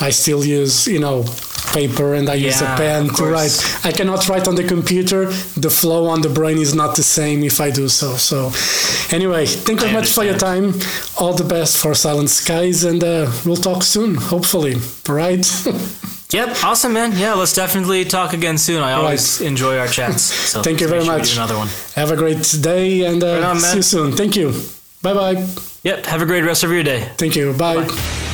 I 0.00 0.10
still 0.10 0.44
use 0.44 0.86
you 0.86 1.00
know 1.00 1.24
paper 1.72 2.14
and 2.14 2.28
I 2.28 2.34
use 2.34 2.60
a 2.60 2.66
pen 2.76 3.08
to 3.10 3.24
write. 3.24 3.54
I 3.84 3.92
cannot 3.92 4.28
write 4.28 4.48
on 4.48 4.54
the 4.54 4.64
computer. 4.64 5.26
The 5.56 5.70
flow 5.70 6.06
on 6.06 6.20
the 6.20 6.28
brain 6.28 6.58
is 6.58 6.74
not 6.74 6.96
the 6.96 7.02
same 7.02 7.42
if 7.44 7.60
I 7.60 7.70
do 7.70 7.88
so. 7.88 8.16
So, 8.16 8.52
anyway, 9.14 9.46
thank 9.46 9.80
you 9.80 9.86
very 9.86 9.92
much 10.00 10.12
for 10.12 10.24
your 10.24 10.38
time. 10.38 10.74
All 11.18 11.34
the 11.34 11.44
best 11.44 11.78
for 11.78 11.94
Silent 11.94 12.30
Skies, 12.30 12.84
and 12.84 13.02
uh, 13.02 13.30
we'll 13.44 13.56
talk 13.56 13.82
soon, 13.82 14.14
hopefully. 14.16 14.76
Right? 15.08 15.46
Yep. 16.32 16.64
Awesome, 16.64 16.94
man. 16.94 17.12
Yeah. 17.12 17.34
Let's 17.34 17.54
definitely 17.54 18.06
talk 18.06 18.32
again 18.32 18.56
soon. 18.56 18.82
I 18.82 18.92
always 18.94 19.42
enjoy 19.42 19.76
our 19.78 19.86
chats. 19.86 20.22
So 20.22 20.62
Thank 20.66 20.80
you 20.80 20.88
very 20.88 21.04
sure 21.04 21.18
much. 21.18 21.34
Another 21.34 21.58
one. 21.58 21.68
Have 21.94 22.10
a 22.10 22.16
great 22.16 22.42
day, 22.62 23.02
and 23.02 23.22
uh, 23.22 23.34
Right 23.34 23.44
on, 23.44 23.60
see 23.60 23.76
you 23.76 23.82
soon. 23.82 24.12
Thank 24.12 24.36
you. 24.36 24.52
Bye 25.02 25.12
bye. 25.14 25.46
Yep. 25.82 26.06
Have 26.06 26.22
a 26.22 26.26
great 26.26 26.44
rest 26.44 26.64
of 26.64 26.70
your 26.70 26.84
day. 26.84 27.00
Thank 27.18 27.36
you. 27.36 27.52
Bye. 27.52 27.84
Bye. 27.86 28.31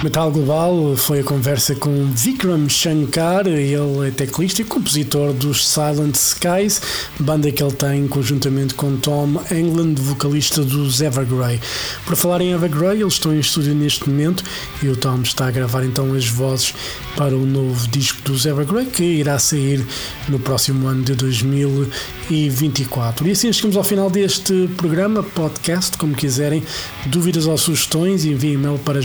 Metal 0.00 0.30
Global 0.30 0.96
foi 0.96 1.18
a 1.20 1.24
conversa 1.24 1.74
com 1.74 2.04
Vikram 2.12 2.68
Shankar, 2.68 3.48
ele 3.48 3.74
é 4.06 4.12
teclista 4.12 4.62
e 4.62 4.64
compositor 4.64 5.32
dos 5.32 5.66
Silent 5.66 6.14
Skies, 6.14 6.80
banda 7.18 7.50
que 7.50 7.60
ele 7.60 7.72
tem 7.72 8.06
conjuntamente 8.06 8.74
com 8.74 8.96
Tom 8.96 9.42
England, 9.50 9.96
vocalista 9.96 10.62
dos 10.62 11.00
Evergrey. 11.00 11.60
Por 12.06 12.14
falar 12.14 12.40
em 12.40 12.52
Evergrey, 12.52 13.00
eles 13.00 13.14
estão 13.14 13.34
em 13.34 13.40
estúdio 13.40 13.74
neste 13.74 14.08
momento 14.08 14.44
e 14.80 14.88
o 14.88 14.96
Tom 14.96 15.20
está 15.22 15.48
a 15.48 15.50
gravar 15.50 15.84
então 15.84 16.14
as 16.14 16.28
vozes 16.28 16.72
para 17.16 17.34
o 17.34 17.44
novo 17.44 17.88
disco 17.88 18.22
dos 18.22 18.46
Evergrey 18.46 18.86
que 18.86 19.02
irá 19.02 19.36
sair 19.40 19.84
no 20.28 20.38
próximo 20.38 20.86
ano 20.86 21.02
de 21.02 21.16
2024. 21.16 23.26
E 23.26 23.32
assim 23.32 23.52
chegamos 23.52 23.76
ao 23.76 23.82
final 23.82 24.08
deste 24.08 24.70
programa, 24.76 25.24
podcast, 25.24 25.98
como 25.98 26.14
quiserem. 26.14 26.62
Dúvidas 27.06 27.46
ou 27.46 27.58
sugestões, 27.58 28.24
enviem 28.24 28.54
e-mail 28.54 28.78
para 28.78 29.02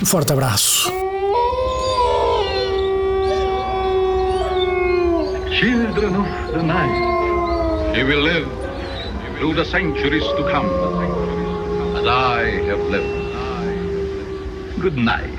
Um 0.02 0.06
forte 0.06 0.32
abraço. 0.32 1.05
Children 5.60 6.16
of 6.16 6.52
the 6.52 6.62
night, 6.62 7.96
you 7.96 8.04
will 8.04 8.20
live 8.20 8.46
through 9.38 9.54
the 9.54 9.64
centuries 9.64 10.22
to 10.22 10.42
come, 10.50 10.66
as 11.96 12.06
I 12.06 12.42
have 12.66 12.80
lived. 12.80 14.78
Good 14.78 14.98
night. 14.98 15.35